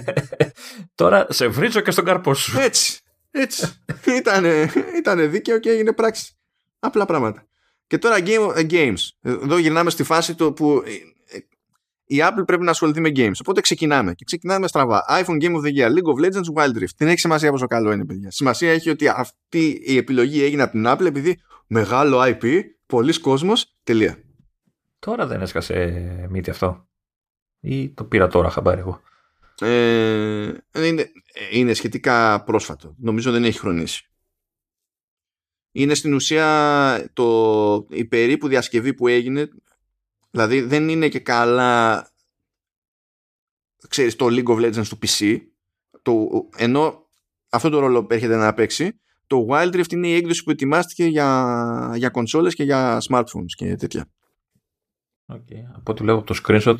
[0.94, 2.58] Τώρα σε βρίζω και στον καρπό σου.
[2.58, 3.00] Έτσι,
[3.30, 3.72] έτσι.
[4.18, 6.34] ήτανε, ήτανε δίκαιο και έγινε πράξη.
[6.78, 7.44] Απλά πράγματα.
[7.86, 9.08] Και τώρα game, uh, games.
[9.22, 10.90] Εδώ γυρνάμε στη φάση το που ε,
[11.36, 11.40] ε,
[12.04, 13.38] η Apple πρέπει να ασχοληθεί με games.
[13.40, 14.14] Οπότε ξεκινάμε.
[14.14, 15.04] Και ξεκινάμε στραβά.
[15.08, 16.94] iPhone Game of the Year, League of Legends, Wild Rift.
[16.96, 18.30] Δεν έχει σημασία πόσο καλό είναι, παιδιά.
[18.30, 23.76] Σημασία έχει ότι αυτή η επιλογή έγινε από την Apple επειδή μεγάλο IP, πολλοί κόσμος,
[23.82, 24.18] τελεία.
[25.00, 26.88] Τώρα δεν έσκασε μύτη αυτό.
[27.60, 29.00] Ή το πήρα τώρα χαμπάρι εγώ.
[29.60, 31.12] Ε, είναι,
[31.52, 32.94] είναι σχετικά πρόσφατο.
[32.98, 34.10] Νομίζω δεν έχει χρονίσει
[35.72, 39.48] είναι στην ουσία το, η περίπου διασκευή που έγινε
[40.30, 42.08] δηλαδή δεν είναι και καλά
[43.88, 45.38] ξέρεις το League of Legends του PC
[46.02, 47.08] το, ενώ
[47.50, 51.92] αυτό το ρόλο έρχεται να παίξει το Wild Rift είναι η έκδοση που ετοιμάστηκε για,
[51.96, 54.10] για κονσόλες και για smartphones και τέτοια
[55.32, 55.74] okay.
[55.76, 56.76] από ό,τι βλέπω το screenshot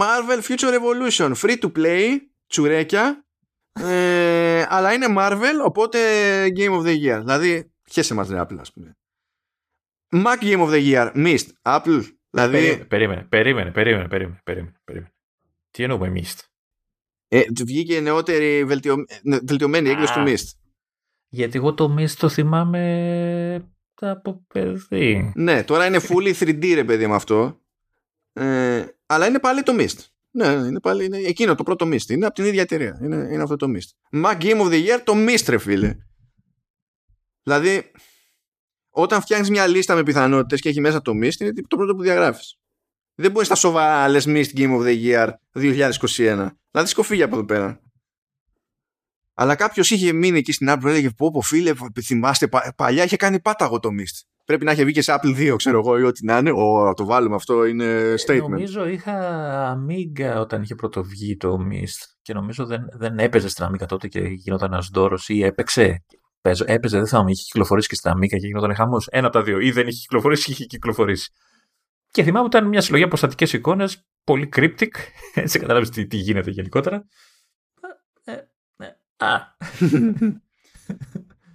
[0.00, 3.24] Marvel Future Revolution free to play τσουρέκια
[3.72, 5.98] ε, αλλά είναι Marvel οπότε
[6.56, 8.96] Game of the Year δηλαδή Χέσε μας ρε Apple ας πούμε.
[10.12, 12.84] Mac Game of the Year, Mist, Apple, δηλαδή...
[12.88, 15.12] Περίμενε, περίμενε, περίμενε, περίμενε, περίμενε, περίμενε.
[15.70, 16.38] Τι εννοούμε Mist;
[17.28, 18.96] Ε, βγήκε νεότερη βελτιω...
[19.42, 20.58] βελτιωμένη έκδοση του Mist.
[21.28, 23.70] Γιατί εγώ το Mist το θυμάμαι
[24.00, 25.32] από παιδί.
[25.34, 27.60] Ναι, τώρα είναι fully 3D ρε παιδί με αυτό.
[28.32, 30.06] Ε, αλλά είναι πάλι το Mist.
[30.30, 32.08] Ναι, είναι πάλι είναι εκείνο το πρώτο Mist.
[32.08, 32.98] Είναι από την ίδια εταιρεία.
[33.02, 34.18] Είναι, είναι αυτό το Mist.
[34.24, 35.96] Mac Game of the Year, το Mist ρε φίλε.
[37.42, 37.90] Δηλαδή,
[38.90, 42.02] όταν φτιάχνεις μια λίστα με πιθανότητες και έχει μέσα το Mist, είναι το πρώτο που
[42.02, 42.58] διαγράφεις.
[43.14, 46.50] Δεν μπορείς στα σοβαρά λες Mist Game of the Year 2021.
[46.70, 47.80] Δηλαδή σκοφίγει από εδώ πέρα.
[49.40, 51.72] Αλλά κάποιος είχε μείνει εκεί στην Apple και έλεγε: Πω, πω φίλε,
[52.02, 54.26] θυμάστε, πα, παλιά είχε κάνει πάταγο το Mist.
[54.44, 56.50] Πρέπει να είχε βγει και σε Apple 2, ξέρω εγώ, ή ό,τι να είναι.
[56.50, 58.48] Ω, το βάλουμε αυτό, είναι ε, statement.
[58.48, 59.16] Νομίζω είχα
[59.76, 64.20] Amiga όταν είχε πρωτοβγεί το Mist και νομίζω δεν, δεν έπαιζε στην Amiga τότε και
[64.20, 66.04] γινόταν ένας δώρος ή έπαιξε.
[66.40, 69.08] Παίζω, έπαιζε, δεν θα μου είχε κυκλοφορήσει και στην Amiga και γινόταν χαμός.
[69.10, 69.60] Ένα από τα δύο.
[69.60, 71.32] Ή δεν είχε κυκλοφορήσει ή είχε κυκλοφορήσει.
[72.10, 74.88] Και θυμάμαι ότι ήταν μια συλλογή από στατικές εικόνες, πολύ cryptic.
[75.34, 77.04] Έτσι καταλάβεις τι, τι γίνεται γενικότερα.
[79.20, 79.54] Ε, ε, α.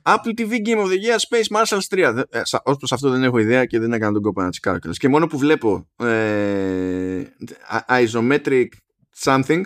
[0.08, 2.24] Apple TV Game of the Year Space Marshals 3.
[2.30, 5.10] Ε, Ω προς αυτό δεν έχω ιδέα και δεν έκανα τον κόπο να τσικάρω Και
[5.10, 7.24] μόνο που βλέπω ε,
[7.88, 8.68] isometric
[9.24, 9.62] something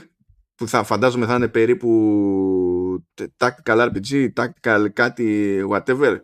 [0.56, 3.06] που θα φαντάζομαι θα είναι περίπου
[3.38, 6.18] tactical RPG, tactical κάτι whatever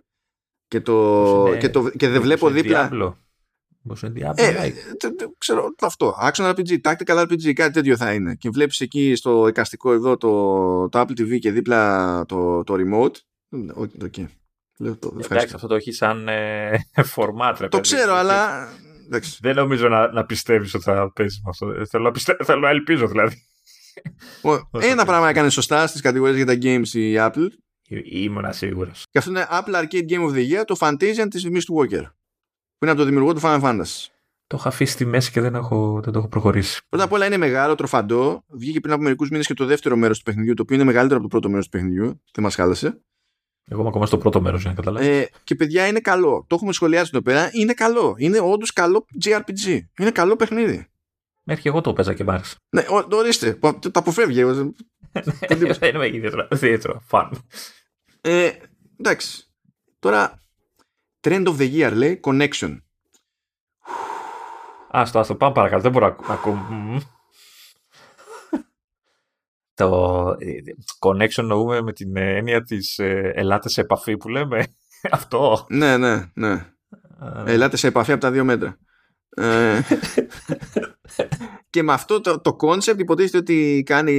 [0.68, 3.14] και, το, και, το, και δεν βλέπω δίπλα Diablo.
[3.88, 4.74] Πώς είναι Diablo, ε, like.
[5.00, 6.16] τε- τε- ξέρω αυτό.
[6.22, 8.36] Action RPG, Tactical RPG, κάτι τέτοιο θα είναι.
[8.36, 10.30] Και βλέπεις εκεί στο εικαστικό εδώ το,
[10.90, 13.16] το Apple TV και δίπλα το, το remote.
[13.74, 14.14] OK, OK.
[14.78, 15.56] Λέω το, Εντάξει, ευχαριστώ.
[15.56, 16.70] αυτό το έχει σαν ε,
[17.16, 17.56] format.
[17.60, 17.82] ρε Το παιδί.
[17.82, 18.68] ξέρω, αλλά.
[19.06, 19.38] Εντάξει.
[19.42, 21.70] Δεν νομίζω να, να πιστεύεις ότι θα παίζει με αυτό.
[21.70, 22.36] Ε, Θέλω να, πιστε...
[22.44, 23.36] Θέλω να ελπίζω δηλαδή.
[24.42, 27.48] Ο- Ένα πράγμα έκανε σωστά στις κατηγορίες για τα games η Apple.
[27.88, 29.06] Ή- Ήμουνα σίγουρος.
[29.10, 32.04] Και αυτό είναι Apple Arcade Game of the Year, το Fantasian της Mistwalker.
[32.78, 34.06] Που είναι από το δημιουργό του Final Fantasy.
[34.48, 36.82] Το είχα αφήσει στη μέση και δεν, έχω, δεν το έχω προχωρήσει.
[36.90, 38.44] Πρώτα απ' όλα είναι μεγάλο, τροφαντό.
[38.48, 41.20] Βγήκε πριν από μερικούς μήνες και το δεύτερο μέρος του παιχνιδιού, το οποίο είναι μεγαλύτερο
[41.20, 42.22] από το πρώτο μέρος του παιχνιδιού.
[42.34, 43.00] Δεν μας χάλασε.
[43.68, 45.08] Εγώ είμαι ακόμα στο πρώτο μέρος για να καταλάβεις.
[45.08, 46.46] Ε, και παιδιά είναι καλό.
[46.50, 47.50] Το έχουμε σχολιάσει εδώ πέρα.
[47.54, 48.16] Είναι καλό.
[48.18, 49.80] Είναι όντως καλό JRPG.
[50.00, 50.88] Είναι καλό παιχνίδι.
[51.44, 52.56] Μέχρι και εγώ το παίζα και μ' άρεσε.
[52.70, 53.54] Ναι, ο, ορίστε.
[53.54, 54.44] Πο- Το αποφεύγει.
[55.80, 57.30] Δεν είμαι ιδιαίτερα- ιδιαίτερα φαν.
[58.22, 58.50] Ε,
[59.00, 59.48] εντάξει.
[60.00, 60.44] Τώρα,
[61.26, 62.78] Trend of the Year λέει Connection.
[64.92, 65.82] Άστο, άστο, πάμε παρακάτω.
[65.82, 66.54] Δεν μπορώ να ακούω.
[66.54, 66.98] Μμμ.
[69.74, 70.54] Το ε,
[71.00, 74.66] connection εννοούμε με την έννοια της ε, ελάτε σε επαφή που λέμε.
[75.12, 75.66] Αυτό.
[75.70, 76.52] Ναι, ναι, ναι.
[77.46, 78.78] Ε, Ελάτε σε επαφή από τα δύο μέτρα.
[79.30, 79.80] Ε,
[81.70, 84.12] και με αυτό το, το concept υποτίθεται ότι κάνει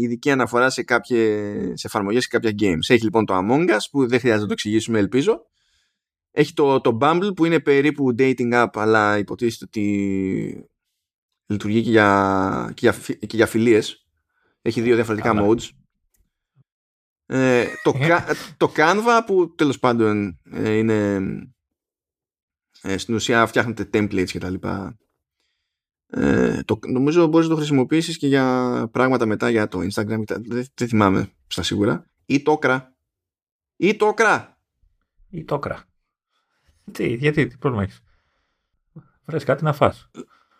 [0.00, 2.94] ειδική αναφορά σε κάποιες εφαρμογές και κάποια games.
[2.94, 5.46] Έχει λοιπόν το Among Us που δεν χρειάζεται να το εξηγήσουμε ελπίζω.
[6.30, 10.70] Έχει το, το Bumble που είναι περίπου dating app αλλά υποτίθεται ότι
[11.46, 14.06] λειτουργεί και για, και για, φι- και για φιλίες.
[14.62, 15.46] Έχει δύο διαφορετικά Καλά.
[15.48, 15.68] modes.
[17.26, 21.20] Ε, το, Ca- το Canva που τέλος πάντων ε, είναι
[22.82, 24.98] ε, στην ουσία φτιάχνετε templates και τα λοιπά.
[26.06, 30.24] Ε, το, νομίζω μπορείς να το χρησιμοποιήσεις και για πράγματα μετά για το Instagram και
[30.24, 32.80] τα- δεν, δεν θυμάμαι στα σίγουρα ή το Okra
[33.76, 34.46] ή το Okra
[35.30, 35.84] Ή το κρα.
[36.92, 38.00] Τι, γιατί, τι πρόβλημα έχεις;
[39.24, 40.10] Βρες κάτι να φας.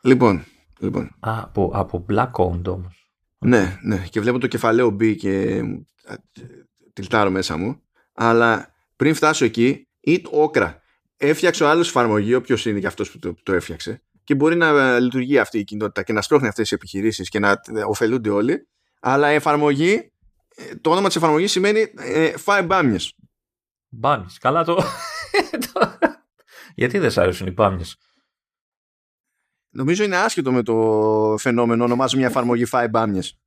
[0.03, 0.45] λοιπόν,
[0.79, 3.11] λοιπόν Α, από, από black owned όμως.
[3.39, 5.63] ναι, ναι και βλέπω το κεφαλαίο B και
[6.05, 6.15] α,
[6.93, 10.75] τυλτάρω μέσα μου αλλά πριν φτάσω εκεί ή το Okra
[11.17, 14.57] έφτιαξε ο άλλος εφαρμογή όποιος είναι και αυτός που το, που το έφτιαξε και μπορεί
[14.57, 17.83] να ε, λειτουργεί αυτή η κοινότητα και να σπρώχνει αυτές τις επιχειρήσεις και να ε,
[17.87, 18.69] ωφελούνται όλοι
[19.01, 20.13] αλλά η εφαρμογή
[20.57, 23.15] ε, το όνομα της εφαρμογής σημαίνει ε, φάε μπάμιες
[23.93, 24.39] Μπάνεις.
[24.39, 24.83] Καλά το...
[26.71, 27.97] το- γιατί δεν σ' άρεσουν οι πάμιες.
[29.71, 33.39] νομίζω είναι άσχετο με το φαινόμενο ονομάζω μια εφαρμογή φάε μπάμιες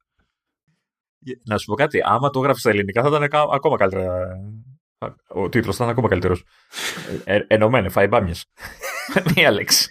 [1.46, 2.02] Να σου πω κάτι.
[2.04, 4.28] Άμα το έγραφε στα ελληνικά θα ήταν κα- ακόμα καλύτερα.
[5.28, 6.44] Ο τίτλος θα ήταν ακόμα καλύτερος.
[7.26, 8.46] Ε, ε, ενωμένε, φάει μπάμιες.
[9.36, 9.90] Μία λέξη.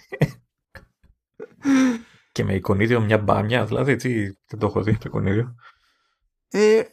[2.31, 5.55] Και με εικονίδιο μια μπάμια, δηλαδή τι, δεν το έχω δει το εικονίδιο.
[6.49, 6.83] Ε,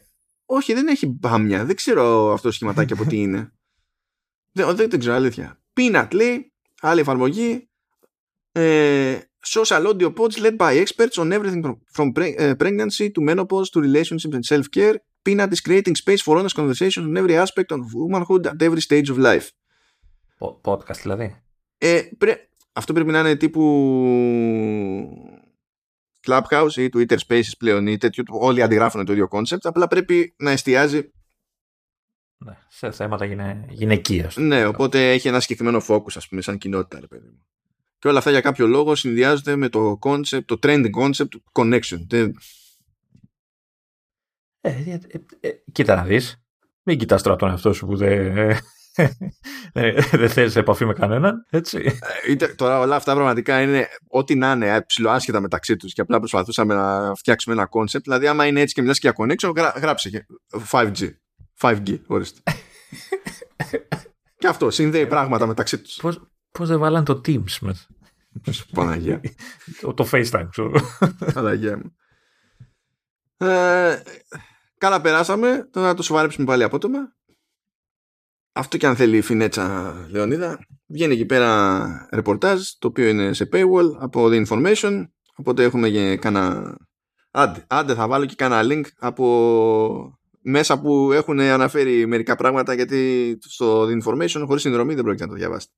[0.45, 1.65] όχι, δεν έχει μπάμια.
[1.65, 3.53] Δεν ξέρω αυτό το σχηματάκι από τι είναι.
[4.55, 5.60] Δεν, δεν, δεν ξέρω, αλήθεια.
[5.79, 6.51] Peanut λέει,
[6.81, 7.69] άλλη εφαρμογή.
[8.51, 13.29] Ε, social audio pods led by experts on everything from, from pre- ε, pregnancy to
[13.29, 14.95] menopause to relationships and self-care.
[15.29, 19.09] Peanut is creating space for honest conversations on every aspect of womanhood at every stage
[19.11, 19.47] of life.
[20.37, 21.35] Πο- Podcast δηλαδή.
[21.77, 23.63] Ε, πρέ- αυτό πρέπει να είναι τύπου
[26.27, 28.23] Clubhouse ή Twitter Spaces πλέον ή τέτοιο.
[28.29, 29.61] Όλοι αντιγράφουν το ίδιο concept.
[29.61, 31.11] Απλά πρέπει να εστιάζει
[32.45, 33.65] Ναι, σε θέματα γυναι...
[33.69, 34.35] γυναικείας.
[34.37, 37.45] Ναι, οπότε έχει ένα συγκεκριμένο focus, ας πούμε, σαν κοινότητα, ρε παιδί μου.
[37.99, 41.97] Και όλα αυτά για κάποιο λόγο συνδυάζονται με το concept, το trending concept του connection.
[42.07, 42.35] Δεν-
[44.61, 46.43] Ε, ε, ε, ε, κοίτα να δεις.
[46.83, 48.59] Μην κοιτάς τώρα τον εαυτό σου που δεν, ε,
[49.73, 51.77] δεν, δεν θέλεις επαφή με κανέναν, έτσι.
[52.25, 56.01] Ε, είτε, τώρα όλα αυτά πραγματικά είναι ό,τι να είναι, ε, ψιλοάσχετα μεταξύ τους και
[56.01, 58.01] απλά προσπαθούσαμε να φτιάξουμε ένα concept.
[58.03, 60.25] Δηλαδή, άμα είναι έτσι και μιλάς και για connection, γρα, γράψε και
[60.71, 61.09] 5G.
[61.61, 62.41] 5G, ορίστε.
[64.37, 65.95] Και αυτό συνδέει πράγματα μεταξύ τους.
[65.95, 67.75] Πώς, πώς δεν βάλαν το Teams με
[68.73, 69.21] Παναγία.
[69.81, 70.71] το, το FaceTime, ξέρω.
[71.33, 71.95] Παναγία μου.
[73.47, 74.01] Ε,
[74.77, 75.67] καλά περάσαμε.
[75.71, 76.99] Τώρα να το σοβαρέψουμε πάλι απότομα.
[78.51, 80.59] Αυτό και αν θέλει η Φινέτσα Λεωνίδα.
[80.87, 85.07] Βγαίνει εκεί πέρα ρεπορτάζ το οποίο είναι σε paywall από The Information.
[85.35, 86.77] Οπότε έχουμε και κάνα...
[87.31, 93.37] Άντε, άντε θα βάλω και κάνα link από μέσα που έχουν αναφέρει μερικά πράγματα γιατί
[93.41, 95.73] στο The Information χωρίς συνδρομή δεν πρόκειται να το διαβάσετε.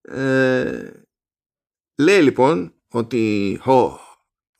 [0.00, 0.90] Ε,
[1.96, 3.72] λέει λοιπόν ότι ο,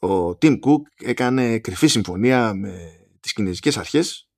[0.08, 4.28] ο Tim Cook έκανε κρυφή συμφωνία με τις κινέζικες αρχές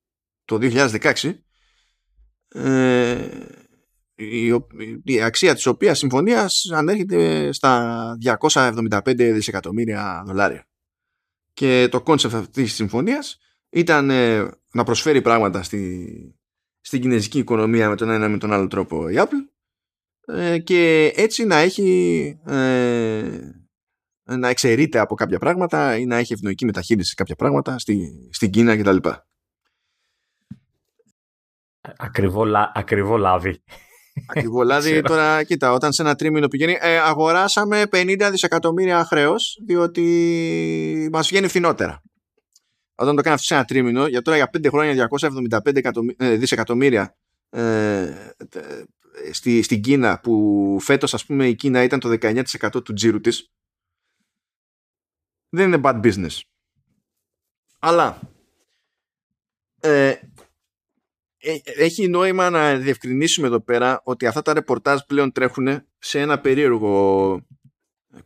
[0.45, 1.33] το 2016
[2.49, 3.29] ε,
[4.15, 4.47] η,
[5.05, 10.67] η αξία της οποίας συμφωνίας ανέρχεται στα 275 δισεκατομμύρια δολάρια.
[11.53, 13.39] Και το concept αυτής της συμφωνίας
[13.71, 16.35] ήταν ε, να προσφέρει πράγματα στη,
[16.81, 19.51] στην κινέζικη οικονομία με τον ένα με τον άλλο τρόπο η Apple
[20.27, 23.41] ε, και έτσι να έχει ε,
[24.25, 28.51] να εξαιρείται από κάποια πράγματα ή να έχει ευνοϊκή μεταχείριση σε κάποια πράγματα στη, στην
[28.51, 28.97] Κίνα κτλ.
[31.97, 33.63] Ακριβό, ακριβό λάδι.
[34.27, 41.09] Ακριβό λάδι τώρα, κοίτα, όταν σε ένα τρίμηνο πηγαίνει, ε, αγοράσαμε 50 δισεκατομμύρια χρέος, διότι
[41.13, 42.03] μας βγαίνει φθηνότερα.
[42.99, 45.09] Όταν το κάνει αυτό σε ένα τρίμηνο, για τώρα για 5 χρόνια
[45.65, 47.17] 275 ε, δισεκατομμύρια
[47.51, 48.15] ε,
[49.33, 53.51] στη, στην Κίνα, που φέτος ας πούμε η Κίνα ήταν το 19% του τζίρου της,
[55.49, 56.41] δεν είναι bad business.
[57.79, 58.21] Αλλά
[59.81, 60.15] ε,
[61.39, 66.41] ε, έχει νόημα να διευκρινίσουμε εδώ πέρα ότι αυτά τα ρεπορτάζ πλέον τρέχουν σε ένα
[66.41, 67.47] περίεργο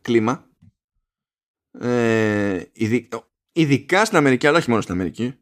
[0.01, 0.49] κλίμα
[1.79, 2.63] ε,
[3.51, 5.35] ειδικά στην Αμερική αλλά όχι μόνο στην Αμερική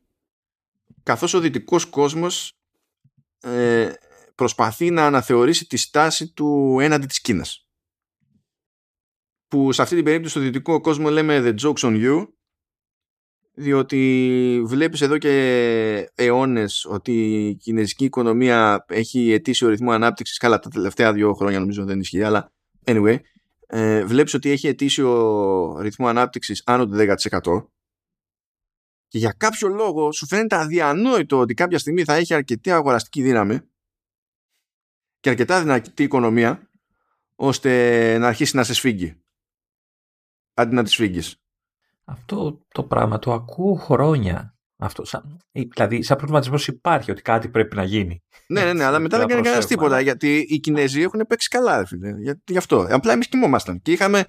[1.03, 2.53] καθώς ο δυτικός κόσμος
[3.41, 3.91] ε,
[4.36, 7.68] προσπαθεί να αναθεωρήσει τη στάση του έναντι της Κίνας.
[9.47, 12.28] Που σε αυτή την περίπτωση στο δυτικό κόσμο λέμε the joke's on you
[13.53, 20.38] διότι βλέπεις εδώ και αιώνες ότι η κινέζικη οικονομία έχει ετήσιο ρυθμό ανάπτυξης.
[20.38, 22.51] Καλά τα τελευταία δύο χρόνια νομίζω δεν ισχύει αλλά
[22.86, 23.18] anyway
[23.68, 26.95] ε, βλέπεις ότι έχει ετήσιο ρυθμό ανάπτυξης άνω του
[27.43, 27.66] 10%
[29.10, 33.60] και για κάποιο λόγο σου φαίνεται αδιανόητο ότι κάποια στιγμή θα έχει αρκετή αγοραστική δύναμη
[35.20, 36.70] και αρκετά δυνατή οικονομία
[37.36, 39.22] ώστε να αρχίσει να σε σφίγγει
[40.53, 41.41] αντί να τη σφίγγεις.
[42.05, 44.53] Αυτό το πράγμα το ακούω χρόνια.
[44.82, 48.24] Αυτό, σαν, δηλαδή, σαν προβληματισμός υπάρχει ότι κάτι πρέπει να γίνει.
[48.47, 49.99] Ναι, ναι, ναι, αλλά μετά δεν κάνει κανένας τίποτα.
[49.99, 52.10] Γιατί οι Κινέζοι έχουν παίξει καλά, φίλε.
[52.22, 52.88] Για, γι' αυτό.
[52.89, 53.82] Απλά εμείς κοιμόμασταν.
[53.82, 54.26] Και είχαμε,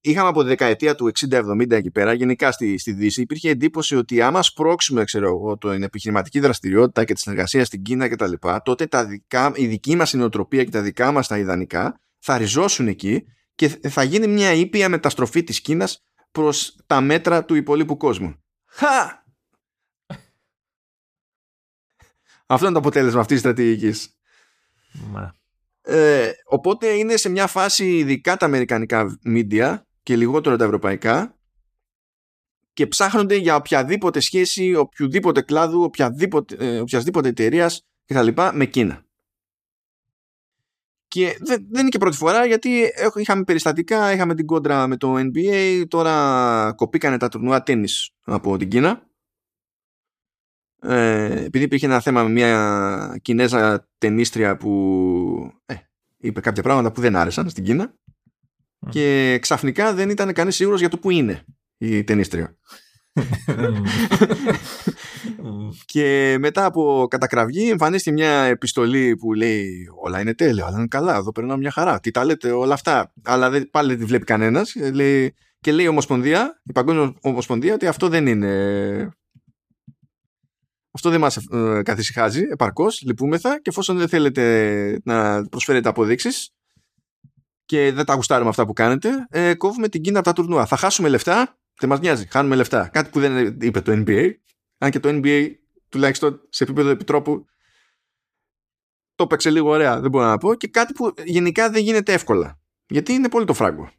[0.00, 4.20] είχαμε από τη δεκαετία του 60-70 εκεί πέρα, γενικά στη, στη Δύση, υπήρχε εντύπωση ότι
[4.20, 8.32] άμα σπρώξουμε, ξέρω εγώ, την επιχειρηματική δραστηριότητα και τη συνεργασία στην Κίνα κτλ.,
[8.62, 12.88] τότε τα δικά, η δική μας νοοτροπία και τα δικά μας τα ιδανικά θα ριζώσουν
[12.88, 13.24] εκεί
[13.54, 18.34] και θα γίνει μια ήπια μεταστροφή της Κίνας προς τα μέτρα του υπολείπου κόσμου.
[18.66, 19.26] Χα!
[22.46, 24.18] Αυτό είναι το αποτέλεσμα αυτής της στρατηγικής.
[25.80, 29.78] Ε, οπότε είναι σε μια φάση ειδικά τα αμερικανικά media
[30.08, 31.38] και λιγότερο τα ευρωπαϊκά
[32.72, 38.28] και ψάχνονται για οποιαδήποτε σχέση, οποιοδήποτε κλάδου, οποιαδήποτε, ε, οποιασδήποτε εταιρείας κτλ.
[38.52, 39.04] με Κίνα.
[41.08, 45.14] Και δεν, δεν είναι και πρώτη φορά γιατί είχαμε περιστατικά, είχαμε την κόντρα με το
[45.16, 49.06] NBA, τώρα κοπήκανε τα τουρνουά τέννις από την Κίνα.
[50.80, 55.74] Ε, επειδή υπήρχε ένα θέμα με μια Κινέζα ταινίστρια που ε,
[56.16, 57.94] είπε κάποια πράγματα που δεν άρεσαν στην Κίνα
[58.90, 61.44] και ξαφνικά δεν ήταν κανείς σίγουρος για το που είναι
[61.78, 62.56] η ταινίστρια.
[65.84, 71.16] και μετά από κατακραυγή εμφανίστηκε μια επιστολή που λέει όλα είναι τέλεια, όλα είναι καλά,
[71.16, 72.00] εδώ περνάω μια χαρά.
[72.00, 73.12] Τι τα λέτε όλα αυτά.
[73.24, 74.72] Αλλά δεν, πάλι δεν τη βλέπει κανένας.
[75.60, 79.12] Και λέει η Ομοσπονδία, η Παγκόσμια Ομοσπονδία ότι αυτό δεν είναι...
[80.90, 86.50] Αυτό δεν μας ε, καθησυχάζει επαρκώς, λυπούμεθα και εφόσον δεν θέλετε να προσφέρετε αποδείξεις
[87.68, 90.66] και δεν τα γουστάρουμε αυτά που κάνετε, ε, κόβουμε την Κίνα από τα τουρνουά.
[90.66, 92.88] Θα χάσουμε λεφτά, δεν μας νοιάζει, χάνουμε λεφτά.
[92.88, 94.30] Κάτι που δεν είπε το NBA,
[94.78, 95.50] αν και το NBA
[95.88, 97.44] τουλάχιστον σε επίπεδο επιτρόπου
[99.14, 100.54] το έπαιξε λίγο ωραία, δεν μπορώ να πω.
[100.54, 102.60] Και κάτι που γενικά δεν γίνεται εύκολα.
[102.86, 103.90] Γιατί είναι πολύ το φράγκο.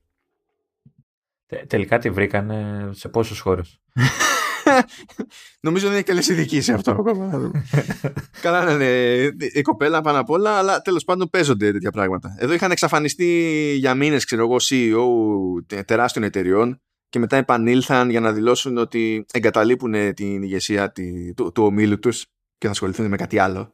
[1.67, 3.79] τελικά τη βρήκανε σε πόσους χώρους.
[5.67, 7.51] Νομίζω δεν έχει καλές ειδική σε αυτό ακόμα.
[8.41, 12.35] Καλά να είναι η κοπέλα πάνω απ' όλα, αλλά τέλος πάντων παίζονται τέτοια πράγματα.
[12.37, 18.31] Εδώ είχαν εξαφανιστεί για μήνες, ξέρω εγώ, CEO τεράστιων εταιριών και μετά επανήλθαν για να
[18.31, 20.91] δηλώσουν ότι εγκαταλείπουν την ηγεσία
[21.35, 22.25] του, του ομίλου τους
[22.57, 23.73] και θα ασχοληθούν με κάτι άλλο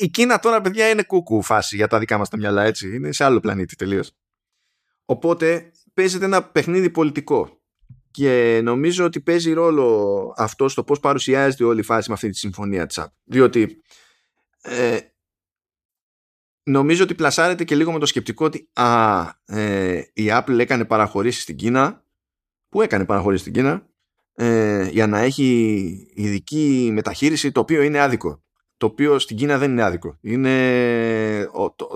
[0.00, 2.94] η Κίνα τώρα, παιδιά, είναι κούκου φάση για τα δικά μας τα μυαλά, έτσι.
[2.94, 4.12] Είναι σε άλλο πλανήτη τελείως.
[5.04, 7.60] Οπότε παίζεται ένα παιχνίδι πολιτικό.
[8.16, 12.36] Και νομίζω ότι παίζει ρόλο αυτό στο πώς παρουσιάζεται όλη η φάση με αυτή τη
[12.36, 13.82] συμφωνία της Διότι
[14.62, 14.98] ε,
[16.62, 21.42] νομίζω ότι πλασάρεται και λίγο με το σκεπτικό ότι α, ε, η Apple έκανε παραχωρήσεις
[21.42, 22.04] στην Κίνα.
[22.68, 23.86] Που έκανε παραχωρήσεις στην Κίνα;
[24.34, 28.42] Ε, για να έχει ειδική μεταχείριση το οποίο είναι άδικο.
[28.76, 30.18] Το οποίο στην Κίνα δεν είναι άδικο.
[30.20, 31.88] Είναι ο, το,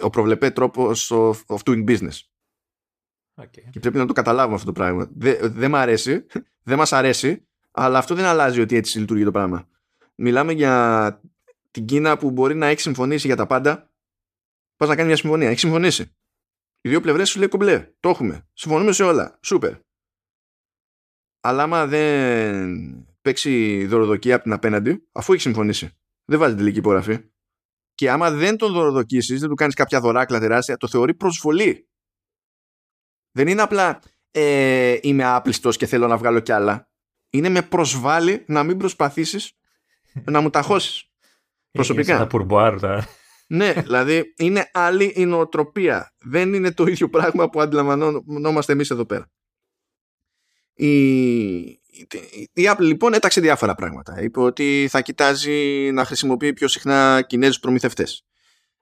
[0.00, 2.35] ο προβλεπέ τρόπος of, of doing business
[3.42, 3.68] okay.
[3.70, 6.26] και πρέπει να το καταλάβουμε αυτό το πράγμα δεν δε μ' αρέσει
[6.68, 9.68] δεν μας αρέσει αλλά αυτό δεν αλλάζει ότι έτσι λειτουργεί το πράγμα
[10.14, 11.20] μιλάμε για
[11.70, 13.90] την Κίνα που μπορεί να έχει συμφωνήσει για τα πάντα
[14.76, 15.48] πας να κάνει μια συμφωνία.
[15.48, 16.02] Έχει συμφωνήσει.
[16.80, 17.92] Οι δύο πλευρές σου λέει κομπλέ.
[18.00, 18.48] Το έχουμε.
[18.52, 19.38] Συμφωνούμε σε όλα.
[19.42, 19.74] Σούπερ.
[21.40, 25.90] Αλλά άμα δεν παίξει δωροδοκία από την απέναντι, αφού έχει συμφωνήσει,
[26.24, 27.18] δεν βάζει τελική υπογραφή.
[27.94, 31.88] Και άμα δεν τον δωροδοκίσεις, δεν του κάνεις κάποια δωράκλα τεράστια, το θεωρεί προσβολή.
[33.36, 34.00] Δεν είναι απλά
[34.30, 36.88] ε, είμαι άπλιστος και θέλω να βγάλω κι άλλα.
[37.30, 39.52] Είναι με προσβάλλει να μην προσπαθήσεις
[40.24, 41.10] να μου ταχώσει.
[41.70, 42.12] Προσωπικά.
[43.46, 46.14] Ναι, δηλαδή είναι άλλη η νοοτροπία.
[46.18, 49.30] Δεν είναι το ίδιο πράγμα που αντιλαμβανόμαστε εμείς εδώ πέρα.
[50.74, 50.88] Η,
[52.52, 54.22] η Apple λοιπόν έταξε διάφορα πράγματα.
[54.22, 58.26] Είπε ότι θα κοιτάζει να χρησιμοποιεί πιο συχνά Κινέζους προμηθευτές.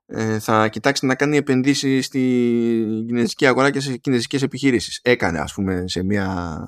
[0.06, 2.20] Ε, θα κοιτάξει να κάνει επενδύσεις στη
[3.06, 5.00] κινέζικη αγορά και σε κινέζικες επιχειρήσεις.
[5.02, 6.66] Έκανε ας πούμε σε μια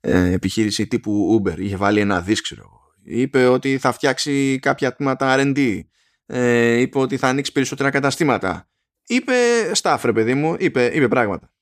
[0.00, 1.58] ε, επιχείρηση τύπου Uber.
[1.58, 2.80] Είχε βάλει ένα δίσκρο.
[3.04, 5.80] Είπε ότι θα φτιάξει κάποια τμήματα R&D
[6.26, 8.70] ε, είπε ότι θα ανοίξει περισσότερα καταστήματα.
[9.06, 9.34] Είπε
[9.72, 11.52] στάφρε παιδί μου, είπε, είπε πράγματα.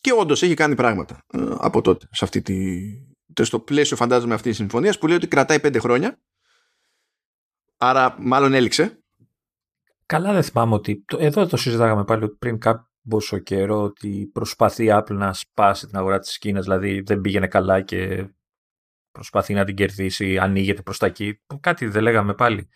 [0.00, 4.50] Και όντως έχει κάνει πράγματα ε, από τότε σε αυτή τη, στο πλαίσιο φαντάζομαι αυτής
[4.50, 6.20] της συμφωνίας που λέει ότι κρατάει πέντε χρόνια.
[7.76, 9.02] Άρα μάλλον έληξε.
[10.08, 11.04] Καλά δεν θυμάμαι ότι.
[11.18, 16.18] Εδώ το συζητάγαμε πάλι πριν κάποιο καιρό ότι προσπαθεί η Apple να σπάσει την αγορά
[16.18, 18.28] της Κίνας, δηλαδή δεν πήγαινε καλά και
[19.10, 21.40] προσπαθεί να την κερδίσει, ανοίγεται προς τα εκεί.
[21.60, 22.68] Κάτι δεν λέγαμε πάλι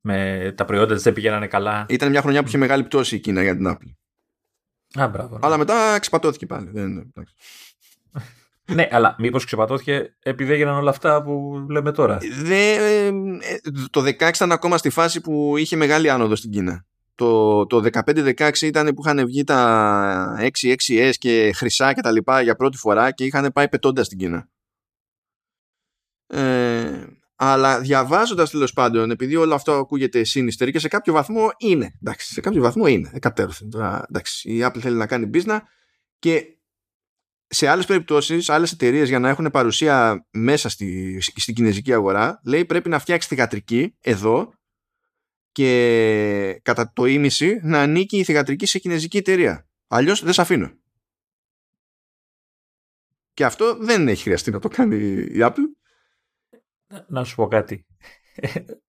[0.00, 1.86] με τα προϊόντα της δεν πηγαίνανε καλά.
[1.88, 3.94] Ήταν μια χρονιά που είχε μεγάλη πτώση η Κίνα για την Apple.
[5.02, 5.38] Α, μπράβο.
[5.42, 6.70] Αλλά μετά ξεπατώθηκε πάλι.
[6.70, 7.12] Δεν,
[8.74, 12.18] ναι, αλλά μήπως ξεπατώθηκε επειδή έγιναν όλα αυτά που λέμε τώρα.
[12.42, 13.12] Δε, ε,
[13.90, 16.84] το 16 ήταν ακόμα στη φάση που είχε μεγάλη άνοδο στην Κίνα.
[17.14, 22.56] Το, το 15-16 ήταν που είχαν βγει τα 6-6S και χρυσά και τα λοιπά για
[22.56, 24.48] πρώτη φορά και είχαν πάει πετώντας στην Κίνα.
[26.26, 27.04] Ε,
[27.36, 31.98] αλλά διαβάζοντας τέλος πάντων, επειδή όλο αυτό ακούγεται σύνιστερη και σε κάποιο βαθμό είναι.
[32.02, 33.10] Εντάξει, σε κάποιο βαθμό είναι.
[33.12, 33.70] Εκατέρωθεν.
[33.70, 35.58] Τώρα, εντάξει, η Apple θέλει να κάνει business
[36.18, 36.44] και
[37.52, 42.64] σε άλλες περιπτώσεις, άλλες εταιρείες για να έχουν παρουσία μέσα στη, στην κινέζικη αγορά, λέει
[42.64, 44.52] πρέπει να φτιάξει θηγατρική εδώ
[45.52, 49.68] και κατά το ίμιση να ανήκει η θηγατρική σε κινέζικη εταιρεία.
[49.86, 50.78] Αλλιώς δεν σε αφήνω.
[53.32, 55.80] Και αυτό δεν έχει χρειαστεί να το κάνει η Apple
[57.06, 57.86] να σου πω κάτι.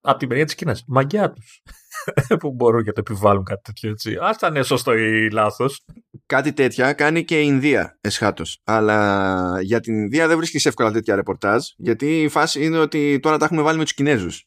[0.02, 0.84] Από την μεριά της Κίνας.
[0.88, 1.62] Μαγκιά τους.
[2.40, 4.16] που μπορούν και το επιβάλλουν κάτι τέτοιο έτσι.
[4.16, 5.86] Α ήταν είναι σωστό ή λάθος.
[6.26, 8.62] Κάτι τέτοια κάνει και η Ινδία εσχάτως.
[8.64, 11.66] Αλλά για την Ινδία δεν βρίσκεις εύκολα τέτοια ρεπορτάζ.
[11.78, 14.46] Γιατί η φάση είναι ότι τώρα τα έχουμε βάλει με τους Κινέζους.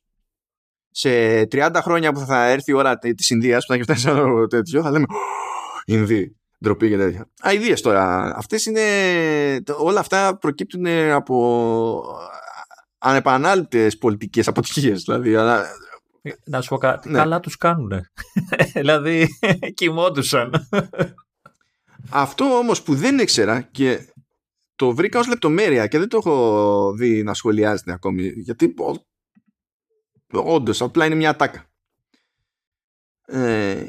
[0.91, 1.11] Σε
[1.43, 4.83] 30 χρόνια που θα έρθει η ώρα τη Ινδίας που θα έχει φτάσει ένα τέτοιο,
[4.83, 5.05] θα λέμε
[5.85, 6.37] Ινδί.
[6.65, 7.29] Ντροπή και τέτοια.
[7.43, 8.35] Αιδίε τώρα.
[8.37, 8.83] Αυτές είναι.
[9.79, 11.37] Όλα αυτά προκύπτουν από
[13.05, 15.03] ανεπανάληπτες πολιτικές αποτυχίες.
[15.03, 15.65] Δηλαδή, αλλά...
[16.45, 17.19] Να σου πω κάτι, ναι.
[17.19, 17.93] καλά τους κάνουν.
[18.75, 19.29] δηλαδή,
[19.75, 20.69] κοιμόντουσαν.
[22.11, 24.13] Αυτό όμως που δεν ήξερα και
[24.77, 28.75] το βρήκα ως λεπτομέρεια και δεν το έχω δει να σχολιάζεται ακόμη, γιατί
[30.33, 31.65] όντως απλά είναι μια τάκα.
[33.27, 33.87] Ε,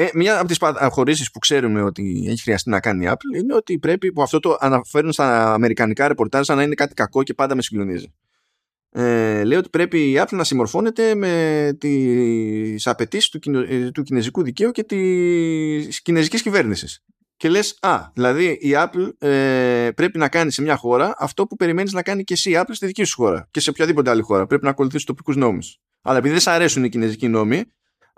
[0.00, 3.54] ε, μια από τις παραχωρήσει που ξέρουμε ότι έχει χρειαστεί να κάνει η Apple είναι
[3.54, 7.34] ότι πρέπει, που αυτό το αναφέρουν στα αμερικανικά ρεπορτάζ σαν να είναι κάτι κακό και
[7.34, 8.14] πάντα με συγκλονίζει.
[8.90, 14.42] Ε, λέει ότι πρέπει η Apple να συμμορφώνεται με τις απαιτήσεις του, ε, του κινέζικου
[14.42, 17.04] δικαίου και της κινέζικης κυβέρνησης.
[17.36, 21.56] Και λες, α, δηλαδή η Apple ε, πρέπει να κάνει σε μια χώρα αυτό που
[21.56, 24.22] περιμένεις να κάνει και εσύ η Apple στη δική σου χώρα και σε οποιαδήποτε άλλη
[24.22, 24.46] χώρα.
[24.46, 25.80] Πρέπει να ακολουθήσει τοπικούς νόμους.
[26.02, 27.64] Αλλά επειδή δεν σε αρέσουν οι κινέζικοι νόμοι,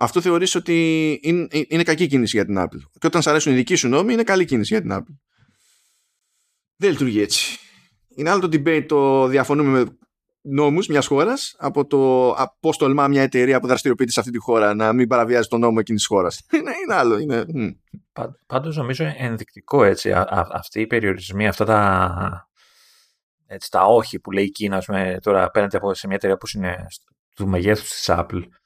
[0.01, 2.91] αυτό θεωρείς ότι είναι, είναι κακή κίνηση για την Apple.
[2.99, 5.17] Και όταν σου αρέσουν οι δικοί σου νόμοι, είναι καλή κίνηση για την Apple.
[6.77, 7.59] Δεν λειτουργεί έτσι.
[8.17, 9.99] Είναι άλλο το debate το διαφωνούμε με
[10.43, 14.75] νόμους μιας χώρας από το πώς τολμά μια εταιρεία που δραστηριοποιείται σε αυτή τη χώρα
[14.75, 16.41] να μην παραβιάζει τον νόμο εκείνης της χώρας.
[16.57, 17.19] είναι, είναι άλλο.
[17.19, 17.45] Είναι...
[18.47, 20.13] Πάντως νομίζω ενδεικτικό έτσι.
[20.13, 22.49] Α, αυτοί οι περιορισμοί, αυτά τα
[23.47, 26.47] έτσι, τα όχι που λέει η Κίνα με, τώρα απέναντι από σε μια εταιρεία που
[26.57, 26.87] είναι
[27.35, 28.60] του μεγέθους της Apple, ε,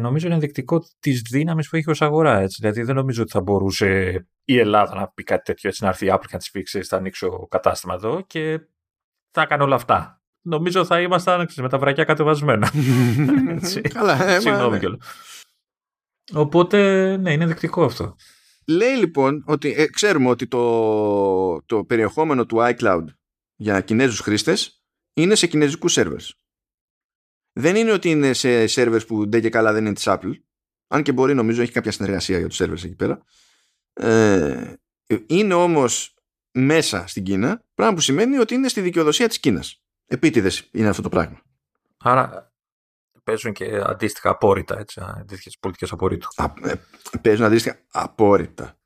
[0.00, 2.38] νομίζω είναι ενδεικτικό της δύναμης που έχει ως αγορά.
[2.38, 2.58] Έτσι.
[2.60, 4.12] Δηλαδή δεν νομίζω ότι θα μπορούσε
[4.44, 6.82] η Ελλάδα να πει κάτι τέτοιο, έτσι, να έρθει η Apple και να της πει:
[6.82, 8.60] Θα ανοίξω κατάστημα εδώ και
[9.30, 10.20] θα έκανε όλα αυτά.
[10.42, 12.72] Νομίζω θα ήμασταν με τα βρακιά κατεβασμένα.
[13.94, 14.78] Καλά, ε, Συγγνώμη ναι.
[14.78, 15.06] κιόλας.
[16.32, 16.78] Οπότε,
[17.16, 18.16] ναι, είναι ενδεικτικό αυτό.
[18.66, 23.04] Λέει λοιπόν ότι ε, ξέρουμε ότι το, το περιεχόμενο του iCloud
[23.56, 24.82] για Κινέζους χρήστες
[25.14, 26.34] είναι σε κινέζικους σερβέρς.
[27.58, 30.32] Δεν είναι ότι είναι σε σερβέρς που δεν και καλά δεν είναι της Apple.
[30.86, 33.22] Αν και μπορεί νομίζω έχει κάποια συνεργασία για τους σερβέρς εκεί πέρα.
[33.92, 34.72] Ε,
[35.26, 36.14] είναι όμως
[36.50, 39.82] μέσα στην Κίνα, πράγμα που σημαίνει ότι είναι στη δικαιοδοσία της Κίνας.
[40.06, 41.42] Επίτηδες είναι αυτό το πράγμα.
[41.96, 42.54] Άρα
[43.24, 46.28] παίζουν και αντίστοιχα απόρριτα, έτσι, αντίστοιχες πολιτικές απορρίτου.
[46.36, 46.74] Α, ε,
[47.22, 48.78] παίζουν αντίστοιχα απόρριτα.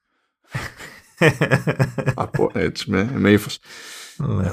[2.14, 3.58] Απο, έτσι, με, με ύφος.
[4.16, 4.50] Ναι.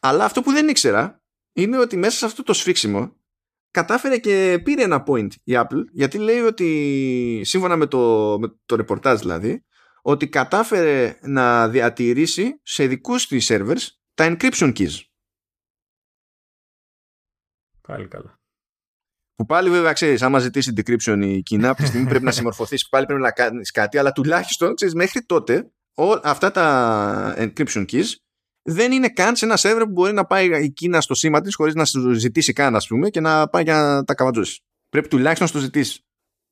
[0.00, 1.22] αλλά αυτό που δεν ήξερα
[1.52, 3.19] είναι ότι μέσα σε αυτό το σφίξιμο
[3.70, 8.76] κατάφερε και πήρε ένα point η Apple γιατί λέει ότι σύμφωνα με το, με το
[8.76, 9.64] ρεπορτάζ δηλαδή
[10.02, 15.00] ότι κατάφερε να διατηρήσει σε δικούς της servers τα encryption keys.
[17.80, 18.38] Πάλι καλά.
[19.34, 22.88] Που πάλι βέβαια ξέρεις, άμα ζητήσει decryption η Κίνα, από τη στιγμή πρέπει να συμμορφωθείς,
[22.88, 28.06] πάλι πρέπει να κάνεις κάτι, αλλά τουλάχιστον ξέρεις, μέχρι τότε ό, αυτά τα encryption keys
[28.62, 31.54] δεν είναι καν σε ένα σερβερ που μπορεί να πάει η Κίνα στο σήμα της
[31.54, 34.62] χωρίς να σου ζητήσει καν, ας πούμε, και να πάει για να τα καβατζώσει.
[34.88, 36.04] Πρέπει τουλάχιστον να το ζητήσεις.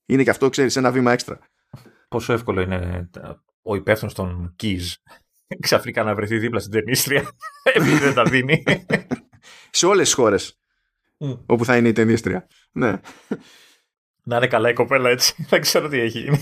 [0.06, 1.38] Είναι και αυτό, ξέρεις, ένα βήμα έξτρα.
[2.08, 3.10] Πόσο εύκολο είναι
[3.62, 4.84] ο υπεύθυνος των keys
[5.60, 7.30] ξαφνικά να βρεθεί δίπλα στην ταινίστρια
[7.74, 8.62] επειδή δεν τα δίνει.
[9.70, 10.58] σε όλες τις χώρες
[11.18, 11.38] mm.
[11.46, 12.46] όπου θα είναι η ταινίστρια.
[12.72, 13.00] Ναι.
[14.22, 15.34] Να είναι καλά η κοπέλα έτσι.
[15.50, 16.38] Δεν ξέρω τι έχει γίνει.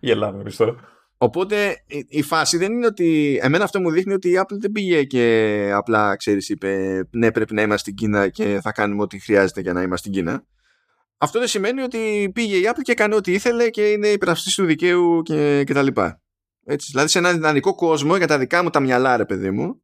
[0.00, 0.74] Γελάμε εμεί τώρα.
[1.18, 3.38] Οπότε η φάση δεν είναι ότι.
[3.42, 7.54] Εμένα αυτό μου δείχνει ότι η Apple δεν πήγε και απλά ξέρεις, είπε Ναι, πρέπει
[7.54, 10.44] να είμαστε στην Κίνα και θα κάνουμε ό,τι χρειάζεται για να είμαστε στην Κίνα.
[11.18, 14.66] Αυτό δεν σημαίνει ότι πήγε η Apple και έκανε ό,τι ήθελε και είναι υπερασπιστή του
[14.66, 16.20] δικαίου και, και τα λοιπά.
[16.64, 19.82] Έτσι, δηλαδή σε έναν ιδανικό κόσμο για τα δικά μου τα μυαλά, ρε παιδί μου,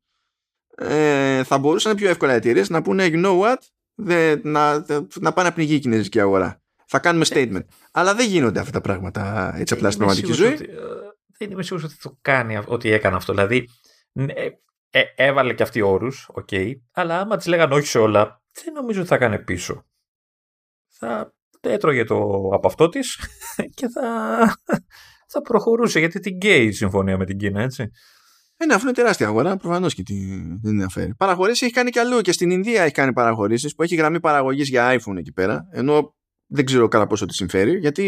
[0.77, 3.57] ε, θα μπορούσαν πιο εύκολα εταιρείες να πούνε You know what,
[3.95, 4.85] δε, να,
[5.21, 6.63] να πάνε να πνιγεί η κινέζικη αγορά.
[6.87, 7.65] Θα κάνουμε ε, statement.
[7.93, 10.53] Αλλά δεν γίνονται αυτά τα πράγματα έτσι απλά στην πραγματική ζωή.
[10.53, 11.02] Ότι, ε,
[11.43, 13.33] δεν είμαι σίγουρος ότι το κάνει, ότι έκανε αυτό.
[13.33, 13.69] Δηλαδή,
[14.13, 14.49] ε,
[14.91, 18.73] ε, έβαλε και αυτή όρους, OK, okay, αλλά άμα τη λέγανε όχι σε όλα, δεν
[18.75, 19.87] νομίζω ότι θα έκανε πίσω.
[20.89, 23.19] Θα έτρωγε το από αυτό της
[23.77, 24.05] και θα,
[25.29, 27.91] θα προχωρούσε γιατί την καίει η συμφωνία με την Κίνα, έτσι.
[28.57, 31.15] Ε, ναι, αφού είναι τεράστια αγορά, προφανώς και τι, δεν ενδιαφέρει.
[31.15, 34.69] Παραχωρήσεις έχει κάνει κι αλλού και στην Ινδία έχει κάνει παραχωρήσεις που έχει γραμμή παραγωγής
[34.69, 35.69] για iPhone εκεί πέρα.
[35.71, 36.15] Ενώ
[36.47, 38.03] δεν ξέρω καλά πόσο τη συμφέρει, γιατί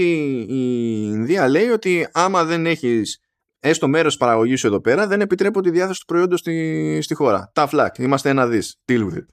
[0.49, 3.24] η Ινδία λέει ότι άμα δεν έχεις
[3.65, 7.15] έστω μέρος τη παραγωγής σου εδώ πέρα, δεν επιτρέπω τη διάθεση του προϊόντος στη, στη
[7.15, 7.51] χώρα.
[7.55, 8.81] Tough luck, είμαστε ένα δις.
[8.89, 9.25] Deal with it.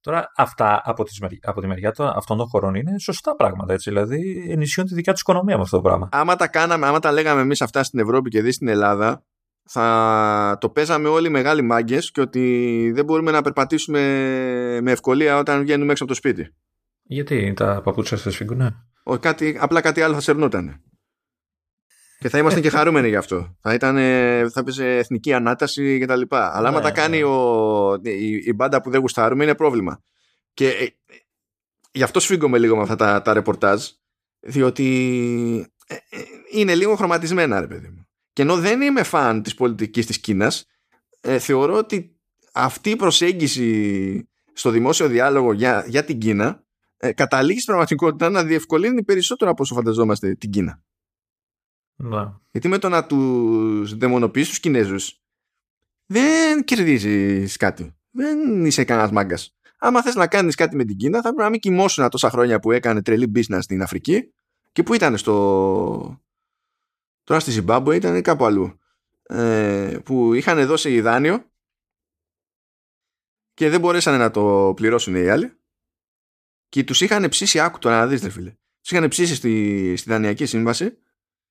[0.00, 1.10] Τώρα αυτά από τη,
[1.42, 3.72] από τη μεριά των, αυτών των χωρών είναι σωστά πράγματα.
[3.72, 6.08] Έτσι, δηλαδή ενισχύουν τη δικιά τους οικονομία με αυτό το πράγμα.
[6.12, 9.24] Άμα τα, κάναμε, άμα τα λέγαμε εμείς αυτά στην Ευρώπη και δει στην Ελλάδα,
[9.68, 14.00] θα το παίζαμε όλοι μεγάλοι μάγκες και ότι δεν μπορούμε να περπατήσουμε
[14.82, 16.54] με ευκολία όταν βγαίνουμε έξω από το σπίτι.
[17.02, 18.74] Γιατί τα παπούτσια σας σφίγγουνε.
[19.20, 20.89] κάτι, απλά κάτι άλλο θα σερνόταν.
[22.20, 23.56] Και θα ήμασταν και χαρούμενοι γι' αυτό.
[23.60, 23.96] Θα, ήταν,
[24.50, 26.56] θα έπαιζε εθνική ανάταση και τα λοιπά.
[26.56, 27.24] Αλλά άμα ναι, τα κάνει ναι.
[27.24, 30.02] ο, η, η, μπάντα που δεν γουστάρουμε είναι πρόβλημα.
[30.54, 30.86] Και ε,
[31.92, 33.86] γι' αυτό σφίγγομαι λίγο με αυτά τα, τα ρεπορτάζ.
[34.40, 34.86] Διότι
[35.86, 35.98] ε, ε,
[36.50, 38.08] είναι λίγο χρωματισμένα, ρε παιδί μου.
[38.32, 40.66] Και ενώ δεν είμαι φαν της πολιτικής της Κίνας,
[41.20, 42.16] ε, θεωρώ ότι
[42.52, 46.64] αυτή η προσέγγιση στο δημόσιο διάλογο για, για την Κίνα
[46.96, 50.82] ε, καταλήγει στην πραγματικότητα να διευκολύνει περισσότερο από όσο φανταζόμαστε την Κίνα.
[52.02, 52.40] Να.
[52.50, 55.22] Γιατί με το να τους δαιμονοποιήσει τους Κινέζους,
[56.06, 57.94] δεν κερδίζεις κάτι.
[58.10, 59.56] Δεν είσαι κανένας μάγκας.
[59.78, 62.60] Άμα θες να κάνεις κάτι με την Κίνα, θα πρέπει να μην κοιμώσουν τόσα χρόνια
[62.60, 64.32] που έκανε τρελή business στην Αφρική
[64.72, 66.22] και που ήταν στο.
[67.24, 68.78] Τώρα στη Ζιμπάμπου ήταν κάπου αλλού.
[69.22, 71.50] Ε, που είχαν δώσει δάνειο
[73.54, 75.52] και δεν μπορέσανε να το πληρώσουν οι άλλοι
[76.68, 78.50] και τους είχαν ψήσει άκου τώρα να δεις φίλε
[78.80, 80.98] τους είχαν ψήσει στη, στη δανειακή σύμβαση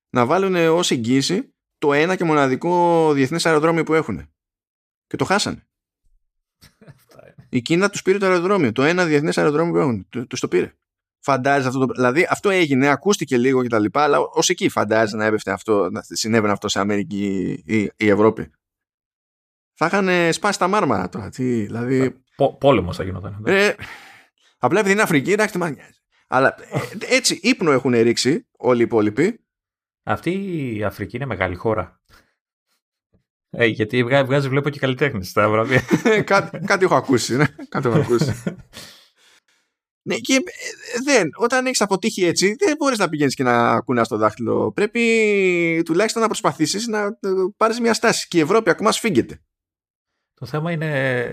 [0.10, 4.30] να βάλουν ως εγγύηση το ένα και μοναδικό διεθνές αεροδρόμιο που έχουν
[5.07, 5.68] και το χάσανε
[7.49, 10.73] η Κίνα τους πήρε το αεροδρόμιο το ένα διεθνές αεροδρόμιο που έχουν τους το πήρε
[11.22, 11.94] Φαντάζεσαι αυτό το.
[11.94, 13.86] Δηλαδή αυτό έγινε, ακούστηκε λίγο κτλ.
[13.91, 18.52] Αλλά ως εκεί φαντάζεσαι να έπεφτε αυτό, να συνέβαινε αυτό σε Αμερική ή η Ευρώπη.
[19.73, 21.30] Θα είχαν σπάσει τα μάρμαρα τώρα.
[21.30, 22.23] Τι, δηλαδή...
[22.36, 23.44] Πό, πόλεμος θα γινόταν.
[23.45, 23.73] Ε,
[24.57, 25.81] απλά επειδή είναι Αφρική, εντάξει, τι
[26.27, 29.44] Αλλά ε, έτσι ύπνο έχουν ρίξει όλοι οι υπόλοιποι.
[30.04, 30.32] Αυτή
[30.76, 32.02] η Αφρική είναι μεγάλη χώρα.
[33.52, 35.82] Ε, γιατί βγάζει, βλέπω και καλλιτέχνη στα βραβεία.
[36.24, 37.36] κάτι, κάτι έχω ακούσει.
[37.36, 37.46] Ναι.
[37.70, 38.44] κάτι έχω ακούσει.
[40.08, 44.08] ναι, και ε, δεν, όταν έχεις αποτύχει έτσι, δεν μπορείς να πηγαίνεις και να κουνάς
[44.08, 44.72] το δάχτυλο.
[44.72, 47.18] Πρέπει τουλάχιστον να προσπαθήσεις να
[47.58, 48.28] πάρεις μια στάση.
[48.28, 49.42] Και η Ευρώπη ακόμα σφίγγεται.
[50.34, 51.24] Το θέμα είναι.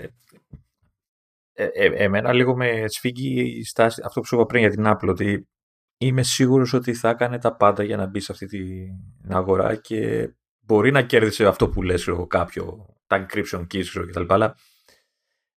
[1.53, 4.83] Ε, ε, εμένα λίγο με σφίγγει η στάση, αυτό που σου είπα πριν για την
[4.87, 5.47] Apple, ότι
[5.97, 10.29] είμαι σίγουρος ότι θα έκανε τα πάντα για να μπει σε αυτή την αγορά και
[10.59, 14.23] μπορεί να κέρδισε αυτό που λες κάποιο, τα encryption keys κτλ.
[14.27, 14.55] Αλλά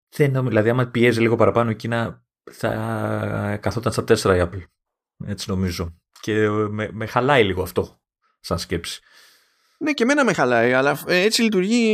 [0.09, 4.63] δεν δηλαδή άμα πιέζει λίγο παραπάνω εκείνα θα καθόταν στα τέσσερα η Apple.
[5.25, 5.95] Έτσι νομίζω.
[6.21, 7.99] Και με, με χαλάει λίγο αυτό
[8.39, 9.01] σαν σκέψη.
[9.77, 11.85] Ναι, και εμένα με χαλάει, αλλά ε, έτσι λειτουργεί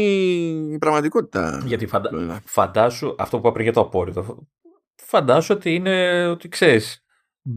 [0.74, 1.64] η πραγματικότητα.
[1.66, 2.42] Γιατί φαντα...
[2.46, 4.48] φαντάσου, αυτό που είπα πριν για το απόρρητο,
[4.96, 7.05] φαντάσου ότι είναι ότι ξέρεις.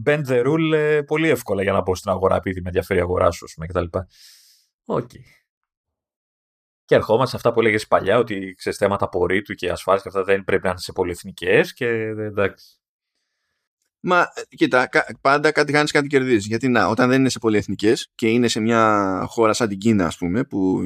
[0.05, 3.01] Bend the rule ε, πολύ εύκολα για να μπω στην αγορά επειδή με ενδιαφέρει η
[3.01, 3.85] αγορά σου κτλ.
[4.85, 5.09] OK.
[5.13, 5.19] Okay.
[6.85, 10.23] Και ερχόμαστε σε αυτά που έλεγες παλιά, ότι ξέρεις θέματα απορρήτου και ασφάλειας και αυτά
[10.23, 11.87] δεν πρέπει να είναι σε πολυεθνικές και
[12.17, 12.79] εντάξει.
[13.99, 14.89] Μα κοίτα,
[15.21, 16.45] πάντα κάτι κάνεις, κάτι κερδίζεις.
[16.45, 20.05] Γιατί να, όταν δεν είναι σε πολυεθνικές και είναι σε μια χώρα σαν την Κίνα,
[20.05, 20.81] ας πούμε, που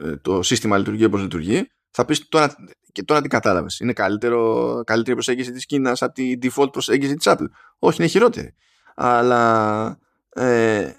[0.00, 2.54] ε, το σύστημα λειτουργεί όπως λειτουργεί, θα πεις τώρα,
[2.92, 3.80] και τώρα τι κατάλαβες.
[3.80, 7.46] Είναι καλύτερο, καλύτερη προσέγγιση της Κίνας από τη default προσέγγιση της Apple.
[7.78, 8.54] Όχι, είναι χειρότερη.
[8.94, 9.98] Αλλά
[10.28, 10.92] ε,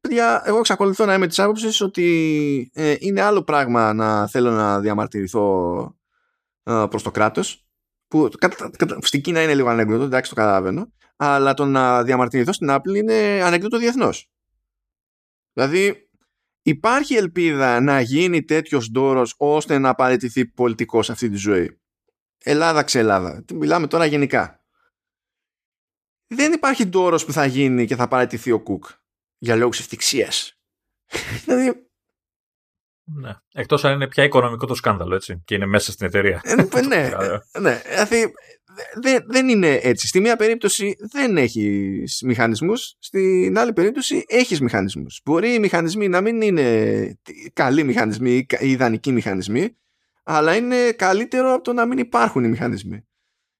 [0.00, 4.80] παιδιά, εγώ εξακολουθώ να είμαι της άποψης ότι ε, είναι άλλο πράγμα να θέλω να
[4.80, 5.84] διαμαρτυρηθώ
[6.62, 7.66] ε, προς το κράτος.
[8.08, 10.92] Που κατα, κατα, στην Κίνα είναι λίγο ανέκδοτο, εντάξει, το καταλαβαίνω.
[11.16, 14.30] Αλλά το να διαμαρτυρηθώ στην Apple είναι ανέκδοτο διεθνώς.
[15.52, 16.01] Δηλαδή,
[16.62, 21.80] υπάρχει ελπίδα να γίνει τέτοιος ντόρος ώστε να παραιτηθεί πολιτικός σε αυτή τη ζωή;
[22.38, 23.44] Ελλάδα ξελάδα.
[23.54, 24.56] Μιλάμε τώρα γενικά.
[26.26, 28.84] Δεν υπάρχει ντόρος που θα γίνει και θα παραιτηθεί ο Κουκ
[29.38, 30.58] για λόγους ευτυχίας.
[31.44, 31.90] δηλαδή...
[33.04, 33.36] Ναι.
[33.52, 36.40] Εκτός αν είναι πια οικονομικό το σκάνδαλο, έτσι, και είναι μέσα στην εταιρεία.
[36.44, 37.10] Ε, ναι, ναι,
[37.58, 37.82] ναι.
[37.84, 38.32] Δηλαδή,
[39.00, 40.06] δεν, δεν είναι έτσι.
[40.06, 45.20] Στη μία περίπτωση δεν έχεις μηχανισμούς, στην άλλη περίπτωση έχεις μηχανισμούς.
[45.24, 47.18] Μπορεί οι μηχανισμοί να μην είναι
[47.52, 49.76] καλοί μηχανισμοί ή ιδανικοί μηχανισμοί,
[50.22, 53.06] αλλά είναι καλύτερο από το να μην υπάρχουν οι μηχανισμοί.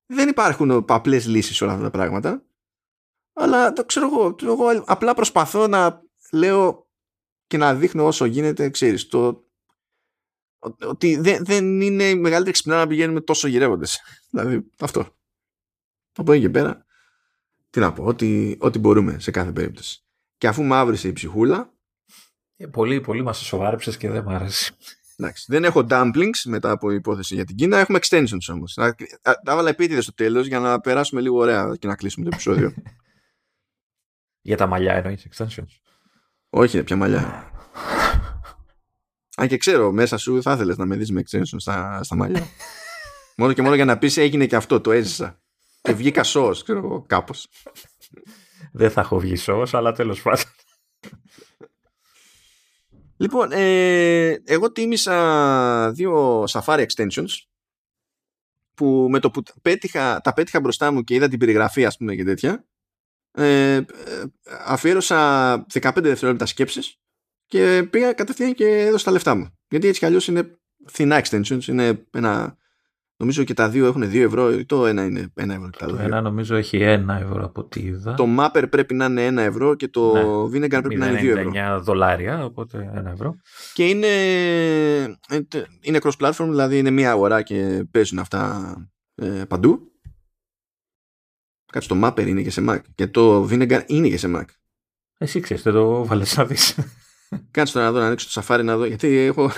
[0.07, 2.43] Δεν υπάρχουν απλέ λύσεις σε όλα αυτά τα πράγματα.
[3.33, 6.03] Αλλά το ξέρω εγώ, εγώ απλά προσπαθώ να
[6.33, 6.87] λέω
[7.47, 9.45] και να δείχνω όσο γίνεται, ξέρεις, το,
[10.89, 14.01] ότι δεν, δεν είναι η μεγαλύτερη ξυπνά να πηγαίνουμε τόσο γυρεύοντες.
[14.31, 15.17] δηλαδή αυτό.
[16.15, 16.87] Από εκεί και πέρα,
[17.71, 20.05] τι να πω, ότι, ότι μπορούμε σε κάθε περίπτωση.
[20.39, 21.73] Και αφού μαύρισε η ψυχούλα.
[22.57, 24.73] Ε, πολύ, πολύ μας σοβάρεψες και δεν μ' άρεσε.
[25.17, 28.75] Εντάξει, δεν έχω dumplings μετά από υπόθεση για την Κίνα, έχουμε extensions όμως.
[28.75, 28.95] Τα
[29.47, 32.75] έβαλα επίτηδες στο τέλος για να περάσουμε λίγο ωραία και να κλείσουμε το επεισόδιο.
[34.45, 35.81] Για τα μαλλιά εννοείς extensions.
[36.51, 37.52] Όχι, πια μαλλιά.
[39.43, 42.47] Αν και ξέρω, μέσα σου θα ήθελες να με δεις με extensions στα, στα μαλλιά.
[43.37, 45.41] μόνο και μόνο για να πεις έγινε και αυτό, το έζησα.
[45.81, 47.49] Και βγήκα σως, ξέρω εγώ, κάπως.
[48.73, 50.45] Δεν θα έχω βγει σως, αλλά τέλος πάντων.
[53.17, 57.31] Λοιπόν, ε, εγώ τίμησα δύο Safari extensions
[58.75, 62.15] που με το που πέτυχα, τα πέτυχα μπροστά μου και είδα την περιγραφή ας πούμε
[62.15, 62.65] και τέτοια
[63.33, 63.81] ε,
[64.65, 66.97] αφιέρωσα 15 δευτερόλεπτα σκέψης
[67.53, 69.49] και πήγα κατευθείαν και έδωσα τα λεφτά μου.
[69.69, 72.57] Γιατί έτσι κι αλλιώς είναι φθηνά extensions, είναι ένα...
[73.17, 75.71] Νομίζω και τα δύο έχουν 2 ευρώ ή το ένα είναι 1 ευρώ.
[75.79, 78.15] Το ένα νομίζω έχει 1 ευρώ από ό,τι είδα.
[78.15, 80.23] Το Mapper πρέπει να είναι 1 ευρώ και το ναι.
[80.59, 81.51] Vinegar πρέπει να είναι 2 ευρώ.
[81.79, 83.37] 9 δολάρια, οπότε 1 ευρώ.
[83.73, 84.07] Και είναι,
[85.29, 85.41] ε,
[85.81, 88.75] είναι cross-platform, δηλαδή είναι μία αγορά και παίζουν αυτά
[89.15, 89.93] ε, παντού.
[91.73, 92.81] Κάτσε το Mapper είναι και σε Mac.
[92.95, 94.45] Και το Vinegar είναι και σε Mac.
[95.19, 96.77] Εσύ ξέρεις, δεν το βάλες να δεις.
[97.51, 98.85] Κάτσε το να δω, να ανοίξω το Safari να δω.
[98.85, 99.51] Γιατί έχω...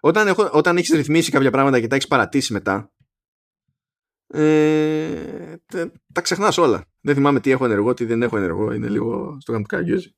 [0.00, 2.92] όταν, έχω, όταν έχεις ρυθμίσει κάποια πράγματα και τα έχεις παρατήσει μετά,
[4.26, 6.84] ε, τα, τα ξεχνάς όλα.
[7.00, 8.72] Δεν θυμάμαι τι έχω ενεργό, τι δεν έχω ενεργό.
[8.72, 10.14] Είναι λίγο στο καμπουκάκι.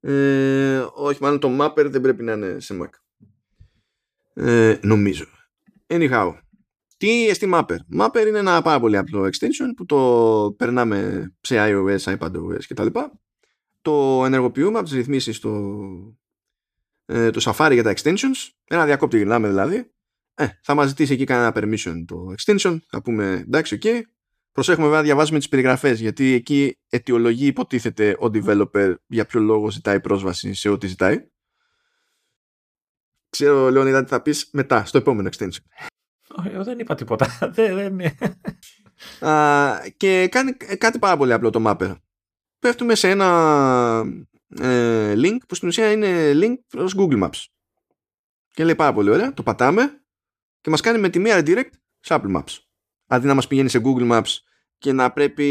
[0.00, 2.88] Ε, όχι, μάλλον το Mapper δεν πρέπει να είναι σε Mac.
[4.34, 5.24] Ε, νομίζω.
[5.86, 6.34] Anyhow,
[6.96, 7.76] τι εστί Mapper.
[7.98, 12.86] Mapper είναι ένα πάρα πολύ απλό extension που το περνάμε σε iOS, iPadOS κτλ.
[13.82, 16.20] Το ενεργοποιούμε από τις ρυθμίσεις του,
[17.04, 18.48] ε, το Safari για τα extensions.
[18.64, 19.90] Ένα διακόπτη γυρνάμε δηλαδή.
[20.34, 22.78] Ε, θα μας ζητήσει εκεί κανένα permission το extension.
[22.88, 24.00] Θα πούμε εντάξει, ok.
[24.52, 29.70] Προσέχουμε βέβαια να διαβάζουμε τις περιγραφές γιατί εκεί αιτιολογεί υποτίθεται ο developer για ποιο λόγο
[29.70, 31.28] ζητάει πρόσβαση σε ό,τι ζητάει.
[33.30, 35.88] Ξέρω, Λεωνίδα, τι θα πεις μετά, στο επόμενο extension.
[36.36, 37.38] Όχι, δεν είπα τίποτα.
[37.54, 38.00] δεν,
[39.96, 41.94] και κάνει κάτι πάρα πολύ απλό το Mapper.
[42.60, 43.28] Πέφτουμε σε ένα
[44.48, 47.44] ε, link που στην ουσία είναι link προς Google Maps.
[48.50, 50.02] Και λέει πάρα πολύ ωραία, το πατάμε
[50.60, 51.70] και μας κάνει με τη μία direct
[52.00, 52.58] σε Apple Maps.
[53.06, 54.36] Αντί να μας πηγαίνει σε Google Maps
[54.78, 55.44] και να πρέπει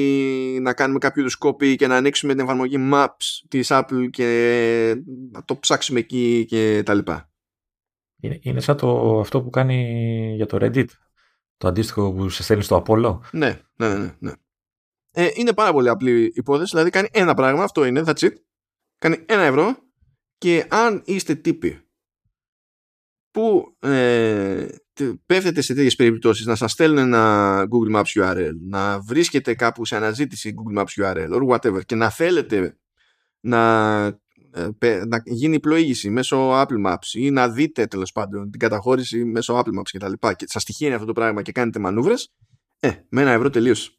[0.61, 5.44] να κάνουμε κάποιο είδους copy και να ανοίξουμε την εφαρμογή Maps της Apple και να
[5.44, 7.31] το ψάξουμε εκεί και τα λοιπά.
[8.22, 10.88] Είναι, είναι σαν το, αυτό που κάνει για το Reddit.
[11.57, 13.19] Το αντίστοιχο που σε στέλνει στο Apollo.
[13.31, 14.15] Ναι, ναι, ναι.
[14.19, 14.31] ναι.
[15.11, 16.69] Ε, είναι πάρα πολύ απλή υπόθεση.
[16.72, 18.34] Δηλαδή κάνει ένα πράγμα, αυτό είναι, that's it.
[18.98, 19.77] Κάνει ένα ευρώ
[20.38, 21.81] και αν είστε τύποι
[23.31, 24.68] που ε,
[25.26, 29.95] πέφτετε σε τέτοιες περιπτώσεις να σας στέλνουν ένα Google Maps URL, να βρίσκετε κάπου σε
[29.95, 32.77] αναζήτηση Google Maps URL or whatever και να θέλετε
[33.40, 34.03] να,
[34.80, 39.60] ε, να γίνει πλοήγηση μέσω Apple Maps ή να δείτε τέλος πάντων την καταχώρηση μέσω
[39.60, 42.34] Apple Maps και τα λοιπά και σας τυχαίνει αυτό το πράγμα και κάνετε μανούβρες,
[42.80, 43.99] ε, με ένα ευρώ τελείωσε.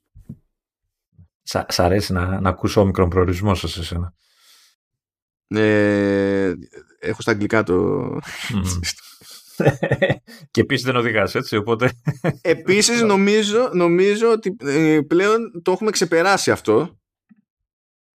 [1.43, 4.15] Σ' αρέσει να, να ακούσω μικρό προορισμό σας εσένα.
[5.47, 6.53] Ε,
[6.99, 8.19] έχω στα αγγλικά το...
[10.51, 11.57] και επίσης δεν οδηγάς, έτσι.
[11.57, 11.93] Οπότε...
[12.41, 16.99] Επίσης νομίζω, νομίζω ότι ε, πλέον το έχουμε ξεπεράσει αυτό.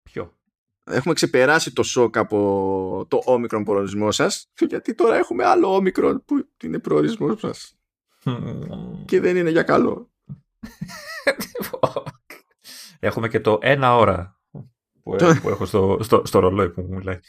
[0.03, 0.37] Ποιο;
[0.83, 4.49] Έχουμε ξεπεράσει το σοκ από το όμικρον προορισμό σας.
[4.67, 7.49] Γιατί τώρα έχουμε άλλο όμικρον που είναι προορισμός σα.
[9.05, 10.09] και δεν είναι για καλό.
[13.05, 14.39] Έχουμε και το ένα ώρα
[15.03, 15.15] που,
[15.49, 17.19] έχω στο, στο, στο ρολόι που μου μιλάει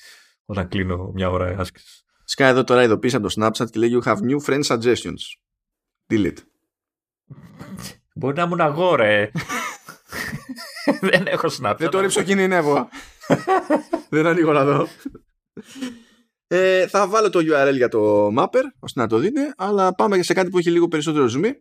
[0.45, 2.05] όταν κλείνω μια ώρα άσκησης.
[2.25, 5.21] Σκά εδώ τώρα ειδοποίησα το Snapchat και λέει You have new friend suggestions.
[6.11, 6.39] Delete.
[8.15, 9.31] Μπορεί να ήμουν εγώ, ρε.
[11.01, 11.77] Δεν έχω Snapchat.
[11.79, 12.89] Δεν το ρίψω κινδυνεύω.
[14.09, 14.89] Δεν ανοίγω να δω.
[16.47, 20.33] Ε, θα βάλω το URL για το Mapper ώστε να το δείτε αλλά πάμε σε
[20.33, 21.53] κάτι που έχει λίγο περισσότερο zoom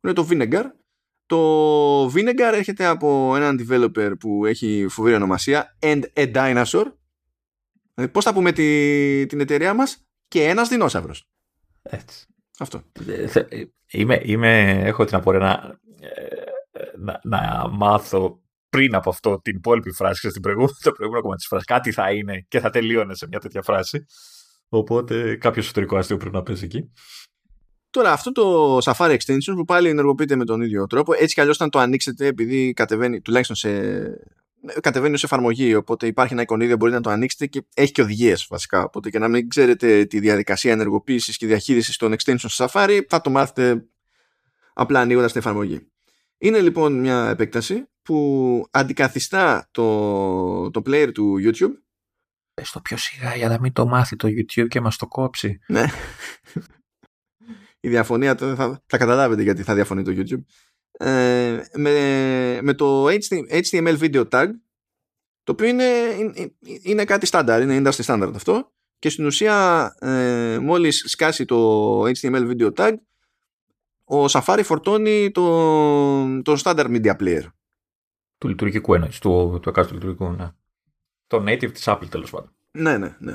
[0.00, 0.64] είναι το Vinegar
[1.26, 6.84] το Vinegar έρχεται από έναν developer που έχει φοβερή ονομασία and a dinosaur
[7.96, 11.28] δηλαδή πώς θα πούμε τη, την εταιρεία μας; Και ένας δεινόσαυρος.
[11.82, 12.26] Έτσι.
[12.58, 12.82] Αυτό.
[13.90, 15.80] Είμαι, είμαι, έχω την απορία να,
[16.98, 21.48] να, να μάθω πριν από αυτό την υπόλοιπη φράση στην προηγούμενη, το προηγούμενο κομμάτι της
[21.48, 21.66] φράσης.
[21.66, 24.06] Κάτι θα είναι και θα τελείωνε σε μια τέτοια φράση.
[24.68, 26.92] Οπότε κάποιο εσωτερικό αστείο πρέπει να παίζει εκεί.
[27.96, 31.56] Τώρα αυτό το Safari Extension που πάλι ενεργοποιείται με τον ίδιο τρόπο, έτσι κι αλλιώς
[31.56, 33.70] όταν το ανοίξετε επειδή κατεβαίνει τουλάχιστον σε
[34.80, 38.46] κατεβαίνει ως εφαρμογή οπότε υπάρχει ένα εικονίδιο μπορείτε να το ανοίξετε και έχει και οδηγίες
[38.50, 38.84] βασικά.
[38.84, 43.20] Οπότε και να μην ξέρετε τη διαδικασία ενεργοποίησης και διαχείρισης των extensions στο Safari θα
[43.20, 43.84] το μάθετε
[44.74, 45.86] απλά ανοίγοντας την εφαρμογή.
[46.38, 51.72] Είναι λοιπόν μια επέκταση που αντικαθιστά το, το player του YouTube.
[52.54, 55.58] Πες το πιο σιγά για να μην το μάθει το YouTube και μας το κόψει.
[55.66, 55.84] Ναι
[57.86, 60.42] η διαφωνία θα, θα καταλάβετε γιατί θα διαφωνεί το YouTube
[61.06, 63.06] ε, με, με το
[63.50, 64.46] HTML video tag
[65.42, 65.84] το οποίο είναι,
[66.82, 72.50] είναι, κάτι στάνταρ, είναι industry standard αυτό και στην ουσία ε, μόλις σκάσει το HTML
[72.50, 72.94] video tag
[74.04, 77.42] ο Safari φορτώνει το, το standard media player
[78.38, 80.50] του λειτουργικού εννοείς, του, του εκάστοτε λειτουργικού, ναι.
[81.26, 82.52] Το native της Apple τέλος πάντων.
[82.70, 83.32] Ναι, ναι, ναι.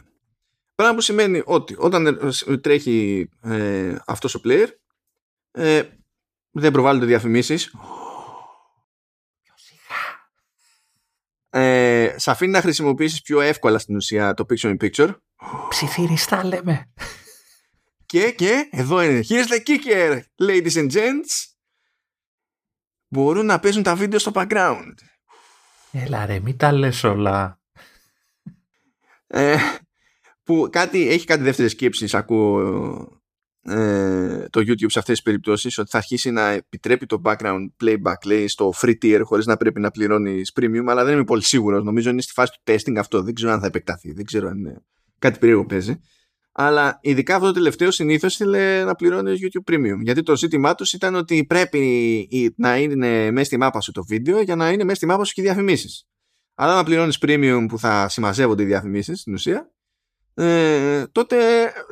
[0.81, 2.19] Πράγμα που σημαίνει ότι όταν
[2.61, 4.67] τρέχει ε, αυτός ο player
[5.51, 5.83] ε,
[6.51, 7.75] δεν προβάλλονται διαφημίσεις.
[11.49, 15.15] Ε, σε αφήνει να χρησιμοποιήσεις πιο εύκολα στην ουσία το picture in picture.
[15.69, 16.91] Ψιθυριστά λέμε.
[18.05, 19.23] Και, και, εδώ είναι.
[19.29, 21.53] Here's the kicker, ladies and gents.
[23.07, 24.93] Μπορούν να παίζουν τα βίντεο στο background.
[25.91, 27.59] Έλα ρε, μην τα λες όλα.
[29.27, 29.57] Ε,
[30.51, 33.21] που κάτι, έχει κάτι δεύτερες σκέψεις, ακούω
[33.61, 38.25] ε, το YouTube σε αυτές τις περιπτώσεις ότι θα αρχίσει να επιτρέπει το background playback
[38.25, 41.83] λέει, στο free tier χωρίς να πρέπει να πληρώνεις premium αλλά δεν είμαι πολύ σίγουρος
[41.83, 44.57] νομίζω είναι στη φάση του testing αυτό δεν ξέρω αν θα επεκταθεί δεν ξέρω αν
[44.57, 44.81] είναι
[45.19, 45.99] κάτι περίεργο παίζει
[46.51, 49.99] αλλά ειδικά αυτό το τελευταίο συνήθως ήθελε να πληρώνεις YouTube Premium.
[50.01, 54.41] Γιατί το ζήτημά τους ήταν ότι πρέπει να είναι μέσα στη μάπα σου το βίντεο
[54.41, 56.05] για να είναι μέσα στη μάπα σου και οι διαφημίσεις.
[56.55, 59.71] Αλλά να πληρώνεις Premium που θα συμμαζεύονται οι διαφημίσεις στην ουσία,
[60.43, 61.37] ε, τότε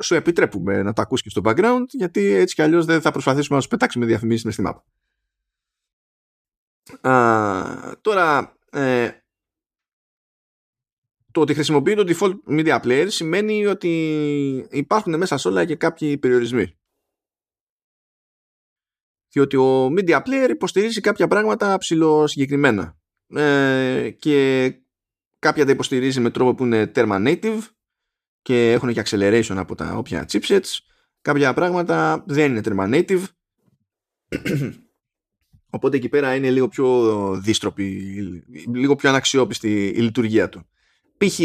[0.00, 3.56] σου επιτρέπουμε να τα ακούσει και στο background γιατί έτσι κι αλλιώς δεν θα προσπαθήσουμε
[3.56, 4.74] να σου πετάξουμε διαφημίσεις μες στη map.
[7.10, 9.10] Α, τώρα ε,
[11.30, 13.88] το ότι χρησιμοποιεί το default media player σημαίνει ότι
[14.70, 16.78] υπάρχουν μέσα σε όλα και κάποιοι περιορισμοί.
[19.28, 24.74] Διότι ο media player υποστηρίζει κάποια πράγματα ψηλοσυγκεκριμένα ε, και
[25.38, 27.60] κάποια τα υποστηρίζει με τρόπο που είναι terma native
[28.42, 30.78] και έχουν και acceleration από τα όποια chipsets.
[31.20, 33.22] Κάποια πράγματα δεν είναι terma native.
[35.70, 37.84] Οπότε εκεί πέρα είναι λίγο πιο δίστροπη,
[38.72, 40.66] λίγο πιο αναξιόπιστη η λειτουργία του.
[41.16, 41.40] Π.χ.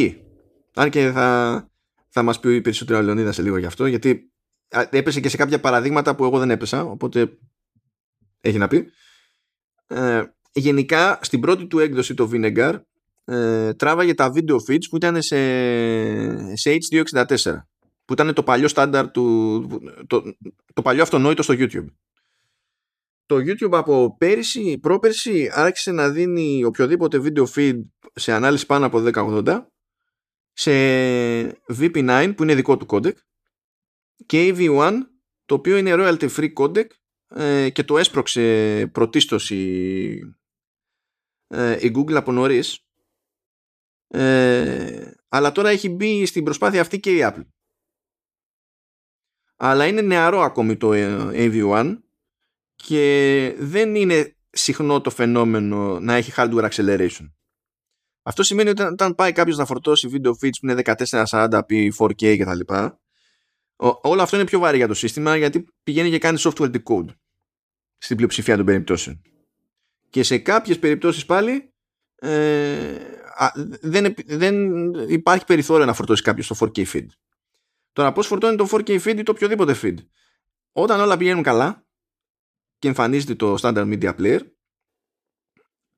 [0.73, 1.69] Αν και θα,
[2.09, 4.31] θα μας πει περισσότερο ο Λεωνίδας σε λίγο γι' αυτό, γιατί
[4.89, 7.38] έπεσε και σε κάποια παραδείγματα που εγώ δεν έπεσα, οπότε
[8.41, 8.89] έχει να πει.
[9.88, 12.81] Ε, γενικά, στην πρώτη του έκδοση το Vinegar
[13.26, 17.53] ε, τράβαγε τα video feeds που ήταν σε, σε H264
[18.06, 19.68] που ήταν το παλιό στάνταρ του
[20.07, 20.23] το,
[20.73, 21.85] το παλιό αυτονόητο στο YouTube.
[23.26, 27.80] Το YouTube από πέρυσι, πρόπερσι άρχισε να δίνει οποιοδήποτε video feed
[28.14, 29.65] σε ανάλυση πάνω από 1080
[30.53, 30.72] σε
[31.68, 33.14] VP9 που είναι δικό του codec
[34.26, 34.93] και AV1
[35.45, 36.88] το οποίο είναι royalty free codec
[37.27, 40.19] ε, και το έσπρωξε πρωτίστως η,
[41.47, 42.84] ε, η Google από νωρίς
[44.15, 47.45] ε, αλλά τώρα έχει μπει στην προσπάθεια αυτή και η Apple.
[49.55, 50.91] Αλλά είναι νεαρό ακόμη το
[51.33, 51.97] AV1
[52.75, 57.31] και δεν είναι συχνό το φαινόμενο να έχει hardware acceleration.
[58.23, 62.73] Αυτό σημαίνει ότι όταν πάει κάποιος να φορτώσει video feeds που είναι 1440p, 4K κτλ.
[64.01, 67.15] Όλο αυτό είναι πιο βαρύ για το σύστημα γιατί πηγαίνει και κάνει software decode
[67.97, 69.21] στην πλειοψηφία των περιπτώσεων.
[70.09, 71.73] Και σε κάποιες περιπτώσεις πάλι
[72.15, 73.15] ε,
[73.81, 77.05] δεν, δεν υπάρχει περιθώριο να φορτώσει κάποιος το 4K feed.
[77.93, 79.95] Τώρα πώς φορτώνει το 4K feed ή το οποιοδήποτε feed.
[80.71, 81.85] Όταν όλα πηγαίνουν καλά
[82.79, 84.39] και εμφανίζεται το standard media player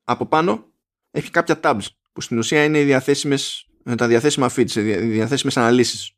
[0.04, 0.72] από πάνω
[1.10, 6.12] έχει κάποια tabs που στην ουσία είναι οι διαθέσιμες, τα διαθέσιμα feeds, οι διαθέσιμες αναλύσεις.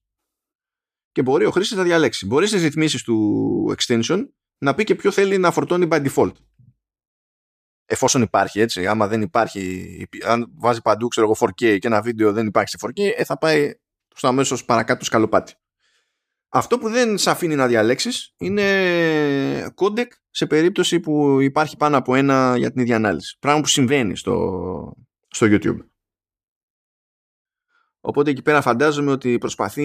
[1.13, 2.27] Και μπορεί ο χρήστης να διαλέξει.
[2.27, 4.29] Μπορεί στις ρυθμίσεις του extension
[4.59, 6.33] να πει και ποιο θέλει να φορτώνει by default
[7.91, 12.33] εφόσον υπάρχει έτσι, άμα δεν υπάρχει, αν βάζει παντού ξέρω εγώ 4K και ένα βίντεο
[12.33, 13.75] δεν υπάρχει σε 4K, ε, θα πάει
[14.15, 15.55] στο αμέσως παρακάτω σκαλοπάτι.
[16.49, 18.65] Αυτό που δεν σε αφήνει να διαλέξεις είναι
[19.75, 23.37] codec σε περίπτωση που υπάρχει πάνω από ένα για την ίδια ανάλυση.
[23.39, 24.97] Πράγμα που συμβαίνει στο,
[25.29, 25.79] στο YouTube.
[28.01, 29.85] Οπότε εκεί πέρα φαντάζομαι ότι προσπαθεί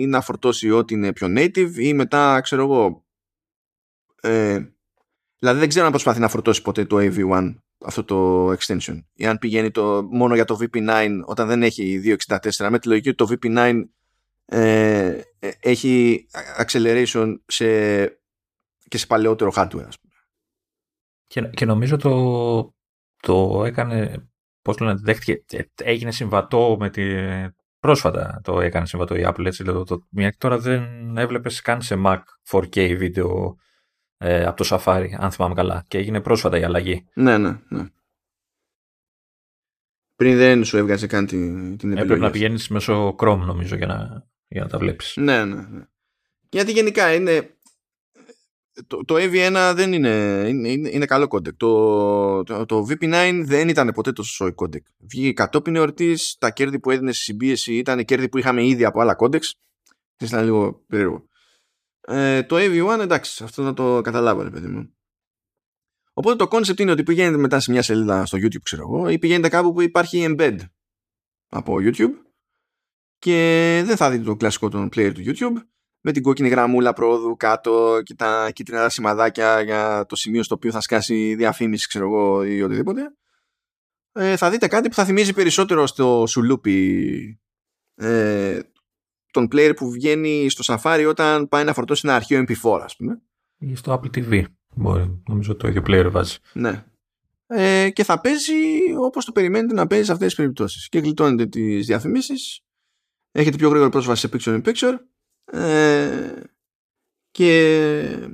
[0.00, 3.04] ή να φορτώσει ό,τι είναι πιο native ή μετά ξέρω εγώ
[4.20, 4.60] ε,
[5.38, 7.54] Δηλαδή δεν ξέρω αν προσπαθεί να φορτώσει ποτέ το AV1
[7.84, 12.68] αυτό το extension ή αν πηγαίνει το, μόνο για το VP9 όταν δεν έχει 264
[12.70, 13.82] με τη λογική ότι το VP9
[14.44, 16.26] ε, ε, έχει
[16.58, 17.66] acceleration σε,
[18.88, 20.14] και σε παλαιότερο hardware ας πούμε.
[21.26, 22.74] Και, και νομίζω το,
[23.22, 24.28] το έκανε
[24.62, 25.44] πώς λένε, δέχτηκε,
[25.74, 27.02] έγινε συμβατό με τη,
[27.80, 30.06] πρόσφατα το έκανε συμβατό η Apple έτσι, δηλαδή, το, το,
[30.38, 32.18] τώρα δεν έβλεπες καν σε Mac
[32.50, 33.56] 4K βίντεο
[34.18, 35.84] ε, από το Safari, αν θυμάμαι καλά.
[35.88, 37.06] Και έγινε πρόσφατα η αλλαγή.
[37.14, 37.86] Ναι, ναι, ναι.
[40.16, 42.00] Πριν δεν σου έβγαζε καν την, την επιλογή.
[42.00, 45.16] Έπρεπε να πηγαίνεις μέσω Chrome, νομίζω, για να, για να τα βλέπεις.
[45.16, 45.82] Ναι, ναι, ναι.
[46.48, 47.52] Γιατί γενικά είναι.
[48.86, 51.54] Το, το AV1 δεν είναι, είναι, είναι καλό codec.
[51.56, 54.86] Το, το, το, VP9 δεν ήταν ποτέ τόσο σόι codec.
[54.98, 59.00] Βγήκε κατόπιν εορτής, τα κέρδη που έδινε στη συμπίεση ήταν κέρδη που είχαμε ήδη από
[59.00, 59.54] άλλα codecs.
[60.20, 61.28] Ήταν λίγο περίεργο.
[62.10, 64.92] Ε, το AV1 εντάξει, αυτό να το καταλάβω ρε παιδί μου.
[66.12, 69.18] Οπότε το concept είναι ότι πηγαίνετε μετά σε μια σελίδα στο YouTube ξέρω εγώ ή
[69.18, 70.56] πηγαίνετε κάπου που υπάρχει embed
[71.48, 72.14] από YouTube
[73.18, 75.62] και δεν θα δείτε το κλασικό των player του YouTube
[76.00, 80.70] με την κόκκινη γραμμούλα πρόοδου κάτω και τα κίτρινα σημαδάκια για το σημείο στο οποίο
[80.70, 83.02] θα σκάσει διαφήμιση ξέρω εγώ ή οτιδήποτε
[84.12, 87.40] ε, θα δείτε κάτι που θα θυμίζει περισσότερο στο σουλούπι
[87.94, 88.60] ε,
[89.30, 93.20] τον player που βγαίνει στο Safari όταν πάει να φορτώσει ένα αρχείο MP4 ας πούμε.
[93.58, 94.44] Ή στο Apple TV.
[94.74, 96.36] Μπορεί, νομίζω το ίδιο player βάζει.
[96.52, 96.84] Ναι.
[97.46, 98.52] Ε, και θα παίζει
[98.98, 100.88] όπως το περιμένετε να παίζει σε αυτές τις περιπτώσεις.
[100.88, 102.60] Και γλιτώνετε τις διαφημίσεις,
[103.32, 104.98] έχετε πιο γρήγορη πρόσβαση σε picture in picture
[105.52, 106.42] ε,
[107.30, 108.28] και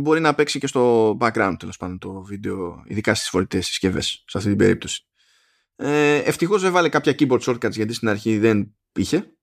[0.00, 4.38] μπορεί να παίξει και στο background τέλος πάντων το βίντεο, ειδικά στις φορητές συσκευές σε
[4.38, 5.06] αυτή την περίπτωση.
[5.76, 9.36] Ε, ευτυχώς δεν βάλε κάποια keyboard shortcuts γιατί στην αρχή δεν είχε.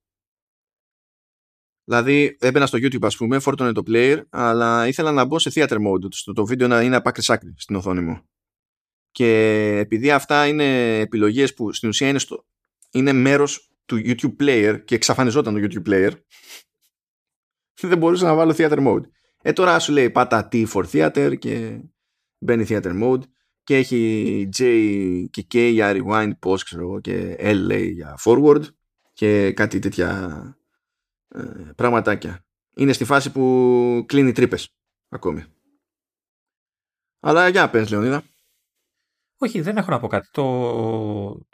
[1.84, 5.77] Δηλαδή έμπαινα στο YouTube ας πούμε, φόρτωνε το player, αλλά ήθελα να μπω σε theater
[5.77, 8.21] mode, το, το βίντεο να είναι από άκρη άκρη στην οθόνη μου.
[9.11, 9.27] Και
[9.77, 12.45] επειδή αυτά είναι επιλογές που στην ουσία είναι, στο,
[12.91, 16.11] είναι μέρος του YouTube player και εξαφανιζόταν το YouTube player,
[17.81, 19.03] δεν μπορούσα να βάλω theater mode.
[19.41, 21.80] Ε, τώρα σου λέει πάτα T for theater και
[22.38, 23.21] μπαίνει theater mode
[23.63, 24.63] και έχει J
[25.30, 28.61] και K για rewind, pause ξέρω και L λέει για forward
[29.23, 30.39] και κάτι τέτοια
[31.27, 31.41] ε,
[31.75, 32.45] πραγματάκια.
[32.75, 34.69] Είναι στη φάση που κλείνει τρύπες
[35.09, 35.43] ακόμη.
[37.19, 38.23] Αλλά για πες Λεωνίδα.
[39.37, 40.29] Όχι, δεν έχω να πω κάτι.
[40.31, 40.43] Το,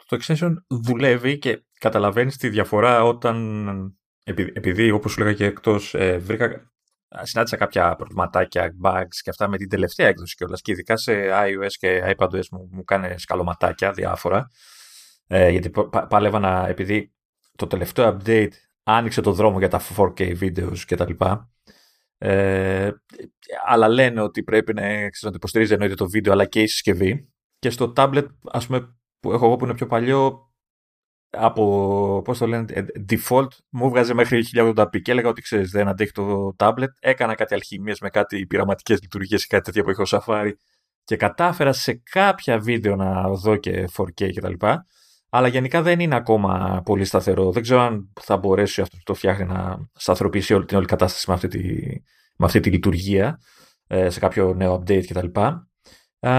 [0.06, 5.94] το extension δουλεύει και καταλαβαίνεις τη διαφορά όταν, επειδή, επειδή όπως σου λέγα και εκτός,
[5.94, 6.72] ε, βρήκα,
[7.22, 10.60] συνάντησα κάποια προβληματάκια, bugs και αυτά με την τελευταία έκδοση κιόλας.
[10.60, 14.48] Και ειδικά σε iOS και iPadOS μου, μου κάνει σκαλωματάκια διάφορα.
[15.26, 15.70] Ε, γιατί
[16.08, 17.12] πάλευα να, επειδή
[17.60, 18.50] το τελευταίο update
[18.82, 21.12] άνοιξε το δρόμο για τα 4K videos κτλ.
[22.18, 22.90] Ε,
[23.66, 26.66] αλλά λένε ότι πρέπει να, ξέρεις, να το υποστηρίζει εννοείται το βίντεο αλλά και η
[26.66, 27.28] συσκευή.
[27.58, 30.50] Και στο tablet, ας πούμε, που έχω εγώ που είναι πιο παλιό,
[31.30, 35.88] από, πώς το λένε, ε, default, μου βγάζε μέχρι 1080p και έλεγα ότι ξέρεις δεν
[35.88, 36.88] αντέχει το tablet.
[37.00, 40.52] Έκανα κάτι αλχημίες με κάτι πειραματικές λειτουργίες ή κάτι τέτοια που έχω Safari
[41.04, 44.66] και κατάφερα σε κάποια βίντεο να δω και 4K κτλ.
[45.30, 47.52] Αλλά γενικά δεν είναι ακόμα πολύ σταθερό.
[47.52, 51.24] Δεν ξέρω αν θα μπορέσει αυτό που το φτιάχνει να σταθεροποιήσει όλη την όλη κατάσταση
[51.28, 51.58] με αυτή τη,
[52.36, 53.40] με αυτή τη λειτουργία
[53.86, 55.40] ε, σε κάποιο νέο update κτλ.
[56.18, 56.30] Ε,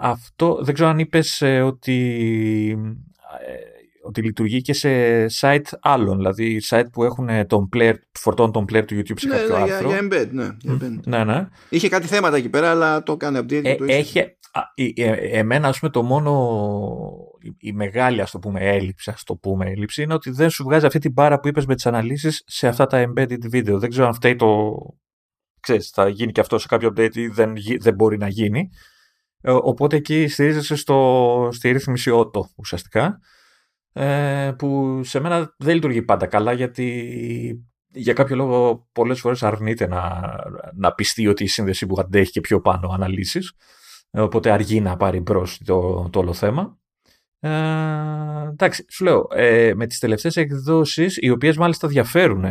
[0.00, 2.76] αυτό δεν ξέρω αν είπες ε, ότι
[4.02, 4.90] ότι λειτουργεί και σε
[5.40, 9.36] site άλλων, δηλαδή site που έχουν τον player, φορτώνουν τον player του YouTube σε ναι,
[9.36, 9.88] κάποιο ναι, άρθρο.
[9.88, 11.00] Για, για embed, ναι, για embed.
[11.06, 11.48] ναι, ναι.
[11.68, 13.64] Είχε κάτι θέματα εκεί πέρα, αλλά το έκανε update.
[13.64, 16.60] Ε, το έχει, α, ε, εμένα, ας πούμε, το μόνο,
[17.40, 20.64] η, η μεγάλη, ας το πούμε, έλλειψη, ας το πούμε, έλλειψη, είναι ότι δεν σου
[20.64, 23.74] βγάζει αυτή την μπάρα που είπες με τις αναλύσεις σε αυτά τα embedded video.
[23.78, 24.76] Δεν ξέρω αν φταίει το...
[25.60, 28.68] Ξέρεις, θα γίνει και αυτό σε κάποιο update ή δεν, δεν μπορεί να γίνει.
[29.40, 33.20] Ε, οπότε εκεί στηρίζεσαι στο, στη ρύθμιση auto ουσιαστικά
[33.92, 39.86] ε, που σε μένα δεν λειτουργεί πάντα καλά γιατί για κάποιο λόγο πολλές φορές αρνείται
[39.86, 40.34] να,
[40.74, 43.52] να πιστεί ότι η σύνδεση που αντέχει και πιο πάνω αναλύσεις
[44.10, 46.78] ε, οπότε αργεί να πάρει μπρος το, το όλο θέμα.
[47.40, 47.50] Ε,
[48.48, 52.44] εντάξει, σου λέω, ε, με τις τελευταίες εκδόσεις οι οποίες μάλιστα διαφέρουν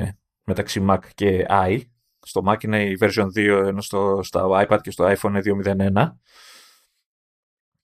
[0.43, 1.81] μεταξύ Mac και i
[2.26, 5.41] στο Mac είναι η version 2 ενώ στο, στο iPad και στο iPhone είναι
[5.93, 6.11] 2.01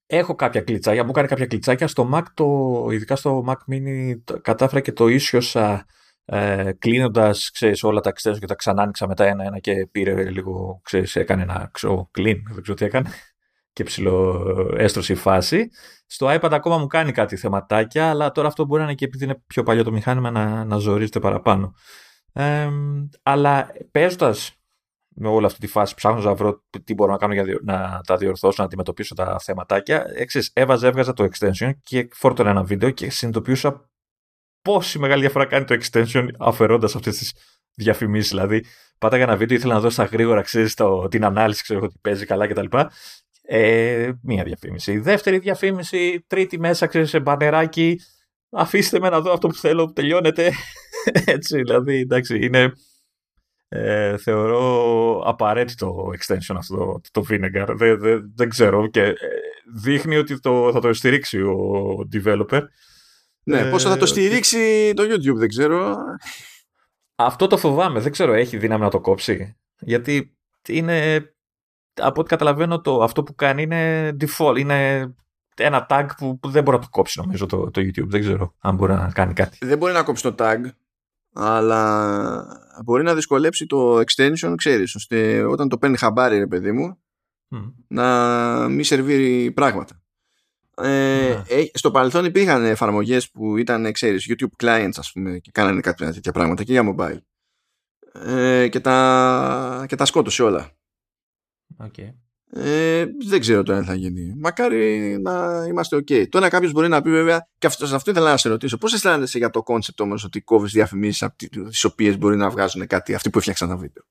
[0.10, 1.88] Έχω κάποια κλιτσάκια, μου κάνει κάποια κλιτσάκια.
[1.88, 5.86] Στο Mac, το, ειδικά στο Mac Mini, κατάφερα και το ίσιοσα
[6.26, 7.52] ε, κλείνοντας
[7.82, 11.70] όλα τα extensions και τα ξανά άνοιξα μετά ένα-ένα και πήρε λίγο, ξέρεις, έκανε ένα
[11.74, 13.10] ξέρω, clean, δεν ξέρω τι έκανε
[13.74, 14.46] και ψηλό
[14.78, 15.70] έστρωσε η φάση.
[16.06, 19.24] Στο iPad ακόμα μου κάνει κάτι θεματάκια, αλλά τώρα αυτό μπορεί να είναι και επειδή
[19.24, 21.74] είναι πιο παλιό το μηχάνημα να, να ζορίζεται παραπάνω.
[22.34, 22.70] Ε,
[23.24, 24.57] αλλά παίζοντας
[25.20, 28.18] με όλη αυτή τη φάση ψάχνω να βρω τι μπορώ να κάνω για να τα
[28.18, 30.06] διορθώσω, να αντιμετωπίσω τα θεματάκια.
[30.16, 33.90] Εξής, έβαζα, έβγαζα το extension και φόρτωνα ένα βίντεο και συνειδητοποιούσα
[34.62, 37.34] πόση μεγάλη διαφορά κάνει το extension αφαιρώντας αυτές τις
[37.74, 38.30] διαφημίσεις.
[38.30, 38.66] Δηλαδή,
[38.98, 40.76] πάταγα ένα βίντεο, ήθελα να δώσω στα γρήγορα, ξέρεις,
[41.10, 42.78] την ανάλυση, ξέρω ότι παίζει καλά κτλ.
[43.42, 45.00] Ε, μία διαφήμιση.
[45.00, 48.00] Δεύτερη διαφήμιση, τρίτη μέσα, ξέρεις, σε μπανεράκι.
[48.50, 50.52] Αφήστε με να δω αυτό που θέλω, τελειώνεται.
[51.36, 52.74] Έτσι, δηλαδή, εντάξει, είναι
[53.70, 57.74] ε, θεωρώ απαραίτητο extension αυτό το, το Vinegar.
[57.76, 59.16] Δεν, δεν, δεν ξέρω και ε,
[59.74, 62.62] δείχνει ότι το, θα το στηρίξει ο developer.
[63.44, 65.98] Ναι, ε, πόσο θα το στηρίξει το YouTube, δεν ξέρω.
[67.16, 68.00] Αυτό το φοβάμαι.
[68.00, 69.58] Δεν ξέρω, έχει δύναμη να το κόψει.
[69.80, 70.38] Γιατί
[70.68, 71.16] είναι,
[71.94, 74.58] από ό,τι καταλαβαίνω, το, αυτό που κάνει είναι default.
[74.58, 75.10] Είναι
[75.56, 78.08] ένα tag που, που δεν μπορεί να το κόψει, νομίζω, το, το YouTube.
[78.08, 79.58] Δεν ξέρω αν μπορεί να κάνει κάτι.
[79.62, 80.60] Δεν μπορεί να κόψει το tag
[81.34, 86.98] αλλά μπορεί να δυσκολέψει το extension, ξέρεις, ώστε όταν το παίρνει χαμπάρι, ρε παιδί μου,
[87.88, 90.02] να μην σερβίρει πράγματα.
[90.82, 91.44] Ε, ναι.
[91.48, 96.14] ε, στο παρελθόν υπήρχαν εφαρμογές που ήταν, ξέρεις, YouTube clients, ας πούμε, και κάνανε κάποια
[96.14, 97.20] τέτοια πράγματα και για mobile.
[98.26, 100.72] Ε, και, τα, και τα σκότωσε όλα.
[101.84, 102.14] Okay.
[102.50, 104.34] Ε, δεν ξέρω τώρα τι θα γίνει.
[104.38, 106.30] Μακάρι να είμαστε OK.
[106.30, 109.38] Τώρα κάποιος μπορεί να πει βέβαια, και αυτό, αυτό ήθελα να σε ρωτήσω, πώς αισθάνεσαι
[109.38, 111.36] για το concept όμως ότι κόβεις διαφημίσεις από
[111.70, 114.04] τις οποίες μπορεί να βγάζουν κάτι αυτοί που έφτιαξαν τα βίντεο;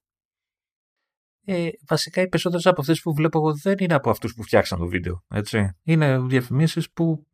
[1.45, 4.79] Ε, βασικά οι περισσότερες από αυτές που βλέπω εγώ δεν είναι από αυτούς που φτιάξαν
[4.79, 5.25] το βίντεο.
[5.29, 5.71] Έτσι.
[5.83, 7.27] Είναι διαφημίσεις που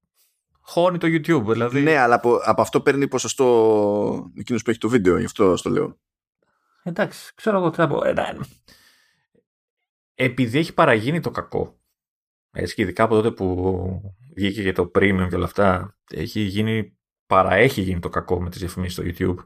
[0.61, 1.45] χώνει το YouTube.
[1.53, 1.81] Δηλαδή...
[1.81, 5.71] Ναι, αλλά από, από αυτό παίρνει ποσοστό εκείνος που έχει το βίντεο, γι' αυτό το
[5.71, 5.99] λέω.
[6.83, 8.05] Εντάξει, ξέρω εγώ τι θα πω.
[8.05, 8.15] Ε,
[10.25, 11.81] επειδή έχει παραγίνει το κακό,
[12.51, 16.99] έτσι και ειδικά από τότε που βγήκε και το premium και όλα αυτά, έχει γίνει,
[17.27, 19.45] παραέχει γίνει το κακό με τις διαφημίσεις στο YouTube.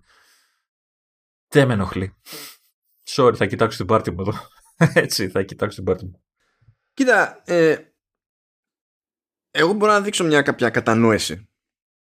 [1.49, 2.15] Δεν με ενοχλεί.
[3.05, 4.33] Sorry, θα κοιτάξω την πάρτι μου εδώ.
[5.03, 6.23] Έτσι, θα κοιτάξω την πάρτι μου.
[6.93, 7.77] Κοίτα, ε,
[9.51, 11.49] εγώ μπορώ να δείξω μια κάποια κατανόηση.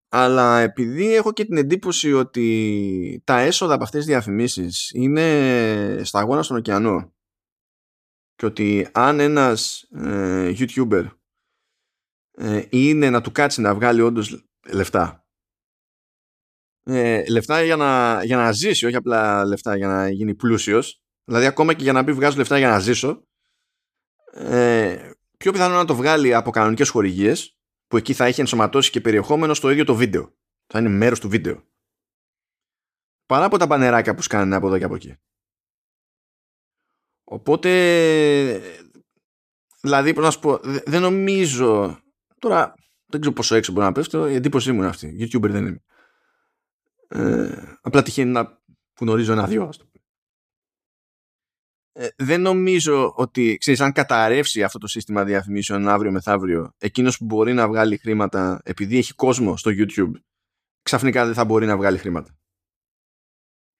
[0.08, 6.42] Αλλά επειδή έχω και την εντύπωση ότι τα έσοδα από αυτές τις διαφημίσεις είναι σταγόνα
[6.42, 7.12] στον ωκεανό
[8.40, 11.06] και ότι αν ένας ε, YouTuber
[12.30, 15.26] ε, είναι να του κάτσει να βγάλει όντως λεφτά.
[16.82, 21.02] Ε, λεφτά για να, για να ζήσει όχι απλά λεφτά για να γίνει πλούσιος.
[21.24, 23.22] Δηλαδή ακόμα και για να πει βγάζω λεφτά για να ζήσω
[24.32, 29.00] ε, πιο πιθανό να το βγάλει από κανονικές χορηγίες που εκεί θα έχει ενσωματώσει και
[29.00, 30.34] περιεχόμενο στο ίδιο το βίντεο.
[30.66, 31.64] Θα είναι μέρος του βίντεο.
[33.26, 35.16] Παρά από τα πανεράκια που σκάνε από εδώ και από εκεί
[37.32, 37.70] Οπότε,
[39.80, 42.00] δηλαδή, πώς να σου πω, δεν νομίζω,
[42.38, 42.74] τώρα
[43.06, 45.82] δεν ξέρω πόσο έξω μπορεί να πέφτω, η εντύπωσή μου είναι αυτή, YouTuber δεν είμαι.
[47.08, 49.70] Ε, απλά τυχαίνει να που γνωρίζω ένα-δυο.
[51.92, 57.24] Ε, δεν νομίζω ότι, ξέρεις, αν καταρρεύσει αυτό το σύστημα διαφημίσεων αύριο μεθαύριο, εκείνος που
[57.24, 60.12] μπορεί να βγάλει χρήματα επειδή έχει κόσμο στο YouTube,
[60.82, 62.38] ξαφνικά δεν θα μπορεί να βγάλει χρήματα.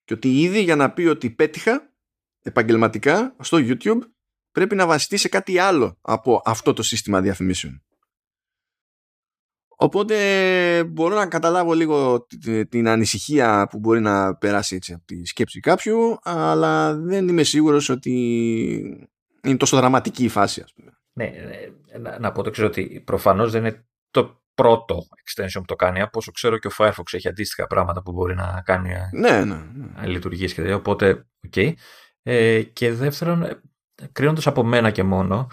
[0.03, 1.90] Και ότι ήδη για να πει ότι πέτυχα
[2.41, 3.99] επαγγελματικά στο YouTube
[4.51, 7.83] πρέπει να βασιστεί σε κάτι άλλο από αυτό το σύστημα διαφημίσεων.
[9.75, 12.27] Οπότε μπορώ να καταλάβω λίγο
[12.69, 17.89] την ανησυχία που μπορεί να περάσει έτσι από τη σκέψη κάποιου, αλλά δεν είμαι σίγουρος
[17.89, 18.11] ότι
[19.43, 20.91] είναι τόσο δραματική η φάση, ας πούμε.
[21.13, 25.65] Ναι, ε, να, να πω το ξέρω ότι προφανώς δεν είναι το πρώτο extension που
[25.65, 26.01] το κάνει.
[26.01, 29.45] Από όσο ξέρω και ο Firefox έχει αντίστοιχα πράγματα που μπορεί να κάνει ε, ναι,
[29.45, 30.07] ναι, ναι.
[30.07, 31.09] λειτουργίες και οπότε,
[31.45, 31.53] OK.
[31.55, 31.73] Okay.
[32.23, 33.61] Ε, και δεύτερον, ε,
[34.11, 35.47] κρίνοντας από μένα και μόνο,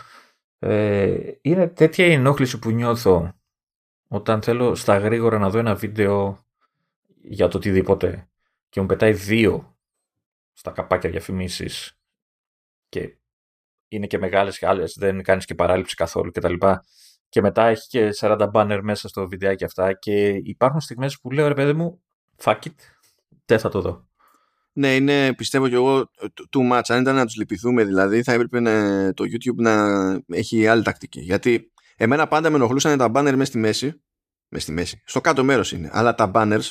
[0.58, 3.32] ε, είναι τέτοια η ενόχληση που νιώθω
[4.08, 6.44] όταν θέλω στα γρήγορα να δω ένα βίντεο
[7.22, 8.28] για το οτιδήποτε
[8.68, 9.76] και μου πετάει δύο
[10.52, 11.98] στα καπάκια διαφημίσεις
[12.88, 13.16] και
[13.88, 16.54] είναι και μεγάλες και άλλες, δεν κάνεις και παράληψη καθόλου κτλ.
[16.54, 16.80] Και,
[17.28, 21.48] και μετά έχει και 40 banner μέσα στο βιντεάκι αυτά και υπάρχουν στιγμές που λέω
[21.48, 22.02] ρε παιδί μου,
[22.42, 22.74] fuck it,
[23.44, 24.08] δεν θα το δω.
[24.78, 26.10] Ναι, είναι πιστεύω κι εγώ
[26.50, 26.80] too much.
[26.86, 29.74] Αν ήταν να τους λυπηθούμε δηλαδή, θα έπρεπε να, το YouTube να
[30.28, 31.20] έχει άλλη τακτική.
[31.20, 34.02] Γιατί εμένα πάντα με ενοχλούσαν τα banner μέσα στη μέση.
[34.48, 35.02] Μέσα στη μέση.
[35.04, 35.90] Στο κάτω μέρος είναι.
[35.92, 36.70] Αλλά τα banners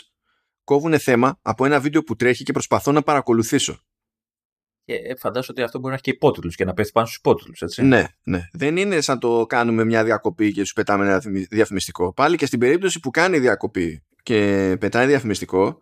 [0.63, 3.79] κόβουν θέμα από ένα βίντεο που τρέχει και προσπαθώ να παρακολουθήσω.
[4.83, 7.17] Και ε, φαντάζομαι ότι αυτό μπορεί να έχει και υπότιτλους και να πέφτει πάνω στους
[7.17, 7.83] υπότιτλους, έτσι.
[7.83, 8.41] Ναι, ναι.
[8.53, 12.13] Δεν είναι σαν το κάνουμε μια διακοπή και σου πετάμε ένα διαφημιστικό.
[12.13, 15.79] Πάλι και στην περίπτωση που κάνει διακοπή και πετάει διαφημιστικό,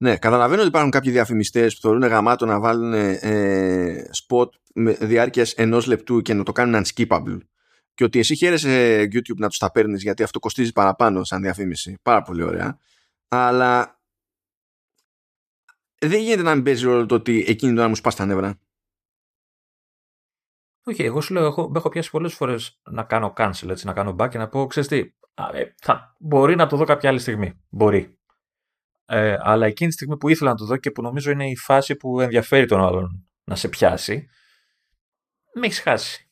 [0.00, 5.52] ναι, καταλαβαίνω ότι υπάρχουν κάποιοι διαφημιστές που θεωρούν γαμάτο να βάλουν ε, spot με διάρκειας
[5.52, 7.38] ενός λεπτού και να το κάνουν unskippable.
[7.94, 11.98] Και ότι εσύ χαίρεσαι YouTube να τους τα παίρνεις γιατί αυτό κοστίζει παραπάνω σαν διαφήμιση.
[12.02, 12.78] Πάρα πολύ ωραία.
[13.28, 14.00] Αλλά
[16.00, 18.60] δεν γίνεται να μην παίζει ρόλο το ότι εκείνη το να μου σπάς τα νεύρα.
[20.84, 24.16] Όχι, εγώ σου λέω, έχω, έχω πιάσει πολλές φορές να κάνω cancel, έτσι, να κάνω
[24.18, 24.98] back και να πω, ξέρεις τι,
[25.52, 27.60] ε, θα, μπορεί να το δω κάποια άλλη στιγμή.
[27.68, 28.17] Μπορεί.
[29.10, 31.56] Ε, αλλά εκείνη τη στιγμή που ήθελα να το δω και που νομίζω είναι η
[31.56, 34.28] φάση που ενδιαφέρει τον άλλον να σε πιάσει,
[35.54, 36.30] με έχεις χάσει.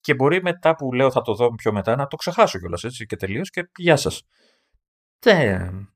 [0.00, 3.06] Και μπορεί μετά που λέω θα το δω πιο μετά να το ξεχάσω κιόλας έτσι
[3.06, 4.22] και τελείως και γεια σας.
[5.18, 5.88] Δεν.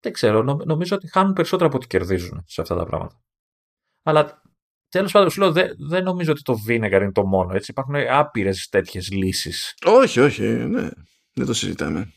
[0.00, 0.42] Δεν ξέρω.
[0.42, 3.22] Νομίζω ότι χάνουν περισσότερο από ό,τι κερδίζουν σε αυτά τα πράγματα.
[4.02, 4.42] Αλλά
[4.88, 7.54] τέλος πάντων σου λέω δεν, δεν νομίζω ότι το Vinegar είναι το μόνο.
[7.54, 7.70] Έτσι.
[7.70, 9.74] Υπάρχουν άπειρες τέτοιες λύσεις.
[9.86, 10.42] Όχι, όχι.
[10.42, 10.88] Ναι.
[11.32, 12.12] Δεν το συζητάμε.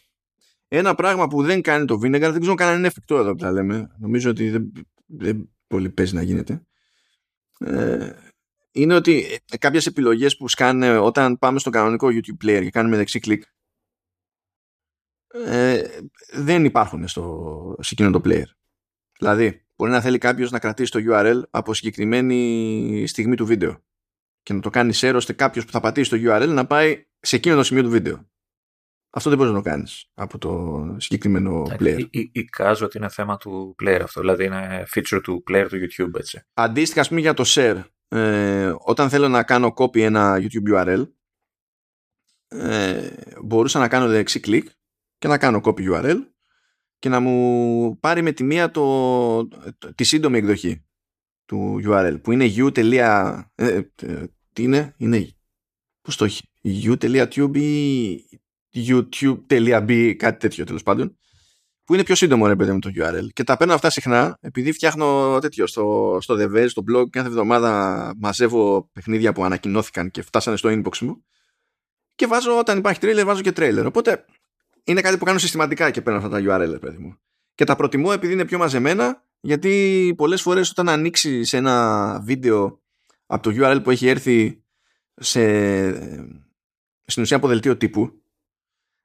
[0.76, 3.52] Ένα πράγμα που δεν κάνει το Vinegar, δεν ξέρω καν είναι εφικτό εδώ που τα
[3.52, 3.92] λέμε.
[3.98, 4.72] Νομίζω ότι δεν,
[5.06, 6.66] δεν πολύ παίζει να γίνεται.
[7.60, 8.12] Ε,
[8.72, 12.98] είναι ότι ε, κάποιες επιλογές που σκάνε όταν πάμε στο κανονικό YouTube player και κάνουμε
[12.98, 13.44] δεξί κλικ
[15.28, 15.84] ε,
[16.32, 18.48] δεν υπάρχουν στο, σε εκείνο το player.
[19.20, 23.84] Δηλαδή, μπορεί να θέλει κάποιος να κρατήσει το URL από συγκεκριμένη στιγμή του βίντεο
[24.44, 27.36] και να το κάνει share ώστε κάποιος που θα πατήσει το URL να πάει σε
[27.36, 28.32] εκείνο το σημείο του βίντεο.
[29.16, 32.08] Αυτό δεν μπορείς να το κάνεις από το συγκεκριμένο player.
[32.32, 36.42] Εικάζω ότι είναι θέμα του player αυτό, δηλαδή είναι feature του player του YouTube έτσι.
[36.54, 41.08] Αντίστοιχα, ας πούμε για το share, ε, όταν θέλω να κάνω copy ένα YouTube URL,
[42.48, 43.10] ε,
[43.44, 44.70] μπορούσα να κάνω δεξί κλικ
[45.18, 46.18] και να κάνω copy URL
[47.00, 49.48] και να μου πάρει με τη μία το,
[49.96, 50.86] τη σύντομη εκδοχή
[51.46, 52.78] του URL που είναι u.
[52.78, 55.30] Ε, ε, τι είναι, είναι
[56.02, 58.42] πώς το έχει, u.tube ή
[58.74, 61.18] youtube.b κάτι τέτοιο τέλος πάντων
[61.84, 64.72] που είναι πιο σύντομο ρε παιδί με το URL και τα παίρνω αυτά συχνά επειδή
[64.72, 70.58] φτιάχνω τέτοιο στο, στο DevEz, στο blog κάθε εβδομάδα μαζεύω παιχνίδια που ανακοινώθηκαν και φτάσανε
[70.58, 71.24] στο inbox μου.
[72.16, 74.26] Και βάζω όταν υπάρχει trailer βάζω και trailer οπότε
[74.84, 77.18] είναι κάτι που κάνω συστηματικά και παίρνω αυτά τα URL παιδί μου.
[77.56, 82.82] Και τα προτιμώ επειδή είναι πιο μαζεμένα γιατί πολλές φορές όταν ανοίξει ένα βίντεο
[83.26, 84.64] από το URL που έχει έρθει
[85.16, 85.90] σε,
[87.06, 88.23] στην ουσία από δελτίο τύπου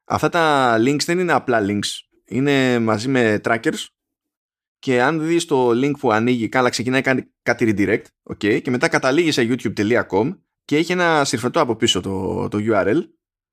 [0.08, 2.00] Αυτά τα links δεν είναι απλά links.
[2.24, 3.86] Είναι μαζί με trackers
[4.78, 8.88] και αν δεις το link που ανοίγει, καλά ξεκινάει κάνει κάτι redirect okay, και μετά
[8.88, 13.00] καταλήγει σε youtube.com και έχει ένα συρφετό από πίσω το, το URL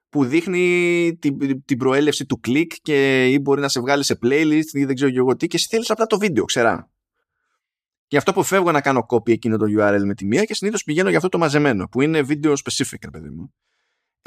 [0.10, 4.72] που δείχνει την, την προέλευση του click και ή μπορεί να σε βγάλει σε playlist
[4.72, 6.90] ή δεν ξέρω και εγώ τι και εσύ θέλεις απλά το βίντεο, ξερά.
[8.08, 11.08] Γι' αυτό αποφεύγω να κάνω copy εκείνο το URL με τη μία και συνήθως πηγαίνω
[11.10, 13.54] για αυτό το μαζεμένο που είναι video specific, παιδί μου.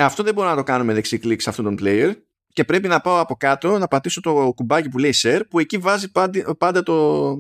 [0.01, 2.15] Ε, αυτό δεν μπορώ να το κάνω με δεξί κλικ σε αυτόν τον player
[2.49, 5.79] και πρέπει να πάω από κάτω να πατήσω το κουμπάκι που λέει share που εκεί
[5.79, 6.11] βάζει
[6.59, 7.37] πάντα, το,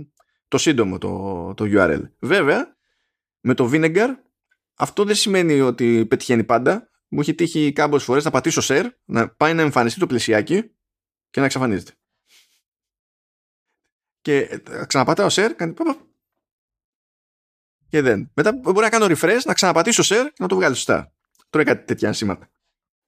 [0.48, 2.02] το σύντομο το, το URL.
[2.18, 2.76] Βέβαια,
[3.40, 4.09] με το Vinegar
[4.74, 6.90] αυτό δεν σημαίνει ότι πετυχαίνει πάντα.
[7.09, 10.62] Μου έχει τύχει κάποιες φορές να πατήσω share, να πάει να εμφανιστεί το πλαισιάκι
[11.30, 11.93] και να εξαφανίζεται.
[14.20, 15.74] και ξαναπατάω share, κάνει
[17.89, 18.30] και δεν.
[18.35, 21.12] Μετά μπορεί να κάνω refresh, να ξαναπατήσω share και να το βγάλει σωστά.
[21.49, 22.51] Τρώει κάτι τέτοια σήματα.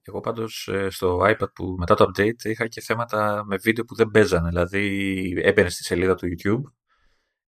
[0.02, 3.94] Εγώ πάντως ε, στο iPad που μετά το update είχα και θέματα με βίντεο που
[3.94, 4.48] δεν παίζανε.
[4.48, 6.62] Δηλαδή έμπαινε στη σελίδα του YouTube,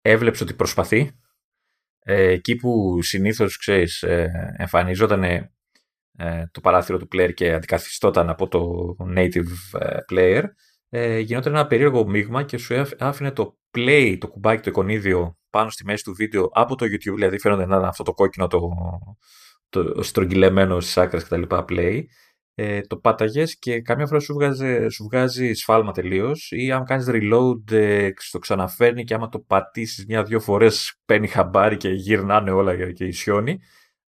[0.02, 1.12] έβλεψε ότι προσπαθεί.
[2.00, 8.48] Ε, εκεί που συνήθως ξέρεις, ε, εμφανιζόταν ε, το παράθυρο του player και αντικαθιστόταν από
[8.48, 10.44] το native ε, player,
[10.90, 15.70] ε, γινόταν ένα περίεργο μείγμα και σου άφηνε το play, το κουμπάκι, το εικονίδιο πάνω
[15.70, 18.70] στη μέση του βίντεο από το YouTube, δηλαδή φαίνονται να είναι αυτό το κόκκινο, το,
[19.70, 21.42] το στρογγυλεμένο στις άκρες κτλ.
[21.50, 22.04] play.
[22.56, 27.08] Ε, το πάταγες και καμιά φορά σου, βγάζει, σου βγάζει σφάλμα τελείως ή αν κάνεις
[27.10, 32.92] reload ε, το ξαναφέρνει και άμα το πατήσεις μια-δυο φορές παίρνει χαμπάρι και γυρνάνε όλα
[32.92, 33.60] και ισιώνει.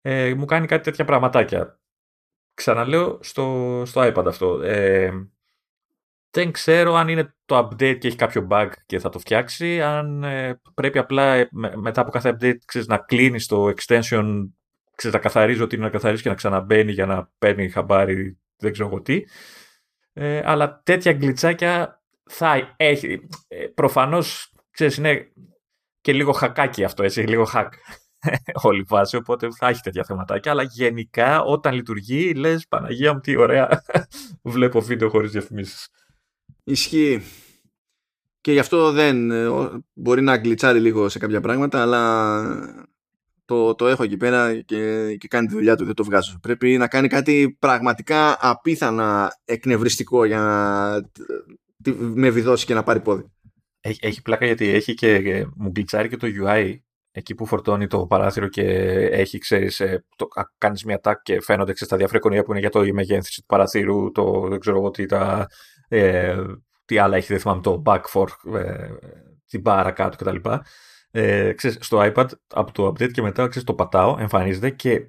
[0.02, 1.80] Ε, μου κάνει κάτι τέτοια πραγματάκια.
[2.54, 4.62] Ξαναλέω στο, στο iPad αυτό.
[4.62, 5.12] Ε,
[6.32, 10.24] δεν ξέρω αν είναι το update και έχει κάποιο bug και θα το φτιάξει, αν
[10.24, 14.50] ε, πρέπει απλά ε, μετά από κάθε update ξέρεις, να κλείνεις το extension,
[15.02, 18.72] ξέρεις, να καθαρίζει ότι είναι να καθαρίζει και να ξαναμπαίνει για να παίρνει χαμπάρι, δεν
[18.72, 19.24] ξέρω εγώ τι.
[20.14, 23.28] Ε, αλλά τέτοια γκλιτσάκια θα έχει.
[23.48, 25.32] Ε, προφανώς, ξέρεις, είναι
[26.02, 27.70] και λίγο χακάκι αυτό, έτσι, λίγο hack
[28.68, 33.36] όλη φάση, οπότε θα έχει τέτοια θεματάκια, αλλά γενικά όταν λειτουργεί λες Παναγία μου τι
[33.36, 33.84] ωραία
[34.44, 35.88] βλέπω βίντεο χωρίς διαφημίσεις.
[36.64, 37.22] Ισχύει.
[38.42, 39.50] Και γι' αυτό δεν ε,
[39.94, 42.91] μπορεί να γκλιτσάρει λίγο σε κάποια πράγματα, αλλά
[43.52, 46.40] το, το έχω εκεί πέρα και, και κάνει τη δουλειά του, δεν το βγάζω.
[46.42, 51.02] Πρέπει να κάνει κάτι πραγματικά απίθανα εκνευριστικό για να
[51.96, 53.26] με βιδώσει και να πάρει πόδι.
[53.82, 56.76] Έχει, έχει πλάκα γιατί έχει και μου γκλιτσάρει και το UI
[57.12, 58.64] εκεί που φορτώνει το παράθυρο και
[59.12, 62.70] έχει, ξέρεις, ε, το, κάνεις μια tag και φαίνονται ξέρεις, τα διάφορα που είναι για
[62.70, 65.48] το η μεγέθυνση του παραθύρου, το δεν ξέρω εγώ τι, τα,
[65.88, 66.36] ε,
[66.86, 68.90] τι άλλα έχει, δεν θυμάμαι, το back for, ε,
[69.48, 70.50] την μπάρα κάτω κτλ.
[71.12, 75.02] Ε, ξέρεις, στο iPad από το update και μετά ξέρεις, το πατάω, εμφανίζεται και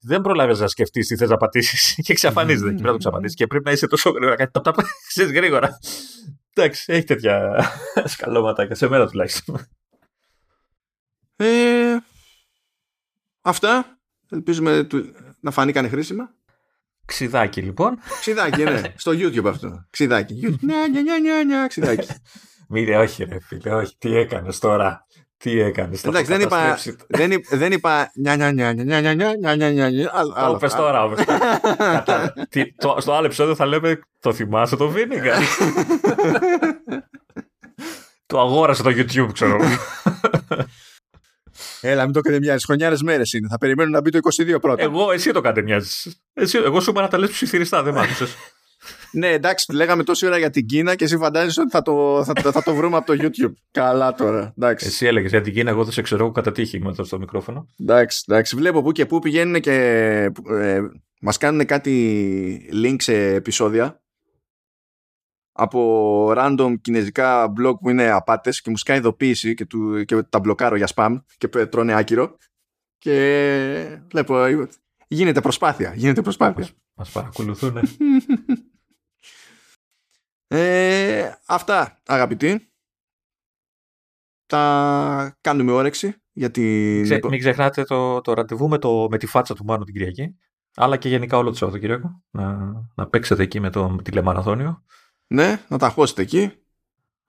[0.00, 2.68] δεν προλάβεις να σκεφτείς τι θες να πατήσεις και εξαφανίζεται.
[2.68, 4.36] και πρέπει να το ξαφανίσεις και πρέπει να είσαι τόσο γρήγορα.
[4.36, 4.74] Κάτι τα
[5.08, 5.78] ξέρεις γρήγορα.
[6.54, 7.64] Εντάξει, έχει τέτοια
[8.14, 9.66] σκαλώματα και σε μέρα τουλάχιστον.
[11.36, 11.96] Ε,
[13.40, 13.98] αυτά.
[14.30, 14.86] Ελπίζουμε
[15.40, 16.34] να φανεί κανεί χρήσιμα.
[17.04, 17.98] Ξιδάκι λοιπόν.
[18.20, 18.82] Ξιδάκι, ναι.
[18.96, 19.86] Στο YouTube αυτό.
[19.90, 20.34] Ξιδάκι.
[20.60, 22.08] Νια, νια, νια, νια, ξιδάκι.
[22.68, 23.96] Μύρε, όχι ρε φίλε, όχι.
[23.98, 25.05] Τι έκανες τώρα;
[25.38, 25.96] Τι έκανε.
[26.04, 30.10] Εντάξει, δεν είπα, δεν, δεν είπα νια, νια, νια, νια, νια, νια, νια, νια, νια,
[30.46, 31.18] Το πες τώρα όμως.
[32.98, 35.38] Στο άλλο επεισόδιο θα λέμε το θυμάσαι το Βίνιγκα.
[38.26, 39.58] Το αγόρασε το YouTube, ξέρω.
[41.80, 42.64] Έλα, μην το μοιάζει.
[42.64, 43.48] Χρονιάρε μέρε είναι.
[43.48, 44.18] Θα περιμένουν να μπει το
[44.56, 44.82] 22 πρώτα.
[44.82, 46.12] Εγώ, εσύ το μοιάζει.
[46.52, 48.26] Εγώ σου είπα να τα λε ψιθυριστά, δεν μ' άκουσε.
[49.12, 52.52] Ναι, εντάξει, λέγαμε τόση ώρα για την Κίνα και εσύ φαντάζεσαι ότι θα το, θα,
[52.52, 53.52] θα το βρούμε από το YouTube.
[53.70, 54.52] Καλά τώρα.
[54.56, 54.86] Εντάξει.
[54.86, 57.68] Εσύ έλεγες για την Κίνα, εγώ δεν σε ξέρω κατά τύχη με στο μικρόφωνο.
[57.80, 59.72] Εντάξει, εντάξει, βλέπω που και που πηγαίνουν και
[60.50, 60.80] ε,
[61.20, 64.00] μας κάνουν κάτι link σε επεισόδια
[65.56, 70.38] από random κινέζικα blog που είναι απάτες και μου σκάει ειδοποίηση και, του, και τα
[70.38, 72.36] μπλοκάρω για spam και τρώνε άκυρο.
[72.98, 74.44] Και βλέπω,
[75.08, 75.92] γίνεται προσπάθεια.
[75.96, 76.68] Γίνεται προσπάθεια.
[76.94, 77.78] Μας, παρακολουθούν.
[80.48, 82.70] ε, αυτά αγαπητοί.
[84.46, 86.14] Τα κάνουμε όρεξη.
[86.32, 87.00] Γιατί...
[87.02, 90.36] Ξε, μην ξεχνάτε το, το ραντεβού με, το, με τη φάτσα του Μάνου την Κυριακή.
[90.74, 92.22] Αλλά και γενικά όλο το Σαββατοκύριακο.
[92.30, 94.84] Να, να παίξετε εκεί με το τηλεμαραθώνιο.
[95.26, 96.52] Ναι, να τα χώσετε εκεί.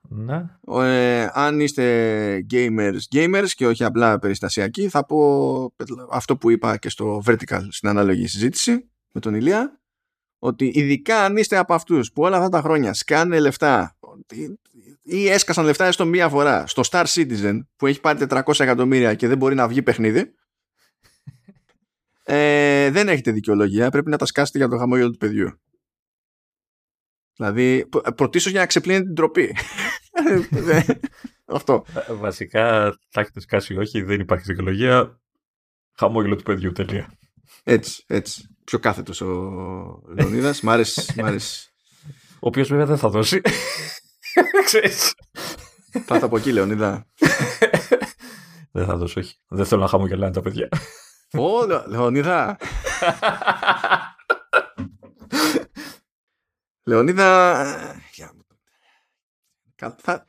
[0.00, 0.44] Ναι.
[0.66, 5.74] Ε, αν είστε gamers, gamers και όχι απλά περιστασιακοί, θα πω
[6.10, 9.80] αυτό που είπα και στο Vertical στην ανάλογη συζήτηση με τον Ηλία,
[10.38, 13.96] ότι ειδικά αν είστε από αυτούς που όλα αυτά τα χρόνια σκάνε λεφτά
[15.02, 19.28] ή έσκασαν λεφτά έστω μία φορά στο Star Citizen που έχει πάρει 400 εκατομμύρια και
[19.28, 20.34] δεν μπορεί να βγει παιχνίδι,
[22.22, 25.60] ε, δεν έχετε δικαιολογία, πρέπει να τα σκάσετε για το χαμόγελο του παιδιού.
[27.36, 29.56] Δηλαδή, πρωτίστως για να ξεπλύνει την τροπή.
[31.44, 31.84] Αυτό.
[32.08, 35.20] Ε, βασικά, θα έχετε σκάσει όχι, δεν υπάρχει δικαιολογία.
[35.96, 37.12] Χαμόγελο του παιδιού, τελεία.
[37.64, 38.57] Έτσι, έτσι.
[38.68, 39.26] Πιο κάθετος ο
[40.06, 40.60] Λεωνίδας.
[40.60, 41.04] μ' άρεσε.
[42.34, 43.40] Ο οποίος βέβαια δεν θα δώσει.
[44.64, 45.14] Ξέρεις.
[46.04, 47.06] Θα από εκεί, Λεωνίδα.
[48.72, 49.36] δεν θα δώσω, όχι.
[49.48, 50.68] Δεν θέλω να χαμογελάνε τα παιδιά.
[51.32, 52.56] Ω, Λεωνίδα.
[56.88, 57.64] Λεωνίδα...
[59.98, 60.26] Θα...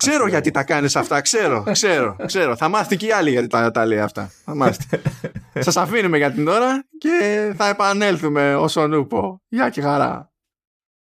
[0.00, 2.56] Ξέρω γιατί τα κάνεις αυτά, ξέρω, ξέρω, ξέρω.
[2.56, 4.30] Θα μάθει και οι άλλοι γιατί τα, τα λέει αυτά.
[4.44, 4.78] Θα μάθει.
[5.66, 9.40] Σας αφήνουμε για την ώρα και θα επανέλθουμε όσο νούπο.
[9.48, 10.29] Γεια και χαρά.